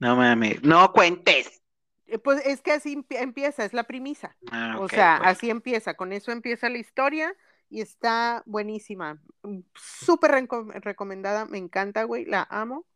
No 0.00 0.16
mames, 0.16 0.62
no 0.62 0.92
cuentes. 0.92 1.62
Eh, 2.06 2.18
pues 2.18 2.44
es 2.44 2.62
que 2.62 2.72
así 2.72 3.04
empieza, 3.10 3.64
es 3.64 3.74
la 3.74 3.84
premisa. 3.84 4.34
Ah, 4.50 4.76
o 4.80 4.88
sea, 4.88 5.18
pues. 5.18 5.30
así 5.30 5.50
empieza, 5.50 5.94
con 5.94 6.12
eso 6.12 6.32
empieza 6.32 6.70
la 6.70 6.78
historia 6.78 7.34
y 7.68 7.82
está 7.82 8.42
buenísima. 8.46 9.20
Mm, 9.42 9.60
súper 9.74 10.48
recomendada, 10.82 11.44
me 11.44 11.58
encanta, 11.58 12.04
güey, 12.04 12.24
la 12.24 12.46
amo 12.50 12.86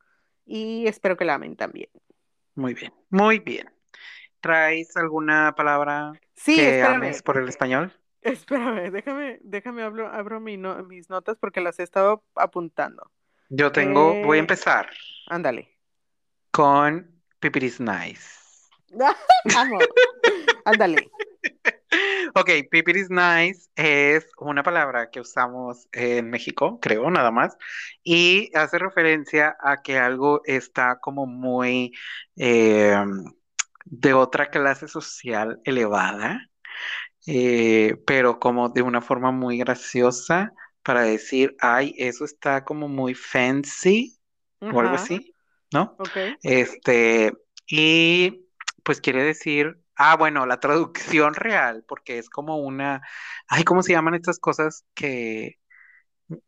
y 0.46 0.86
espero 0.86 1.16
que 1.16 1.26
la 1.26 1.34
amen 1.34 1.56
también. 1.56 1.90
Muy 2.54 2.72
bien, 2.72 2.92
muy 3.10 3.38
bien. 3.38 3.70
¿Traes 4.40 4.96
alguna 4.96 5.54
palabra 5.54 6.12
sí, 6.34 6.56
que 6.56 6.82
ames 6.82 7.22
por 7.22 7.36
el 7.36 7.48
español? 7.48 7.92
Espérame, 8.22 8.90
déjame, 8.90 9.38
déjame 9.42 9.82
abro, 9.82 10.08
abro 10.08 10.40
mis 10.40 11.10
notas 11.10 11.36
porque 11.38 11.60
las 11.60 11.78
he 11.78 11.82
estado 11.82 12.24
apuntando. 12.34 13.10
Yo 13.50 13.72
tengo, 13.72 14.22
voy 14.22 14.38
a 14.38 14.40
eh, 14.40 14.40
empezar. 14.40 14.88
Ándale 15.26 15.73
con 16.54 17.10
Pipiris 17.40 17.80
Nice. 17.80 18.70
Ándale. 20.64 21.10
Ok, 22.36 22.50
pipiris 22.68 23.10
nice 23.10 23.68
es 23.76 24.26
una 24.38 24.64
palabra 24.64 25.08
que 25.10 25.20
usamos 25.20 25.86
en 25.92 26.30
México, 26.30 26.80
creo, 26.80 27.08
nada 27.08 27.30
más, 27.30 27.56
y 28.02 28.50
hace 28.56 28.78
referencia 28.78 29.56
a 29.60 29.82
que 29.82 29.98
algo 29.98 30.40
está 30.44 30.98
como 30.98 31.26
muy 31.26 31.92
eh, 32.36 32.96
de 33.84 34.14
otra 34.14 34.50
clase 34.50 34.88
social 34.88 35.60
elevada, 35.64 36.50
eh, 37.28 38.02
pero 38.04 38.40
como 38.40 38.68
de 38.70 38.82
una 38.82 39.00
forma 39.00 39.30
muy 39.30 39.58
graciosa 39.58 40.52
para 40.82 41.02
decir, 41.02 41.54
ay, 41.60 41.94
eso 41.98 42.24
está 42.24 42.64
como 42.64 42.88
muy 42.88 43.14
fancy 43.14 44.18
o 44.58 44.80
algo 44.80 44.96
así, 44.96 45.33
¿no? 45.74 45.96
ok. 45.98 46.16
Este, 46.42 47.32
y 47.66 48.46
pues 48.82 49.00
quiere 49.00 49.22
decir, 49.22 49.78
ah, 49.96 50.16
bueno, 50.16 50.46
la 50.46 50.60
traducción 50.60 51.34
real, 51.34 51.84
porque 51.86 52.18
es 52.18 52.30
como 52.30 52.58
una, 52.58 53.02
ay, 53.48 53.64
¿cómo 53.64 53.82
se 53.82 53.92
llaman 53.92 54.14
estas 54.14 54.38
cosas 54.38 54.84
que, 54.94 55.58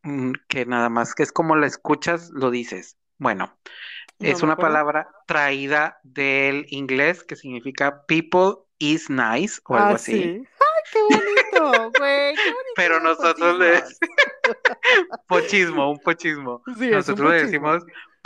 mm, 0.02 0.32
que 0.48 0.66
nada 0.66 0.88
más 0.88 1.14
que 1.14 1.22
es 1.22 1.32
como 1.32 1.56
la 1.56 1.66
escuchas, 1.66 2.30
lo 2.30 2.50
dices? 2.50 2.96
Bueno, 3.18 3.58
No 4.18 4.28
es 4.28 4.42
una 4.42 4.56
palabra 4.56 5.08
traída 5.26 5.98
del 6.02 6.66
inglés 6.70 7.24
que 7.24 7.36
significa 7.36 8.04
people 8.06 8.64
is 8.78 9.08
nice 9.10 9.60
o 9.64 9.76
algo 9.76 9.92
Ah, 9.92 9.94
así, 9.94 10.12
sí. 10.12 10.20
¡Ay, 10.20 10.82
qué 10.92 11.02
bonito, 11.02 11.90
güey! 11.98 12.34
¡Qué 12.34 12.50
bonito 12.50 12.72
pero 12.76 13.00
nosotros 13.00 13.58
le 13.58 13.72
pochismos! 13.72 13.98
pochismo, 15.28 15.90
un 15.90 15.98
pochismo. 15.98 16.62
Sí, 16.78 16.84
un 16.84 16.90
Nosotros 16.90 17.30
le 17.32 17.42
decimos 17.44 17.84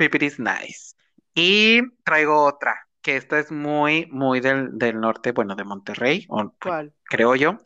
people 0.09 0.25
is 0.27 0.39
nice. 0.39 0.95
Y 1.35 1.81
traigo 2.05 2.43
otra, 2.45 2.89
que 3.03 3.17
esta 3.17 3.39
es 3.39 3.53
muy, 3.53 4.07
muy 4.11 4.41
del, 4.41 4.71
del 4.79 4.99
norte, 4.99 5.33
bueno, 5.33 5.55
de 5.55 5.65
Monterrey, 5.65 6.27
o, 6.29 6.37
bueno, 6.37 6.55
¿Cuál? 6.61 6.93
creo 7.05 7.35
yo, 7.37 7.59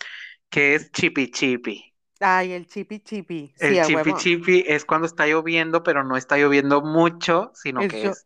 que 0.51 0.74
es 0.74 0.90
chipi 0.93 1.31
chipi. 1.31 1.94
Ay, 2.20 2.52
el 2.52 2.66
chipi 2.66 3.01
chipi. 3.01 3.52
Sí, 3.56 3.66
El 3.66 3.82
chipi 3.85 3.94
huevo. 3.94 4.19
chipi 4.19 4.65
es 4.66 4.85
cuando 4.85 5.06
está 5.06 5.27
lloviendo, 5.27 5.82
pero 5.82 6.05
no 6.05 6.16
está 6.16 6.36
lloviendo 6.36 6.82
mucho, 6.82 7.51
sino 7.55 7.81
que 7.89 8.02
yo- 8.05 8.11
es 8.11 8.24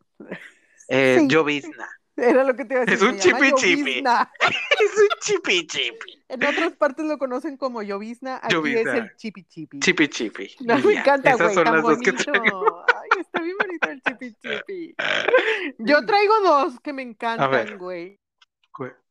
eh, 0.87 1.17
Sí. 1.19 1.27
llovizna. 1.27 1.87
Era 2.15 2.43
lo 2.43 2.53
que 2.55 2.65
te 2.65 2.73
iba 2.73 2.83
a 2.83 2.85
decir. 2.85 3.07
Es 3.07 3.13
un 3.13 3.17
chipi 3.19 3.51
chipi. 3.53 4.03
Es 4.79 4.91
un 4.97 5.07
chipi 5.21 5.67
chipi. 5.67 6.23
En 6.27 6.43
otras 6.45 6.73
partes 6.73 7.05
lo 7.05 7.17
conocen 7.17 7.55
como 7.57 7.81
llovizna. 7.81 8.39
Aquí 8.43 8.53
Llovizna. 8.55 8.81
es 8.81 9.03
el 9.03 9.15
chipi 9.15 9.43
chipi. 9.45 9.79
Chipi 9.79 10.07
chipi. 10.09 10.55
No, 10.61 10.77
me 10.79 10.93
encanta, 10.99 11.29
Esas 11.31 11.41
güey, 11.41 11.55
son 11.55 11.63
tan 11.63 11.73
las 11.75 11.83
dos 11.83 11.97
que 11.99 12.11
bonito. 12.11 12.85
está 13.19 13.41
bien 13.41 13.55
bonito 13.57 13.89
el 13.89 14.01
chipi 14.01 14.33
chipi. 14.35 14.95
Yo 15.79 16.05
traigo 16.05 16.39
dos 16.41 16.79
que 16.79 16.93
me 16.93 17.01
encantan, 17.01 17.77
güey. 17.77 18.19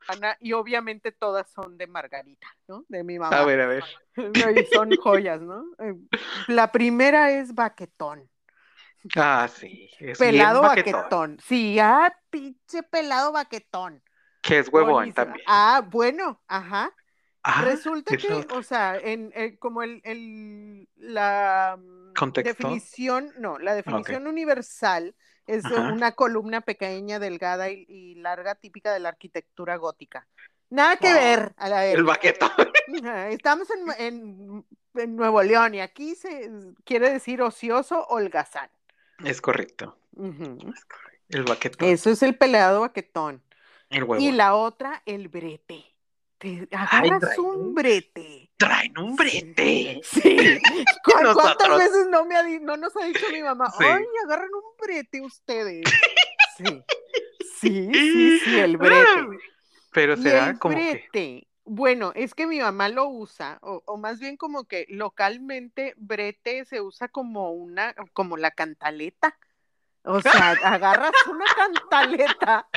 Ana, 0.09 0.37
y 0.41 0.55
obviamente 0.55 1.13
todas 1.13 1.51
son 1.51 1.77
de 1.77 1.87
Margarita, 1.87 2.49
¿no? 2.67 2.85
De 2.89 3.05
mi 3.05 3.19
mamá. 3.19 3.37
A 3.39 3.45
ver, 3.45 3.61
a 3.61 3.67
ver. 3.67 3.85
Y 4.17 4.65
son 4.75 4.97
joyas, 4.97 5.43
¿no? 5.43 5.63
Eh, 5.79 5.95
La 6.47 6.73
primera 6.73 7.31
es 7.33 7.55
baquetón. 7.55 8.29
Ah, 9.17 9.47
sí. 9.53 9.91
Es 9.99 10.19
bien 10.19 10.33
Pelado 10.33 10.63
baquetón. 10.63 10.93
baquetón. 10.93 11.39
Sí, 11.45 11.79
ah, 11.79 12.15
pinche 12.31 12.83
pelado 12.85 13.33
baquetón. 13.33 14.03
Que 14.41 14.61
es 14.61 14.69
huevón 14.73 15.13
también. 15.13 15.45
Ah, 15.47 15.83
bueno, 15.87 16.41
ajá. 16.49 16.95
Ah, 17.43 17.63
Resulta 17.65 18.17
que, 18.17 18.47
o 18.53 18.63
sea, 18.63 18.99
en, 18.99 19.33
en- 19.35 19.57
como 19.57 19.83
el, 19.83 20.01
el- 20.05 20.89
la 20.97 21.79
mm, 21.79 22.13
¿Contexto? 22.15 22.51
definición, 22.51 23.33
no, 23.39 23.59
la 23.59 23.75
definición 23.75 24.27
universal 24.27 25.15
es 25.47 25.65
Ajá. 25.65 25.93
una 25.93 26.13
columna 26.13 26.61
pequeña, 26.61 27.19
delgada 27.19 27.71
y, 27.71 27.87
y 27.89 28.15
larga 28.17 28.55
típica 28.57 28.93
de 28.93 29.01
la 29.01 29.11
arquitectura 29.11 29.77
gótica. 29.77 30.27
Nada 30.71 30.97
que 30.97 31.07
Wow. 31.09 31.17
ver, 31.17 31.53
a 31.57 31.69
la 31.71 31.87
El 31.87 32.05
baquetón. 32.05 32.51
Estamos 33.31 33.69
en, 33.71 33.87
en- 33.99 34.67
en 34.95 35.17
Nuevo 35.17 35.43
León 35.43 35.75
y 35.75 35.81
aquí 35.81 36.15
se 36.17 36.51
quiere 36.85 37.11
decir 37.11 37.41
ocioso 37.41 38.05
holgazán. 38.09 38.69
Es 39.25 39.41
correcto. 39.41 39.99
Ujú. 40.13 40.59
Es 40.75 40.85
correcto. 40.85 41.27
El 41.31 41.45
baquetón. 41.45 41.89
Eso 41.89 42.11
es 42.11 42.23
el 42.23 42.37
pelado 42.37 42.81
baquetón. 42.83 43.43
El 43.91 44.05
huevo. 44.05 44.23
Y 44.23 44.33
la 44.33 44.55
otra, 44.55 45.03
el 45.07 45.29
brete. 45.29 45.85
Te 46.39 46.69
agarras 46.71 47.37
un 47.39 47.75
brete. 47.75 48.51
Traen 48.57 48.97
un 48.99 49.17
brete. 49.17 50.01
Sí. 50.05 50.61
¿Cu- 51.05 51.13
¿Cuántas 51.13 51.35
Nosotros. 51.37 51.79
veces 51.79 52.07
no, 52.11 52.25
me 52.25 52.37
ha 52.37 52.43
no 52.61 52.77
nos 52.77 52.97
ha 52.97 53.05
dicho 53.07 53.27
mi 53.33 53.43
mamá? 53.43 53.71
Sí. 53.77 53.85
Ay, 53.85 54.05
agarran 54.25 54.49
un 54.55 54.77
brete 54.81 55.21
ustedes. 55.21 55.85
Sí. 56.57 56.65
Sí, 57.61 57.91
sí, 57.93 58.39
sí, 58.41 58.59
el 58.61 58.77
brete. 58.79 59.05
Pero 59.93 60.17
será 60.17 60.51
el 60.51 60.59
como 60.61 60.77
que. 60.77 60.91
brete, 60.93 61.49
bueno, 61.65 62.13
es 62.15 62.35
que 62.35 62.47
mi 62.47 62.61
mamá 62.61 62.89
lo 62.89 63.09
usa, 63.09 63.59
o, 63.63 63.83
o 63.85 63.97
más 63.97 64.21
bien 64.21 64.37
como 64.37 64.65
que 64.65 64.87
localmente 64.89 65.95
brete 65.97 66.65
se 66.67 66.81
usa 66.81 67.09
como 67.09 67.51
una, 67.53 67.95
como 68.13 68.37
la 68.37 68.53
cantaleta. 68.53 69.37
O 70.05 70.21
sea, 70.21 70.51
agarras 70.63 71.13
una 71.29 71.47
cantaleta. 71.57 72.69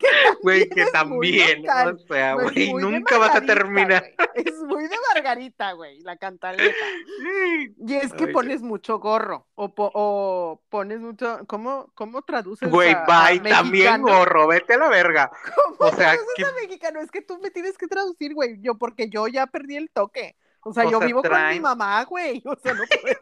Güey, 0.42 0.68
que 0.68 0.86
también. 0.86 1.62
local. 1.62 1.94
O 1.96 2.06
sea, 2.06 2.34
güey, 2.34 2.72
nunca 2.72 3.18
vas 3.18 3.34
a 3.34 3.40
terminar. 3.40 4.14
Es 4.34 4.54
muy 4.62 4.84
de 4.86 4.96
Margarita, 5.12 5.72
güey, 5.72 6.00
la 6.00 6.16
cantaleta. 6.16 6.74
Y 7.78 7.94
es 7.94 8.12
que 8.12 8.28
pones 8.28 8.62
mucho 8.62 8.98
gorro 9.00 9.46
o, 9.54 9.74
po- 9.74 9.90
o 9.94 10.62
pones 10.68 11.00
mucho, 11.00 11.40
¿cómo, 11.46 11.90
cómo 11.94 12.22
traduces 12.22 12.70
Güey, 12.70 12.92
a 12.92 13.04
bye, 13.06 13.40
también 13.50 14.02
gorro, 14.02 14.46
vete 14.46 14.74
a 14.74 14.78
la 14.78 14.88
verga. 14.88 15.30
¿Cómo 15.54 15.90
O 15.90 15.96
sea, 15.96 16.12
traduces 16.12 16.34
que- 16.36 16.44
a 16.44 16.52
mexicano? 16.52 17.00
Es 17.00 17.10
que 17.10 17.22
tú 17.22 17.38
me 17.42 17.50
tienes 17.50 17.76
que 17.76 17.88
traducir, 17.88 18.34
güey, 18.34 18.58
yo 18.60 18.76
porque 18.78 19.08
yo 19.08 19.26
ya 19.26 19.46
perdí 19.46 19.76
el 19.76 19.90
toque. 19.90 20.36
O 20.62 20.72
sea, 20.72 20.86
O 20.86 20.90
yo 20.90 20.98
sea, 20.98 21.06
vivo 21.06 21.22
con 21.22 21.48
mi 21.50 21.60
mamá, 21.60 22.04
güey. 22.04 22.42
O 22.46 22.56
sea, 22.56 22.74
no 22.74 22.82
puedo. 23.00 23.16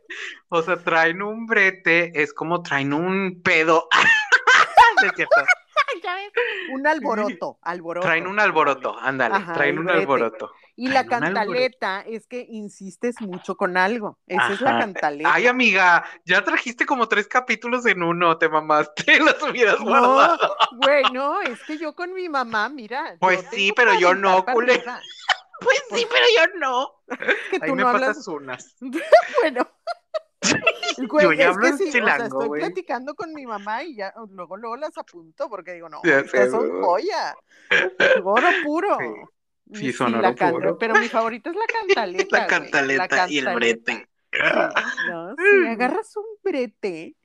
O 0.48 0.62
sea, 0.62 0.76
traen 0.76 1.22
un 1.22 1.46
brete, 1.46 2.22
es 2.22 2.32
como 2.34 2.62
traen 2.62 2.92
un 2.92 3.40
pedo. 3.42 3.88
Es 5.04 5.12
cierto. 5.14 5.36
Ya 6.02 6.14
ves, 6.14 6.32
Un 6.72 6.86
alboroto, 6.86 7.58
alboroto. 7.62 8.06
Traen 8.06 8.26
un 8.26 8.38
alboroto, 8.40 8.98
ándale, 8.98 9.36
Ajá, 9.36 9.52
traen 9.54 9.78
un 9.78 9.88
alboroto. 9.88 10.50
Y 10.76 10.88
la 10.88 11.04
traen 11.06 11.22
cantaleta 11.22 12.02
es 12.02 12.26
que 12.26 12.46
insistes 12.50 13.20
mucho 13.20 13.56
con 13.56 13.76
algo. 13.76 14.18
Esa 14.26 14.52
es 14.52 14.60
la 14.60 14.78
cantaleta. 14.78 15.32
Ay, 15.32 15.46
amiga, 15.46 16.04
ya 16.24 16.42
trajiste 16.44 16.84
como 16.84 17.08
tres 17.08 17.28
capítulos 17.28 17.86
en 17.86 18.02
uno, 18.02 18.36
te 18.36 18.48
mamaste, 18.48 19.18
los 19.20 19.42
hubieras 19.42 19.80
No, 19.80 19.86
guardado. 19.86 20.56
güey, 20.82 21.02
no, 21.12 21.40
es 21.40 21.62
que 21.64 21.78
yo 21.78 21.94
con 21.94 22.12
mi 22.12 22.28
mamá, 22.28 22.68
mira. 22.68 23.16
Pues 23.20 23.42
yo 23.44 23.48
sí, 23.52 23.72
pero 23.74 23.98
yo 23.98 24.14
no, 24.14 24.44
culé. 24.44 24.82
Pues 25.60 25.82
sí, 25.90 26.06
pero 26.10 26.26
yo 26.36 26.58
no. 26.58 26.92
Que 27.50 27.56
Ahí 27.62 27.70
tú 27.70 27.76
me 27.76 27.82
no 27.82 27.92
pasas 27.92 28.28
hablas. 28.28 28.28
unas. 28.28 28.76
Bueno. 29.40 29.66
Güey, 31.08 31.24
Yo 31.26 31.32
ya 31.32 31.44
es 31.44 31.48
hablo 31.50 31.62
que 31.62 31.68
en 31.68 31.78
sí, 31.78 31.82
o 31.88 31.92
sea, 31.92 32.00
chilango, 32.00 32.24
estoy 32.24 32.48
güey. 32.48 32.60
platicando 32.62 33.14
con 33.14 33.34
mi 33.34 33.46
mamá 33.46 33.82
y 33.82 33.96
ya 33.96 34.14
luego 34.30 34.56
luego 34.56 34.76
las 34.76 34.96
apunto 34.96 35.48
porque 35.50 35.74
digo, 35.74 35.88
no, 35.88 36.00
Ya 36.04 36.20
estas 36.20 36.44
sé, 36.46 36.50
son 36.50 36.68
güey. 36.68 36.82
joya. 36.82 37.36
Oro 38.24 38.46
puro. 38.64 38.98
Sí. 38.98 39.78
Sí, 39.80 39.92
son 39.92 40.14
oro 40.14 40.34
can- 40.34 40.52
puro. 40.54 40.78
Pero 40.78 40.94
mi 40.94 41.08
favorita 41.08 41.50
es 41.50 41.56
la 41.56 41.66
cantaleta. 41.86 42.38
La 42.38 42.46
cantaleta 42.46 43.28
y 43.28 43.38
el 43.38 43.54
brete. 43.54 44.08
Sí, 44.32 44.38
no, 45.10 45.34
sí, 45.34 45.66
agarras 45.68 46.16
un 46.16 46.24
brete. 46.42 47.16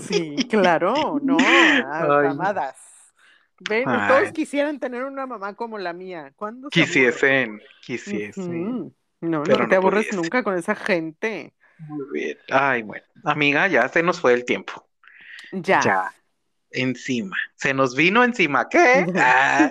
Sí, 0.00 0.36
claro, 0.50 1.18
no, 1.22 1.36
amadas. 1.38 2.76
Ven, 3.68 3.84
Ay. 3.88 4.08
todos 4.08 4.32
quisieran 4.32 4.78
tener 4.80 5.04
una 5.04 5.26
mamá 5.26 5.54
como 5.54 5.78
la 5.78 5.92
mía. 5.92 6.32
¿Cuándo? 6.36 6.68
Quisiesen, 6.68 7.60
quisiesen. 7.82 8.94
No, 9.20 9.42
Pero 9.44 9.62
no 9.64 9.68
te 9.68 9.74
no 9.76 9.80
aburres 9.80 10.12
nunca 10.14 10.42
con 10.42 10.56
esa 10.58 10.74
gente. 10.74 11.54
Muy 11.78 12.06
bien. 12.12 12.38
Ay, 12.50 12.82
bueno. 12.82 13.04
Amiga, 13.24 13.66
ya 13.68 13.88
se 13.88 14.02
nos 14.02 14.20
fue 14.20 14.32
el 14.32 14.44
tiempo. 14.44 14.88
Ya. 15.52 15.80
Ya. 15.80 16.14
Encima. 16.70 17.36
Se 17.54 17.72
nos 17.74 17.94
vino 17.94 18.24
encima. 18.24 18.68
¿Qué? 18.68 19.06
Ah, 19.16 19.70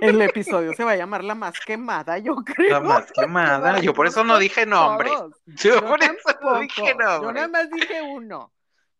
El 0.00 0.22
episodio 0.22 0.72
se 0.74 0.84
va 0.84 0.92
a 0.92 0.96
llamar 0.96 1.24
La 1.24 1.34
Más 1.34 1.58
Quemada, 1.58 2.18
yo 2.18 2.36
creo. 2.36 2.70
la 2.70 2.80
más 2.80 3.10
quemada. 3.18 3.80
Yo 3.80 3.92
por 3.92 4.06
eso 4.06 4.22
no 4.22 4.38
dije 4.38 4.64
nombre. 4.66 5.10
Yo 5.46 5.74
Yo 5.80 5.86
por 5.86 6.00
eso 6.00 6.12
no 6.42 6.60
dije 6.60 6.82
Yo 6.86 6.94
nombre. 6.94 7.32
nada 7.34 7.48
más 7.48 7.70
dije 7.70 8.00
uno. 8.02 8.52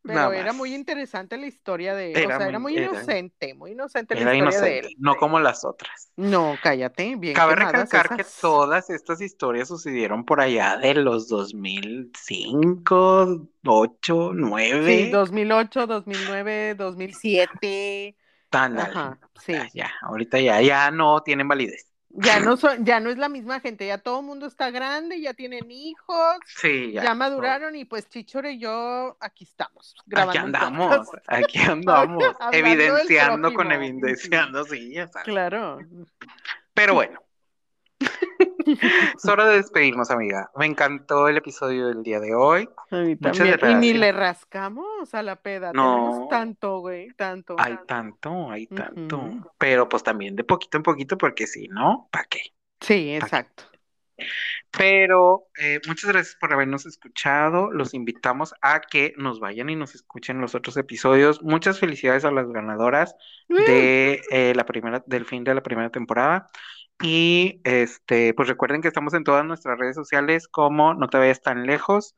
Pero 0.06 0.32
era 0.32 0.52
muy 0.52 0.74
interesante 0.74 1.36
la 1.36 1.46
historia 1.46 1.94
de 1.94 2.12
él. 2.12 2.18
Era 2.18 2.36
o 2.36 2.38
sea, 2.38 2.48
era 2.48 2.58
muy- 2.58 2.76
era- 2.76 2.86
inocente, 2.86 3.54
muy 3.54 3.72
inocente 3.72 4.14
la 4.14 4.20
Era 4.20 4.32
historia 4.32 4.60
de 4.60 4.68
inocente, 4.78 4.88
él. 4.88 4.94
no 4.98 5.16
como 5.16 5.40
las 5.40 5.64
otras. 5.64 6.10
No, 6.16 6.56
cállate, 6.62 7.16
bien 7.16 7.34
Cabe 7.34 7.56
recalcar 7.56 8.14
que 8.16 8.22
esas. 8.22 8.40
todas 8.40 8.90
estas 8.90 9.20
historias 9.20 9.68
sucedieron 9.68 10.24
por 10.24 10.40
allá 10.40 10.76
de 10.76 10.94
los 10.94 11.28
2005, 11.28 13.48
8, 13.64 14.30
9. 14.34 15.04
Sí, 15.06 15.10
2008, 15.10 15.86
2009, 15.86 16.74
2007. 16.76 18.16
Ándale. 18.52 18.90
Ajá, 18.90 19.18
sí. 19.40 19.52
Ya, 19.52 19.68
ya, 19.74 19.90
ahorita 20.02 20.38
ya, 20.40 20.60
ya 20.62 20.90
no 20.90 21.22
tienen 21.22 21.48
validez. 21.48 21.90
Ya 22.16 22.40
no 22.40 22.56
son, 22.56 22.84
ya 22.84 23.00
no 23.00 23.10
es 23.10 23.18
la 23.18 23.28
misma 23.28 23.60
gente, 23.60 23.86
ya 23.86 23.98
todo 23.98 24.20
el 24.20 24.26
mundo 24.26 24.46
está 24.46 24.70
grande, 24.70 25.20
ya 25.20 25.34
tienen 25.34 25.70
hijos, 25.70 26.38
Sí, 26.46 26.92
ya. 26.92 27.02
ya, 27.02 27.14
maduraron 27.14 27.74
y 27.76 27.84
pues 27.84 28.08
Chichore 28.08 28.52
y 28.52 28.58
yo 28.60 29.16
aquí 29.20 29.44
estamos 29.44 29.94
Aquí 30.00 30.04
grabando 30.06 30.40
un 30.40 30.54
andamos, 30.56 31.08
aquí 31.26 31.58
andamos, 31.68 32.24
evidenciando 32.52 33.52
con 33.52 33.72
evidenciando, 33.72 34.64
sí, 34.64 34.92
ya 34.92 35.08
sabes. 35.08 35.26
Claro. 35.26 35.78
Pero 36.72 36.94
bueno. 36.94 37.20
es 39.16 39.24
hora 39.26 39.46
de 39.48 39.56
despedirnos, 39.56 40.10
amiga. 40.10 40.50
Me 40.56 40.66
encantó 40.66 41.28
el 41.28 41.36
episodio 41.36 41.88
del 41.88 42.02
día 42.02 42.20
de 42.20 42.34
hoy. 42.34 42.68
A 42.90 42.96
mí 42.96 43.16
también. 43.16 43.58
Y 43.62 43.74
ni 43.74 43.92
le 43.94 44.12
rascamos 44.12 45.14
a 45.14 45.22
la 45.22 45.36
peda. 45.36 45.72
No. 45.72 45.96
Tenemos 45.96 46.28
tanto, 46.28 46.78
güey, 46.78 47.08
tanto. 47.16 47.56
Hay 47.58 47.78
tanto, 47.86 48.50
hay 48.50 48.66
tanto. 48.66 49.52
Pero 49.58 49.88
pues 49.88 50.02
también 50.02 50.36
de 50.36 50.44
poquito 50.44 50.76
en 50.76 50.82
poquito, 50.82 51.18
porque 51.18 51.46
si 51.46 51.68
no, 51.68 52.08
¿para 52.10 52.24
qué? 52.24 52.40
Sí, 52.80 53.14
exacto. 53.14 53.64
Pero 54.76 55.46
eh, 55.58 55.80
muchas 55.86 56.10
gracias 56.10 56.36
por 56.36 56.52
habernos 56.52 56.86
escuchado. 56.86 57.70
Los 57.70 57.94
invitamos 57.94 58.54
a 58.60 58.80
que 58.80 59.14
nos 59.16 59.40
vayan 59.40 59.70
y 59.70 59.76
nos 59.76 59.94
escuchen 59.94 60.40
los 60.40 60.54
otros 60.54 60.76
episodios. 60.76 61.42
Muchas 61.42 61.78
felicidades 61.78 62.24
a 62.24 62.30
las 62.30 62.48
ganadoras 62.48 63.14
de 63.48 64.20
eh, 64.30 64.52
la 64.54 64.66
primera, 64.66 65.02
del 65.06 65.24
fin 65.24 65.44
de 65.44 65.54
la 65.54 65.62
primera 65.62 65.90
temporada. 65.90 66.50
Y 67.02 67.60
este, 67.64 68.32
pues 68.34 68.48
recuerden 68.48 68.80
que 68.80 68.88
estamos 68.88 69.14
en 69.14 69.24
todas 69.24 69.44
nuestras 69.44 69.78
redes 69.78 69.96
sociales 69.96 70.46
como 70.48 70.94
No 70.94 71.08
te 71.08 71.18
vayas 71.18 71.42
tan 71.42 71.66
lejos, 71.66 72.14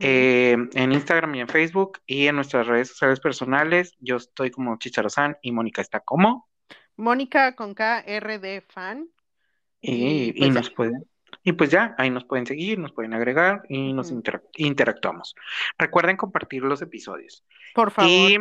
eh, 0.00 0.56
en 0.74 0.92
Instagram 0.92 1.34
y 1.36 1.40
en 1.40 1.48
Facebook, 1.48 2.00
y 2.06 2.26
en 2.26 2.34
nuestras 2.36 2.66
redes 2.66 2.88
sociales 2.88 3.20
personales. 3.20 3.94
Yo 4.00 4.16
estoy 4.16 4.50
como 4.50 4.76
Chicharozán 4.78 5.38
y 5.40 5.52
Mónica 5.52 5.80
está 5.82 6.00
como. 6.00 6.48
Mónica 6.96 7.54
con 7.54 7.74
K, 7.74 8.00
R 8.00 8.38
de 8.40 8.60
fan. 8.60 9.08
Y, 9.80 9.92
Y, 9.92 10.32
pues, 10.32 10.48
y 10.48 10.50
nos 10.50 10.70
pueden, 10.70 11.04
y 11.44 11.52
pues 11.52 11.70
ya, 11.70 11.94
ahí 11.98 12.10
nos 12.10 12.24
pueden 12.24 12.44
seguir, 12.46 12.80
nos 12.80 12.92
pueden 12.92 13.14
agregar 13.14 13.62
y 13.68 13.92
nos 13.92 14.10
Ujú. 14.10 14.20
interac- 14.20 14.48
interactuamos. 14.56 15.36
Recuerden 15.78 16.16
compartir 16.16 16.62
los 16.64 16.82
episodios. 16.82 17.44
Por 17.74 17.92
favor. 17.92 18.10
Y, 18.10 18.38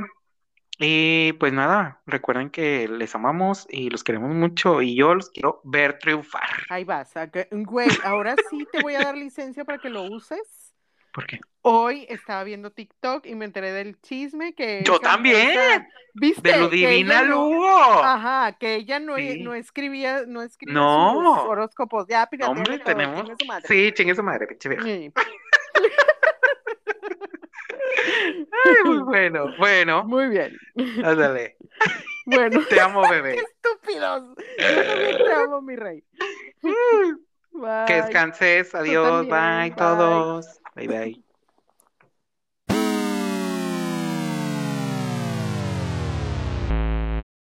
y 0.79 1.33
pues 1.33 1.53
nada, 1.53 2.01
recuerden 2.05 2.49
que 2.49 2.87
les 2.87 3.15
amamos 3.15 3.65
y 3.69 3.89
los 3.89 4.03
queremos 4.03 4.33
mucho 4.35 4.81
y 4.81 4.95
yo 4.95 5.15
los 5.15 5.29
quiero 5.29 5.61
ver 5.63 5.97
triunfar. 5.99 6.47
Ahí 6.69 6.83
vas. 6.83 7.13
Güey, 7.51 7.89
ahora 8.03 8.35
sí 8.49 8.67
te 8.71 8.81
voy 8.81 8.95
a 8.95 8.99
dar 8.99 9.17
licencia 9.17 9.65
para 9.65 9.79
que 9.79 9.89
lo 9.89 10.03
uses. 10.03 10.73
¿Por 11.11 11.25
qué? 11.25 11.39
Hoy 11.63 12.05
estaba 12.09 12.43
viendo 12.43 12.71
TikTok 12.71 13.25
y 13.25 13.33
me 13.33 13.45
enteré 13.45 13.71
del 13.71 13.99
chisme 14.01 14.53
que 14.53 14.83
Yo 14.85 14.99
también. 14.99 15.87
¿Viste? 16.13 16.51
De 16.51 16.57
lo 16.59 16.69
divina 16.69 17.23
no- 17.23 17.49
Lugo. 17.49 17.67
Ajá, 18.03 18.55
que 18.59 18.75
ella 18.75 18.99
no, 18.99 19.15
Sí. 19.17 19.41
no 19.41 19.53
escribía, 19.55 20.23
no 20.27 20.43
escribía 20.43 20.75
No. 20.79 21.13
sus 21.13 21.49
horóscopos. 21.49 22.05
Ya, 22.07 22.27
pirateale 22.27 22.59
Hombre, 22.59 22.79
tenemos. 22.79 23.21
chingue 23.23 23.35
su 23.39 23.45
madre. 23.47 23.67
Sí, 23.67 23.91
chingue 23.93 24.15
su 24.15 24.23
madre, 24.23 24.47
pinche 24.47 24.69
vieja. 24.69 24.83
Sí. 24.83 25.11
Ay, 28.35 28.83
muy 28.85 28.99
bueno, 28.99 29.53
bueno, 29.57 30.03
Muy 30.03 30.27
bien. 30.29 30.57
ándale. 31.01 31.57
Bueno, 32.25 32.59
Te 32.69 32.79
amo, 32.81 33.01
qué 33.01 33.07
bebé. 33.07 33.37
estúpidos. 33.55 34.35
Yo 34.67 34.85
también 34.85 35.21
te 35.21 35.31
amo, 35.33 35.61
mi 35.61 35.75
rey. 35.75 36.03
Que 37.85 37.93
Bye. 37.93 38.01
descanses, 38.01 38.75
adiós, 38.75 39.27
también, 39.27 39.73
bye 39.75 39.91
bye. 39.95 40.27
todos. 40.27 40.61
Bye 40.75 40.87
bye. 40.87 41.23